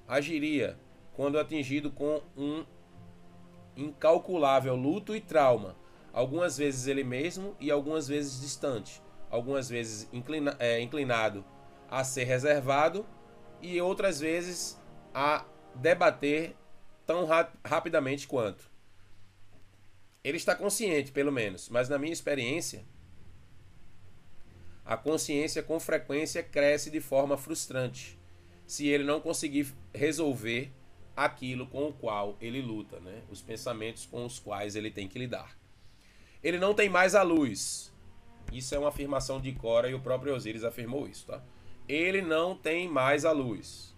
agiria 0.07 0.79
quando 1.15 1.39
atingido 1.39 1.91
com 1.91 2.23
um 2.37 2.65
incalculável 3.77 4.75
luto 4.77 5.15
e 5.15 5.21
trauma, 5.21 5.77
algumas 6.13 6.57
vezes 6.57 6.87
ele 6.87 7.05
mesmo 7.05 7.57
e 7.61 7.71
algumas 7.71 8.09
vezes 8.09 8.41
distante, 8.41 9.03
algumas 9.31 9.69
vezes 9.69 10.09
inclina, 10.13 10.57
é, 10.59 10.81
inclinado 10.81 11.45
a 11.91 12.05
ser 12.05 12.25
reservado 12.25 13.07
e 13.61 13.81
outras 13.81 14.21
vezes 14.21 14.81
a 15.13 15.45
debater 15.75 16.57
tão 17.07 17.25
ra 17.25 17.53
rapidamente 17.65 18.27
quanto. 18.27 18.71
Ele 20.23 20.37
está 20.37 20.55
consciente, 20.55 21.13
pelo 21.13 21.31
menos, 21.31 21.69
mas 21.69 21.89
na 21.89 21.99
minha 21.99 22.13
experiência, 22.13 22.85
a 24.85 24.97
consciência 24.97 25.63
com 25.63 25.79
frequência 25.81 26.43
cresce 26.43 26.91
de 26.91 27.01
forma 27.01 27.37
frustrante 27.37 28.19
se 28.67 28.87
ele 28.87 29.05
não 29.05 29.21
conseguir 29.21 29.75
resolver 29.95 30.73
aquilo 31.17 31.67
com 31.67 31.89
o 31.89 31.93
qual 31.93 32.37
ele 32.41 32.61
luta, 32.61 32.99
né? 33.01 33.23
os 33.31 33.41
pensamentos 33.41 34.07
com 34.07 34.25
os 34.25 34.39
quais 34.39 34.75
ele 34.77 34.91
tem 34.91 35.09
que 35.09 35.19
lidar. 35.19 35.57
Ele 36.43 36.59
não 36.59 36.75
tem 36.75 36.89
mais 36.89 37.15
a 37.15 37.23
luz. 37.23 37.93
Isso 38.53 38.75
é 38.75 38.79
uma 38.79 38.89
afirmação 38.89 39.41
de 39.41 39.53
Cora 39.53 39.89
e 39.89 39.95
o 39.95 40.01
próprio 40.01 40.35
Osíris 40.35 40.65
afirmou 40.65 41.09
isso. 41.09 41.27
Tá? 41.27 41.43
Ele 41.89 42.21
não 42.21 42.57
tem 42.57 42.89
mais 42.89 43.25
a 43.25 43.33
luz. 43.33 43.95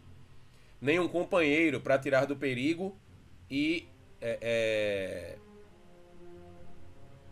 Nem 0.80 1.00
um 1.00 1.08
companheiro 1.08 1.80
para 1.80 1.98
tirar 1.98 2.26
do 2.26 2.36
perigo 2.36 2.96
e. 3.50 3.88
É, 4.20 4.38
é... 4.40 5.38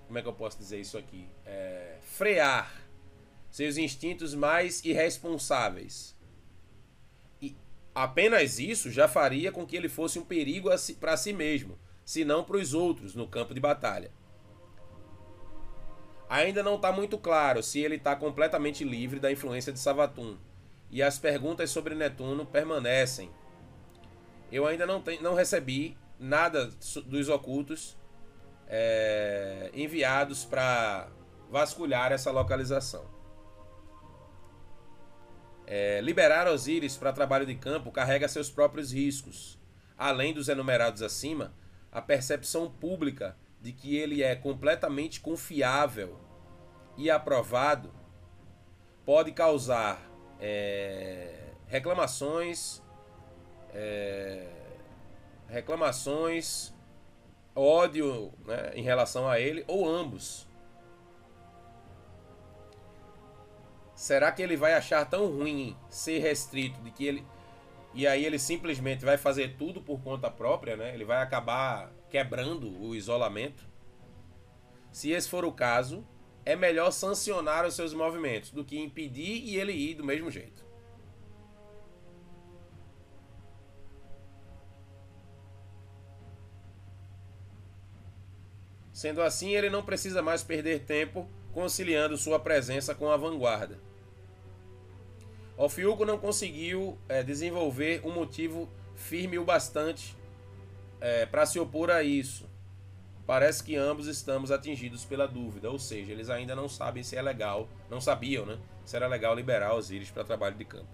Como 0.07 0.19
é 0.19 0.23
que 0.23 0.29
eu 0.29 0.33
posso 0.33 0.59
dizer 0.59 0.81
isso 0.81 0.99
aqui? 0.99 1.29
É... 1.47 1.99
Frear 2.03 2.85
seus 3.51 3.77
instintos 3.77 4.35
mais 4.35 4.85
irresponsáveis 4.85 6.14
Apenas 7.95 8.59
isso 8.59 8.91
já 8.91 9.07
faria 9.07 9.53
com 9.53 9.65
que 9.65 9.77
ele 9.77 9.89
fosse 9.89 10.19
um 10.19 10.25
perigo 10.25 10.77
si, 10.77 10.95
para 10.95 11.17
si 11.17 11.33
mesmo, 11.33 11.79
se 12.05 12.25
não 12.25 12.43
para 12.43 12.57
os 12.57 12.75
outros 12.75 13.15
no 13.15 13.29
campo 13.29 13.55
de 13.55 13.61
batalha. 13.61 14.11
Ainda 16.29 16.63
não 16.63 16.75
está 16.75 16.91
muito 16.91 17.17
claro 17.17 17.63
se 17.63 17.79
ele 17.79 17.95
está 17.95 18.17
completamente 18.17 18.83
livre 18.83 19.21
da 19.21 19.31
influência 19.31 19.73
de 19.73 19.79
Savatun, 19.79 20.37
e 20.91 21.03
as 21.03 21.19
perguntas 21.19 21.71
sobre 21.71 21.95
Netuno 21.95 22.45
permanecem. 22.45 23.31
Eu 24.51 24.67
ainda 24.67 24.87
não, 24.87 25.01
tem, 25.01 25.21
não 25.23 25.35
recebi 25.35 25.97
nada 26.19 26.71
dos 27.07 27.29
ocultos 27.29 27.97
é, 28.67 29.71
enviados 29.75 30.45
para 30.45 31.09
vasculhar 31.51 32.11
essa 32.13 32.31
localização. 32.31 33.14
É, 35.67 36.01
liberar 36.01 36.47
Osíris 36.47 36.97
para 36.97 37.13
trabalho 37.13 37.47
de 37.47 37.55
campo 37.55 37.91
carrega 37.91 38.29
seus 38.29 38.51
próprios 38.51 38.93
riscos. 38.93 39.59
Além 39.97 40.35
dos 40.35 40.49
enumerados 40.49 41.03
acima, 41.03 41.55
a 41.91 42.03
percepção 42.03 42.71
pública 42.71 43.37
de 43.61 43.73
que 43.73 43.97
ele 43.97 44.23
é 44.23 44.35
completamente 44.35 45.21
confiável 45.21 46.19
e 46.97 47.11
aprovado 47.11 47.93
pode 49.05 49.33
causar 49.33 50.11
é, 50.41 51.53
reclamações, 51.67 52.83
é, 53.73 54.47
reclamações, 55.49 56.75
ódio 57.55 58.33
né, 58.45 58.73
em 58.75 58.83
relação 58.83 59.29
a 59.29 59.39
ele 59.39 59.65
ou 59.67 59.89
ambos. 59.89 60.47
Será 64.05 64.31
que 64.31 64.43
ele 64.43 64.55
vai 64.55 64.75
achar 64.75 65.03
tão 65.09 65.29
ruim 65.29 65.75
ser 65.89 66.19
restrito 66.19 66.79
de 66.83 66.91
que 66.91 67.07
ele 67.07 67.25
e 67.95 68.07
aí 68.07 68.23
ele 68.23 68.39
simplesmente 68.39 69.03
vai 69.03 69.17
fazer 69.17 69.57
tudo 69.57 69.81
por 69.81 69.99
conta 70.03 70.31
própria, 70.31 70.77
né? 70.77 70.93
Ele 70.93 71.07
vai 71.07 71.23
acabar 71.23 71.91
quebrando 72.11 72.69
o 72.83 72.95
isolamento. 72.95 73.67
Se 74.93 75.11
esse 75.11 75.27
for 75.27 75.43
o 75.43 75.53
caso, 75.53 76.07
é 76.45 76.55
melhor 76.55 76.91
sancionar 76.91 77.65
os 77.65 77.73
seus 77.73 77.95
movimentos 77.95 78.51
do 78.51 78.63
que 78.63 78.79
impedir 78.79 79.43
e 79.43 79.57
ele 79.57 79.73
ir 79.73 79.95
do 79.95 80.05
mesmo 80.05 80.31
jeito. 80.31 80.63
Sendo 88.93 89.23
assim, 89.23 89.55
ele 89.55 89.71
não 89.71 89.83
precisa 89.83 90.21
mais 90.21 90.43
perder 90.43 90.81
tempo 90.81 91.27
conciliando 91.55 92.19
sua 92.19 92.39
presença 92.39 92.95
com 92.95 93.11
a 93.11 93.17
vanguarda. 93.17 93.94
Ofiuco 95.57 96.05
não 96.05 96.19
conseguiu 96.19 96.99
é, 97.09 97.23
desenvolver 97.23 98.01
um 98.05 98.11
motivo 98.11 98.69
firme 98.97 99.39
o 99.39 99.45
bastante 99.45 100.17
é, 101.01 101.27
para 101.27 101.47
se 101.47 101.59
opor 101.59 101.91
a 101.91 102.03
isso. 102.03 102.49
Parece 103.27 103.63
que 103.63 103.77
ambos 103.77 104.07
estamos 104.07 104.51
atingidos 104.51 105.05
pela 105.05 105.27
dúvida, 105.27 105.71
ou 105.71 105.79
seja, 105.79 106.13
eles 106.13 106.29
ainda 106.29 106.55
não 106.55 106.69
sabem 106.69 107.03
se 107.03 107.17
é 107.17 107.23
legal, 107.23 107.69
não 107.89 108.01
sabiam, 108.01 108.45
né? 108.45 108.59
Se 108.85 108.97
era 108.97 109.07
legal 109.07 109.35
liberar 109.35 109.75
os 109.75 109.91
íris 109.91 110.11
para 110.11 110.25
trabalho 110.25 110.57
de 110.57 110.65
campo. 110.65 110.89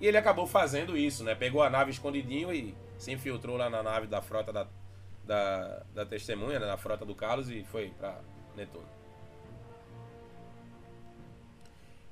E 0.00 0.06
ele 0.06 0.16
acabou 0.16 0.46
fazendo 0.46 0.96
isso, 0.96 1.22
né? 1.22 1.34
Pegou 1.34 1.62
a 1.62 1.70
nave 1.70 1.90
escondidinho 1.90 2.52
e 2.52 2.74
se 2.98 3.12
infiltrou 3.12 3.56
lá 3.56 3.70
na 3.70 3.82
nave 3.82 4.06
da 4.06 4.20
frota 4.20 4.52
da, 4.52 4.66
da, 5.24 5.82
da 5.94 6.06
testemunha, 6.06 6.58
né? 6.58 6.66
da 6.66 6.76
frota 6.76 7.04
do 7.04 7.14
Carlos 7.14 7.48
e 7.50 7.62
foi 7.64 7.90
para 7.90 8.18
Netuno. 8.56 8.99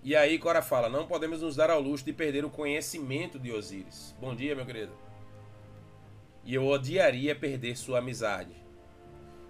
E 0.02 0.14
aí 0.14 0.38
Cora 0.38 0.62
fala: 0.62 0.88
Não 0.88 1.06
podemos 1.06 1.42
nos 1.42 1.56
dar 1.56 1.70
ao 1.70 1.80
luxo 1.80 2.04
de 2.04 2.12
perder 2.12 2.44
o 2.44 2.50
conhecimento 2.50 3.38
de 3.38 3.52
Osíris. 3.52 4.14
Bom 4.20 4.34
dia, 4.34 4.54
meu 4.54 4.64
querido. 4.64 4.92
E 6.44 6.54
eu 6.54 6.66
odiaria 6.66 7.34
perder 7.34 7.76
sua 7.76 7.98
amizade. 7.98 8.54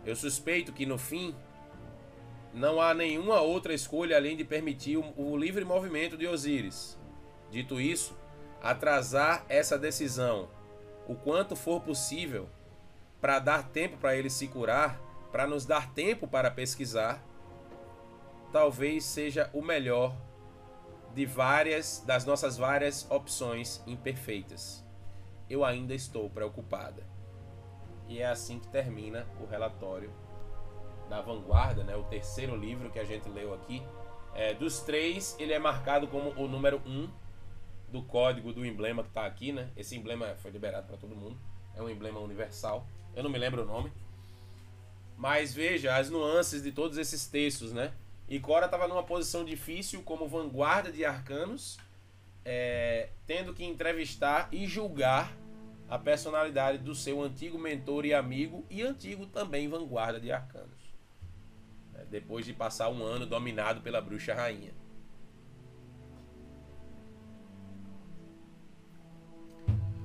Eu 0.04 0.16
suspeito 0.16 0.72
que 0.72 0.86
no 0.86 0.98
fim 0.98 1.34
não 2.52 2.80
há 2.80 2.94
nenhuma 2.94 3.40
outra 3.40 3.74
escolha 3.74 4.16
além 4.16 4.36
de 4.36 4.44
permitir 4.44 4.96
o, 4.96 5.36
livre 5.36 5.64
movimento 5.64 6.16
de 6.16 6.26
Osíris. 6.26 6.98
Dito 7.50 7.80
isso, 7.80 8.16
atrasar 8.62 9.44
essa 9.48 9.78
decisão 9.78 10.48
o 11.06 11.14
quanto 11.14 11.54
for 11.54 11.80
possível 11.80 12.48
para 13.20 13.38
dar 13.38 13.68
tempo 13.68 13.96
para 13.96 14.16
ele 14.16 14.30
se 14.30 14.48
curar, 14.48 15.00
para 15.30 15.46
nos 15.46 15.64
dar 15.64 15.92
tempo 15.92 16.26
para 16.26 16.50
pesquisar, 16.50 17.22
talvez 18.52 19.04
seja 19.04 19.50
o 19.52 19.62
melhor 19.62 20.14
de 21.14 21.26
várias 21.26 22.02
das 22.06 22.24
nossas 22.24 22.56
várias 22.56 23.10
opções 23.10 23.82
imperfeitas. 23.86 24.84
Eu 25.48 25.64
ainda 25.64 25.94
estou 25.94 26.28
preocupada. 26.28 27.06
E 28.08 28.20
é 28.20 28.26
assim 28.26 28.58
que 28.58 28.68
termina 28.68 29.26
o 29.40 29.46
relatório 29.46 30.12
da 31.08 31.20
Vanguarda, 31.20 31.82
né? 31.84 31.96
O 31.96 32.04
terceiro 32.04 32.56
livro 32.56 32.90
que 32.90 32.98
a 32.98 33.04
gente 33.04 33.28
leu 33.28 33.54
aqui. 33.54 33.82
É, 34.34 34.54
dos 34.54 34.80
três, 34.80 35.36
ele 35.38 35.52
é 35.52 35.58
marcado 35.58 36.06
como 36.06 36.30
o 36.30 36.46
número 36.46 36.80
um 36.86 37.08
do 37.90 38.02
código 38.02 38.52
do 38.52 38.64
emblema 38.64 39.02
que 39.02 39.08
está 39.08 39.26
aqui, 39.26 39.52
né? 39.52 39.70
Esse 39.76 39.96
emblema 39.96 40.34
foi 40.36 40.50
liberado 40.50 40.86
para 40.86 40.96
todo 40.96 41.16
mundo. 41.16 41.38
É 41.74 41.82
um 41.82 41.88
emblema 41.88 42.20
universal. 42.20 42.86
Eu 43.14 43.22
não 43.22 43.30
me 43.30 43.38
lembro 43.38 43.62
o 43.62 43.66
nome. 43.66 43.92
Mas 45.16 45.52
veja 45.52 45.96
as 45.96 46.10
nuances 46.10 46.62
de 46.62 46.70
todos 46.70 46.96
esses 46.98 47.26
textos, 47.26 47.72
né? 47.72 47.92
E 48.28 48.38
Cora 48.38 48.66
estava 48.66 48.86
numa 48.86 49.02
posição 49.02 49.42
difícil 49.44 50.02
como 50.02 50.28
vanguarda 50.28 50.92
de 50.92 51.04
arcanos, 51.04 51.78
é, 52.44 53.08
tendo 53.26 53.54
que 53.54 53.64
entrevistar 53.64 54.48
e 54.52 54.66
julgar 54.66 55.34
a 55.88 55.98
personalidade 55.98 56.78
do 56.78 56.94
seu 56.94 57.22
antigo 57.22 57.58
mentor 57.58 58.04
e 58.04 58.12
amigo 58.12 58.66
e 58.68 58.82
antigo 58.82 59.24
também 59.24 59.66
vanguarda 59.66 60.20
de 60.20 60.30
arcanos. 60.30 60.94
É, 61.94 62.04
depois 62.04 62.44
de 62.44 62.52
passar 62.52 62.90
um 62.90 63.02
ano 63.02 63.24
dominado 63.24 63.80
pela 63.80 64.00
bruxa 64.00 64.34
rainha. 64.34 64.72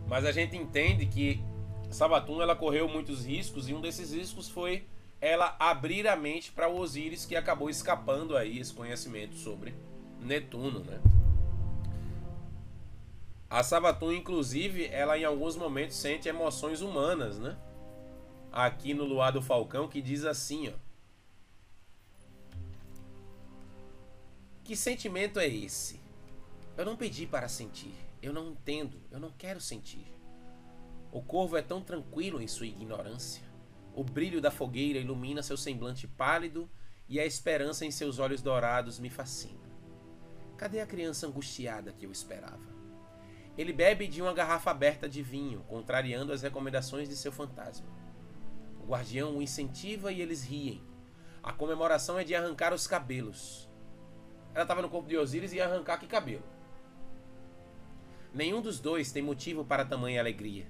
Mas 0.07 0.25
a 0.25 0.31
gente 0.31 0.55
entende 0.55 1.05
que 1.07 1.43
Sabatum 1.89 2.41
ela 2.41 2.55
correu 2.55 2.87
muitos 2.87 3.25
riscos 3.25 3.67
e 3.67 3.73
um 3.73 3.81
desses 3.81 4.13
riscos 4.13 4.47
foi 4.47 4.87
ela 5.23 5.55
abrir 5.57 6.05
a 6.05 6.17
mente 6.17 6.51
para 6.51 6.67
o 6.67 6.77
Osíris 6.77 7.25
que 7.25 7.33
acabou 7.33 7.69
escapando 7.69 8.35
aí 8.35 8.59
esse 8.59 8.73
conhecimento 8.73 9.35
sobre 9.35 9.73
Netuno, 10.19 10.81
né? 10.81 10.99
A 13.49 13.63
Sabatum, 13.63 14.11
inclusive, 14.11 14.85
ela 14.87 15.17
em 15.17 15.23
alguns 15.23 15.55
momentos 15.55 15.95
sente 15.95 16.27
emoções 16.27 16.81
humanas, 16.81 17.39
né? 17.39 17.57
Aqui 18.51 18.93
no 18.93 19.05
Luar 19.05 19.31
do 19.31 19.41
Falcão, 19.41 19.87
que 19.87 20.01
diz 20.01 20.25
assim, 20.25 20.67
ó. 20.67 20.73
Que 24.65 24.75
sentimento 24.75 25.39
é 25.39 25.47
esse? 25.47 26.01
Eu 26.75 26.83
não 26.83 26.97
pedi 26.97 27.25
para 27.25 27.47
sentir. 27.47 27.93
Eu 28.21 28.33
não 28.33 28.49
entendo. 28.49 28.99
Eu 29.09 29.21
não 29.21 29.31
quero 29.31 29.61
sentir. 29.61 30.05
O 31.13 31.21
corvo 31.21 31.55
é 31.55 31.61
tão 31.61 31.81
tranquilo 31.81 32.41
em 32.41 32.47
sua 32.47 32.67
ignorância. 32.67 33.52
O 33.95 34.03
brilho 34.03 34.41
da 34.41 34.49
fogueira 34.49 34.97
ilumina 34.97 35.43
seu 35.43 35.55
semblante 35.55 36.07
pálido 36.07 36.69
e 37.07 37.19
a 37.19 37.25
esperança 37.25 37.85
em 37.85 37.91
seus 37.91 38.17
olhos 38.17 38.41
dourados 38.41 38.99
me 38.99 39.09
fascina. 39.09 39.71
Cadê 40.57 40.81
a 40.81 40.87
criança 40.87 41.27
angustiada 41.27 41.93
que 41.93 42.05
eu 42.05 42.11
esperava? 42.11 42.73
Ele 43.55 43.71
bebe 43.71 44.07
de 44.07 44.19
uma 44.19 44.33
garrafa 44.33 44.71
aberta 44.71 45.07
de 45.07 45.21
vinho, 45.21 45.63
contrariando 45.67 46.33
as 46.33 46.41
recomendações 46.41 47.07
de 47.07 47.15
seu 47.15 47.31
fantasma. 47.31 47.85
O 48.81 48.87
guardião 48.87 49.37
o 49.37 49.43
incentiva 49.43 50.11
e 50.11 50.21
eles 50.21 50.43
riem. 50.43 50.81
A 51.43 51.53
comemoração 51.53 52.17
é 52.17 52.23
de 52.23 52.33
arrancar 52.33 52.73
os 52.73 52.87
cabelos. 52.87 53.69
Ela 54.55 54.63
estava 54.63 54.81
no 54.81 54.89
corpo 54.89 55.07
de 55.07 55.17
Osíris 55.17 55.53
e 55.53 55.57
ia 55.57 55.65
arrancar 55.65 55.99
que 55.99 56.07
cabelo? 56.07 56.43
Nenhum 58.33 58.59
dos 58.59 58.79
dois 58.79 59.11
tem 59.11 59.21
motivo 59.21 59.63
para 59.63 59.85
tamanha 59.85 60.19
alegria 60.19 60.65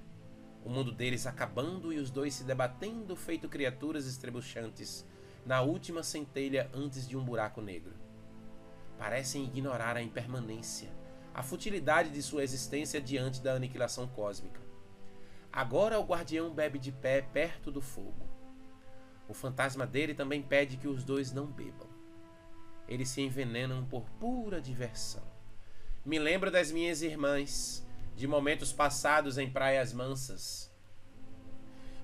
o 0.66 0.70
mundo 0.70 0.92
deles 0.92 1.28
acabando 1.28 1.92
e 1.92 1.98
os 1.98 2.10
dois 2.10 2.34
se 2.34 2.44
debatendo 2.44 3.16
feito 3.16 3.50
criaturas 3.50 4.06
estrebuchantes 4.06 5.06
na 5.46 5.62
última 5.62 6.04
centelha 6.04 6.70
antes 6.74 7.08
de 7.08 7.18
um 7.18 7.24
buraco 7.24 7.62
negro. 7.62 7.94
Parecem 8.98 9.44
ignorar 9.44 9.98
a 9.98 10.02
impermanência, 10.02 10.90
a 11.34 11.44
futilidade 11.44 12.10
de 12.10 12.22
sua 12.22 12.44
existência 12.44 13.02
diante 13.02 13.42
da 13.42 13.54
aniquilação 13.54 14.08
cósmica. 14.08 14.62
Agora 15.52 16.00
o 16.00 16.04
guardião 16.04 16.54
bebe 16.54 16.80
de 16.80 16.92
pé 16.92 17.22
perto 17.22 17.72
do 17.72 17.82
fogo. 17.82 18.30
O 19.28 19.34
fantasma 19.34 19.86
dele 19.86 20.14
também 20.14 20.42
pede 20.42 20.78
que 20.78 20.88
os 20.88 21.04
dois 21.04 21.32
não 21.32 21.48
bebam. 21.48 21.88
Eles 22.88 23.10
se 23.10 23.22
envenenam 23.22 23.86
por 23.86 24.04
pura 24.20 24.62
diversão. 24.62 25.24
Me 26.06 26.20
lembro 26.20 26.52
das 26.52 26.72
minhas 26.72 27.02
irmãs, 27.02 27.86
de 28.16 28.28
momentos 28.28 28.72
passados 28.72 29.38
em 29.38 29.50
praias 29.50 29.92
mansas, 29.92 30.72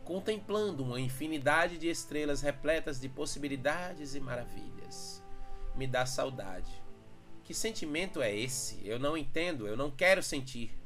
contemplando 0.03 0.83
uma 0.83 0.99
infinidade 0.99 1.77
de 1.77 1.87
estrelas 1.87 2.41
repletas 2.41 2.99
de 2.99 3.07
possibilidades 3.07 4.15
e 4.15 4.19
maravilhas. 4.19 5.23
Me 5.75 5.85
dá 5.85 6.05
saudade. 6.05 6.71
Que 7.43 7.53
sentimento 7.53 8.21
é 8.21 8.35
esse? 8.35 8.85
Eu 8.85 8.99
não 8.99 9.15
entendo, 9.15 9.67
eu 9.67 9.77
não 9.77 9.91
quero 9.91 10.21
sentir. 10.23 10.77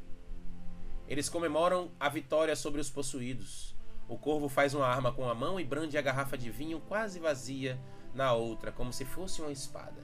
Eles 1.08 1.30
comemoram 1.30 1.92
a 2.00 2.10
vitória 2.10 2.56
sobre 2.56 2.82
os 2.82 2.90
possuídos. 2.90 3.76
O 4.08 4.18
corvo 4.18 4.50
faz 4.50 4.74
uma 4.74 4.88
arma 4.88 5.12
com 5.12 5.30
a 5.30 5.34
mão 5.34 5.60
e 5.60 5.64
brande 5.64 5.98
a 5.98 6.02
garrafa 6.02 6.38
de 6.38 6.50
vinho 6.50 6.82
quase 6.82 7.20
vazia 7.20 7.80
na 8.14 8.34
outra, 8.34 8.72
como 8.72 8.92
se 8.92 9.06
fosse 9.06 9.42
uma 9.42 9.52
espada. 9.52 10.04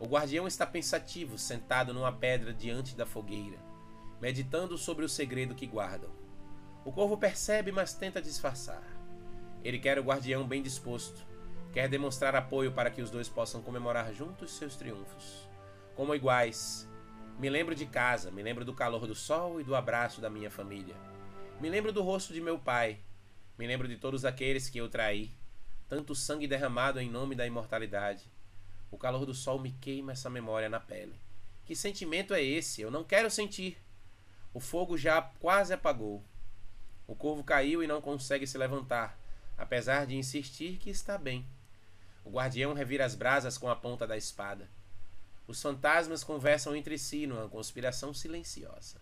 O 0.00 0.06
guardião 0.06 0.46
está 0.46 0.66
pensativo, 0.66 1.38
sentado 1.38 1.94
numa 1.94 2.12
pedra 2.12 2.52
diante 2.52 2.96
da 2.96 3.06
fogueira 3.06 3.73
meditando 4.20 4.76
sobre 4.78 5.04
o 5.04 5.08
segredo 5.08 5.54
que 5.54 5.66
guardam. 5.66 6.10
O 6.84 6.92
corvo 6.92 7.16
percebe, 7.16 7.72
mas 7.72 7.94
tenta 7.94 8.20
disfarçar. 8.20 8.82
Ele 9.62 9.78
quer 9.78 9.98
o 9.98 10.02
guardião 10.02 10.46
bem 10.46 10.62
disposto, 10.62 11.24
quer 11.72 11.88
demonstrar 11.88 12.34
apoio 12.36 12.72
para 12.72 12.90
que 12.90 13.00
os 13.00 13.10
dois 13.10 13.28
possam 13.28 13.62
comemorar 13.62 14.12
juntos 14.12 14.52
seus 14.52 14.76
triunfos. 14.76 15.48
Como 15.94 16.14
iguais. 16.14 16.88
Me 17.38 17.48
lembro 17.48 17.74
de 17.74 17.86
casa, 17.86 18.30
me 18.30 18.42
lembro 18.42 18.64
do 18.64 18.74
calor 18.74 19.06
do 19.06 19.14
sol 19.14 19.60
e 19.60 19.64
do 19.64 19.74
abraço 19.74 20.20
da 20.20 20.30
minha 20.30 20.50
família. 20.50 20.94
Me 21.60 21.68
lembro 21.68 21.92
do 21.92 22.02
rosto 22.02 22.32
de 22.32 22.40
meu 22.40 22.58
pai. 22.58 23.00
Me 23.58 23.66
lembro 23.66 23.88
de 23.88 23.96
todos 23.96 24.24
aqueles 24.24 24.68
que 24.68 24.78
eu 24.78 24.88
traí. 24.88 25.32
Tanto 25.88 26.14
sangue 26.14 26.46
derramado 26.46 27.00
em 27.00 27.10
nome 27.10 27.34
da 27.34 27.46
imortalidade. 27.46 28.30
O 28.90 28.98
calor 28.98 29.24
do 29.24 29.34
sol 29.34 29.58
me 29.58 29.72
queima 29.72 30.12
essa 30.12 30.28
memória 30.30 30.68
na 30.68 30.78
pele. 30.78 31.14
Que 31.64 31.74
sentimento 31.74 32.34
é 32.34 32.42
esse? 32.42 32.82
Eu 32.82 32.90
não 32.90 33.02
quero 33.02 33.30
sentir. 33.30 33.78
O 34.54 34.60
fogo 34.60 34.96
já 34.96 35.20
quase 35.20 35.74
apagou. 35.74 36.22
O 37.08 37.16
corvo 37.16 37.42
caiu 37.42 37.82
e 37.82 37.88
não 37.88 38.00
consegue 38.00 38.46
se 38.46 38.56
levantar, 38.56 39.18
apesar 39.58 40.06
de 40.06 40.16
insistir 40.16 40.78
que 40.78 40.88
está 40.88 41.18
bem. 41.18 41.44
O 42.24 42.30
guardião 42.30 42.72
revira 42.72 43.04
as 43.04 43.16
brasas 43.16 43.58
com 43.58 43.68
a 43.68 43.74
ponta 43.74 44.06
da 44.06 44.16
espada. 44.16 44.70
Os 45.48 45.60
fantasmas 45.60 46.22
conversam 46.22 46.76
entre 46.76 46.96
si 46.96 47.26
numa 47.26 47.48
conspiração 47.48 48.14
silenciosa. 48.14 49.00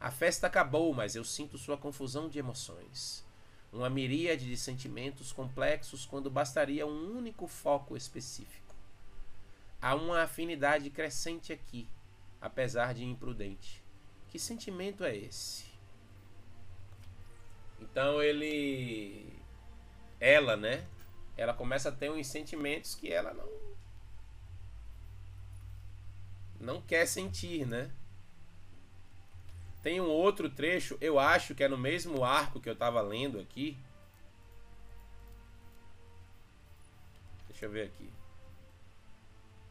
A 0.00 0.10
festa 0.10 0.48
acabou, 0.48 0.92
mas 0.92 1.14
eu 1.14 1.24
sinto 1.24 1.56
sua 1.56 1.78
confusão 1.78 2.28
de 2.28 2.40
emoções. 2.40 3.24
Uma 3.72 3.88
miríade 3.88 4.44
de 4.44 4.56
sentimentos 4.56 5.32
complexos 5.32 6.04
quando 6.04 6.28
bastaria 6.28 6.84
um 6.84 7.16
único 7.16 7.46
foco 7.46 7.96
específico. 7.96 8.74
há 9.80 9.94
uma 9.94 10.22
afinidade 10.22 10.90
crescente 10.90 11.52
aqui, 11.52 11.88
apesar 12.40 12.92
de 12.92 13.04
imprudente. 13.04 13.83
Que 14.34 14.38
sentimento 14.40 15.04
é 15.04 15.16
esse? 15.16 15.64
Então 17.80 18.20
ele. 18.20 19.40
Ela, 20.18 20.56
né? 20.56 20.84
Ela 21.36 21.54
começa 21.54 21.88
a 21.88 21.92
ter 21.92 22.10
uns 22.10 22.26
sentimentos 22.26 22.96
que 22.96 23.12
ela 23.12 23.32
não. 23.32 23.48
Não 26.58 26.82
quer 26.82 27.06
sentir, 27.06 27.64
né? 27.64 27.92
Tem 29.84 30.00
um 30.00 30.08
outro 30.08 30.50
trecho, 30.50 30.98
eu 31.00 31.16
acho 31.16 31.54
que 31.54 31.62
é 31.62 31.68
no 31.68 31.78
mesmo 31.78 32.24
arco 32.24 32.58
que 32.58 32.68
eu 32.68 32.72
estava 32.74 33.00
lendo 33.00 33.38
aqui. 33.38 33.78
Deixa 37.46 37.66
eu 37.66 37.70
ver 37.70 37.86
aqui. 37.86 38.10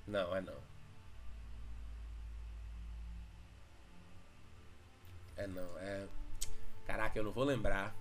Não, 0.07 0.33
é 0.33 0.39
não. 0.39 0.72
É 5.35 5.47
não, 5.47 5.77
é. 5.79 6.07
Caraca, 6.85 7.17
eu 7.17 7.23
não 7.23 7.31
vou 7.31 7.43
lembrar. 7.43 7.95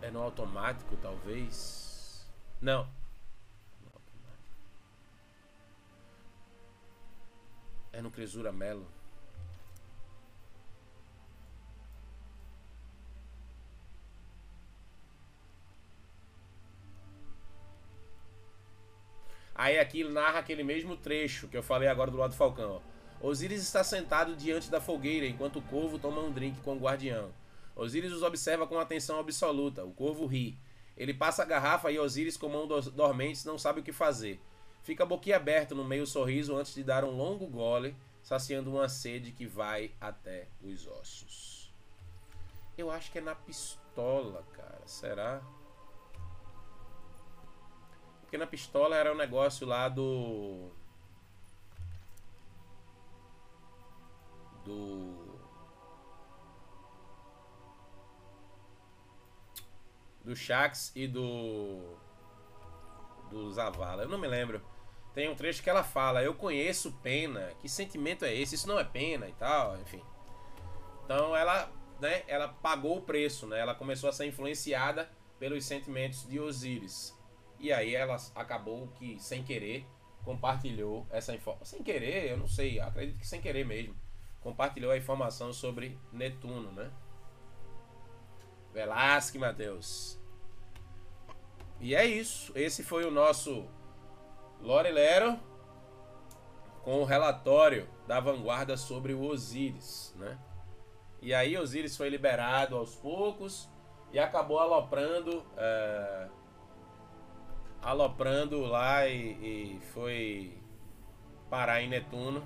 É 0.00 0.10
no 0.10 0.20
automático, 0.20 0.96
talvez. 0.96 2.26
Não. 2.60 2.88
É 7.92 8.00
no 8.02 8.10
Cresura 8.10 8.50
Melo. 8.50 9.01
Aí 19.62 19.78
aqui 19.78 20.02
narra 20.02 20.40
aquele 20.40 20.64
mesmo 20.64 20.96
trecho 20.96 21.46
que 21.46 21.56
eu 21.56 21.62
falei 21.62 21.88
agora 21.88 22.10
do 22.10 22.16
lado 22.16 22.30
do 22.30 22.36
Falcão. 22.36 22.82
Ó. 23.20 23.28
Osíris 23.28 23.62
está 23.62 23.84
sentado 23.84 24.34
diante 24.34 24.68
da 24.68 24.80
fogueira 24.80 25.24
enquanto 25.24 25.60
o 25.60 25.62
corvo 25.62 26.00
toma 26.00 26.20
um 26.20 26.32
drink 26.32 26.60
com 26.62 26.74
o 26.74 26.80
guardião. 26.80 27.30
Osíris 27.76 28.10
os 28.10 28.24
observa 28.24 28.66
com 28.66 28.76
atenção 28.76 29.20
absoluta. 29.20 29.84
O 29.84 29.92
corvo 29.92 30.26
ri. 30.26 30.58
Ele 30.96 31.14
passa 31.14 31.44
a 31.44 31.46
garrafa 31.46 31.92
e 31.92 31.98
Osíris, 32.00 32.36
com 32.36 32.48
mão 32.48 32.66
dormente, 32.66 33.46
não 33.46 33.56
sabe 33.56 33.78
o 33.78 33.82
que 33.84 33.92
fazer. 33.92 34.40
Fica 34.82 35.06
boquiaberto 35.06 35.76
no 35.76 35.84
meio 35.84 36.08
sorriso 36.08 36.56
antes 36.56 36.74
de 36.74 36.82
dar 36.82 37.04
um 37.04 37.16
longo 37.16 37.46
gole, 37.46 37.94
saciando 38.20 38.68
uma 38.68 38.88
sede 38.88 39.30
que 39.30 39.46
vai 39.46 39.92
até 40.00 40.48
os 40.60 40.88
ossos. 40.88 41.72
Eu 42.76 42.90
acho 42.90 43.12
que 43.12 43.18
é 43.18 43.22
na 43.22 43.36
pistola, 43.36 44.44
cara. 44.54 44.82
Será? 44.86 45.40
Porque 48.32 48.38
na 48.38 48.46
pistola 48.46 48.96
era 48.96 49.12
um 49.12 49.14
negócio 49.14 49.66
lá 49.66 49.90
do. 49.90 50.70
Do. 54.64 55.38
Do 60.24 60.34
Shax 60.34 60.92
e 60.96 61.06
do. 61.06 61.94
Do 63.30 63.52
Zavala. 63.52 64.04
Eu 64.04 64.08
não 64.08 64.16
me 64.16 64.26
lembro. 64.26 64.62
Tem 65.12 65.28
um 65.28 65.34
trecho 65.34 65.62
que 65.62 65.68
ela 65.68 65.84
fala: 65.84 66.22
Eu 66.22 66.34
conheço 66.34 66.90
pena. 67.02 67.52
Que 67.60 67.68
sentimento 67.68 68.24
é 68.24 68.34
esse? 68.34 68.54
Isso 68.54 68.66
não 68.66 68.78
é 68.78 68.84
pena 68.84 69.28
e 69.28 69.34
tal, 69.34 69.78
enfim. 69.78 70.02
Então 71.04 71.36
ela, 71.36 71.70
né, 72.00 72.22
ela 72.26 72.48
pagou 72.48 72.96
o 72.96 73.02
preço, 73.02 73.46
né? 73.46 73.60
Ela 73.60 73.74
começou 73.74 74.08
a 74.08 74.12
ser 74.14 74.24
influenciada 74.24 75.10
pelos 75.38 75.66
sentimentos 75.66 76.26
de 76.26 76.40
Osíris. 76.40 77.14
E 77.62 77.72
aí 77.72 77.94
ela 77.94 78.16
acabou 78.34 78.88
que, 78.88 79.16
sem 79.20 79.44
querer, 79.44 79.86
compartilhou 80.24 81.06
essa 81.10 81.32
informação. 81.32 81.64
Sem 81.64 81.80
querer, 81.80 82.28
eu 82.28 82.36
não 82.36 82.48
sei, 82.48 82.80
acredito 82.80 83.20
que 83.20 83.26
sem 83.26 83.40
querer 83.40 83.64
mesmo. 83.64 83.94
Compartilhou 84.40 84.90
a 84.90 84.96
informação 84.96 85.52
sobre 85.52 85.96
Netuno, 86.12 86.72
né? 86.72 86.90
Velasque, 88.74 89.38
Matheus. 89.38 90.18
E 91.80 91.94
é 91.94 92.04
isso. 92.04 92.52
Esse 92.56 92.82
foi 92.82 93.04
o 93.04 93.12
nosso 93.12 93.68
Lorelero 94.60 95.38
com 96.82 97.00
o 97.00 97.04
relatório 97.04 97.88
da 98.08 98.18
vanguarda 98.18 98.76
sobre 98.76 99.14
o 99.14 99.22
Osíris, 99.22 100.12
né? 100.16 100.36
E 101.20 101.32
aí 101.32 101.56
Osíris 101.56 101.96
foi 101.96 102.08
liberado 102.08 102.76
aos 102.76 102.96
poucos 102.96 103.70
e 104.12 104.18
acabou 104.18 104.58
aloprando 104.58 105.46
é, 105.56 106.28
aloprando 107.82 108.60
lá 108.60 109.08
e, 109.08 109.32
e 109.42 109.78
foi 109.92 110.52
parar 111.50 111.82
em 111.82 111.88
Netuno. 111.88 112.42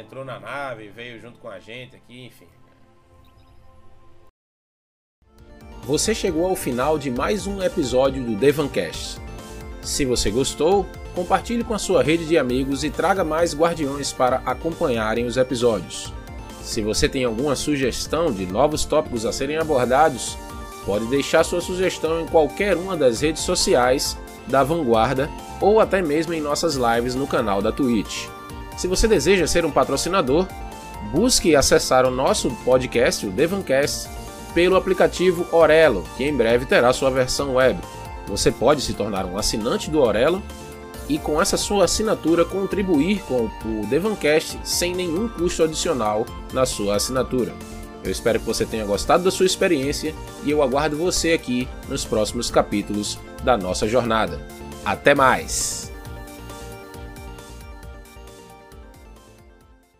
Entrou 0.00 0.24
na 0.24 0.40
nave, 0.40 0.88
veio 0.88 1.20
junto 1.20 1.38
com 1.38 1.48
a 1.48 1.60
gente 1.60 1.94
aqui, 1.94 2.26
enfim. 2.26 2.48
Você 5.84 6.12
chegou 6.12 6.46
ao 6.46 6.56
final 6.56 6.98
de 6.98 7.10
mais 7.10 7.46
um 7.46 7.62
episódio 7.62 8.24
do 8.24 8.34
Devancast. 8.34 9.20
Se 9.82 10.04
você 10.04 10.32
gostou, 10.32 10.84
compartilhe 11.14 11.62
com 11.62 11.74
a 11.74 11.78
sua 11.78 12.02
rede 12.02 12.26
de 12.26 12.36
amigos 12.36 12.82
e 12.82 12.90
traga 12.90 13.22
mais 13.22 13.54
guardiões 13.54 14.12
para 14.12 14.38
acompanharem 14.38 15.26
os 15.26 15.36
episódios. 15.36 16.12
Se 16.60 16.82
você 16.82 17.08
tem 17.08 17.22
alguma 17.22 17.54
sugestão 17.54 18.32
de 18.32 18.44
novos 18.44 18.84
tópicos 18.84 19.24
a 19.24 19.30
serem 19.30 19.58
abordados, 19.58 20.36
Pode 20.86 21.04
deixar 21.06 21.44
sua 21.44 21.60
sugestão 21.60 22.20
em 22.20 22.26
qualquer 22.26 22.76
uma 22.76 22.96
das 22.96 23.20
redes 23.20 23.42
sociais 23.42 24.16
da 24.46 24.62
Vanguarda 24.62 25.28
ou 25.60 25.80
até 25.80 26.00
mesmo 26.00 26.32
em 26.32 26.40
nossas 26.40 26.76
lives 26.76 27.16
no 27.16 27.26
canal 27.26 27.60
da 27.60 27.72
Twitch. 27.72 28.28
Se 28.76 28.86
você 28.86 29.08
deseja 29.08 29.48
ser 29.48 29.64
um 29.64 29.70
patrocinador, 29.70 30.46
busque 31.10 31.56
acessar 31.56 32.06
o 32.06 32.10
nosso 32.10 32.50
podcast, 32.64 33.26
o 33.26 33.30
Devancast, 33.30 34.08
pelo 34.54 34.76
aplicativo 34.76 35.46
Orelo, 35.50 36.04
que 36.16 36.24
em 36.24 36.34
breve 36.34 36.66
terá 36.66 36.92
sua 36.92 37.10
versão 37.10 37.54
web. 37.54 37.78
Você 38.28 38.52
pode 38.52 38.80
se 38.80 38.94
tornar 38.94 39.26
um 39.26 39.36
assinante 39.36 39.90
do 39.90 40.00
Orelo 40.00 40.42
e 41.08 41.18
com 41.18 41.40
essa 41.40 41.56
sua 41.56 41.84
assinatura 41.84 42.44
contribuir 42.44 43.22
com 43.22 43.50
o 43.64 43.86
Devancast 43.86 44.58
sem 44.62 44.94
nenhum 44.94 45.28
custo 45.28 45.62
adicional 45.62 46.24
na 46.52 46.64
sua 46.64 46.96
assinatura. 46.96 47.52
Eu 48.06 48.12
espero 48.12 48.38
que 48.38 48.46
você 48.46 48.64
tenha 48.64 48.84
gostado 48.84 49.24
da 49.24 49.30
sua 49.30 49.46
experiência 49.46 50.14
e 50.44 50.50
eu 50.50 50.62
aguardo 50.62 50.96
você 50.96 51.32
aqui 51.32 51.68
nos 51.88 52.04
próximos 52.04 52.50
capítulos 52.50 53.18
da 53.42 53.56
nossa 53.56 53.88
jornada. 53.88 54.40
Até 54.84 55.14
mais! 55.14 55.85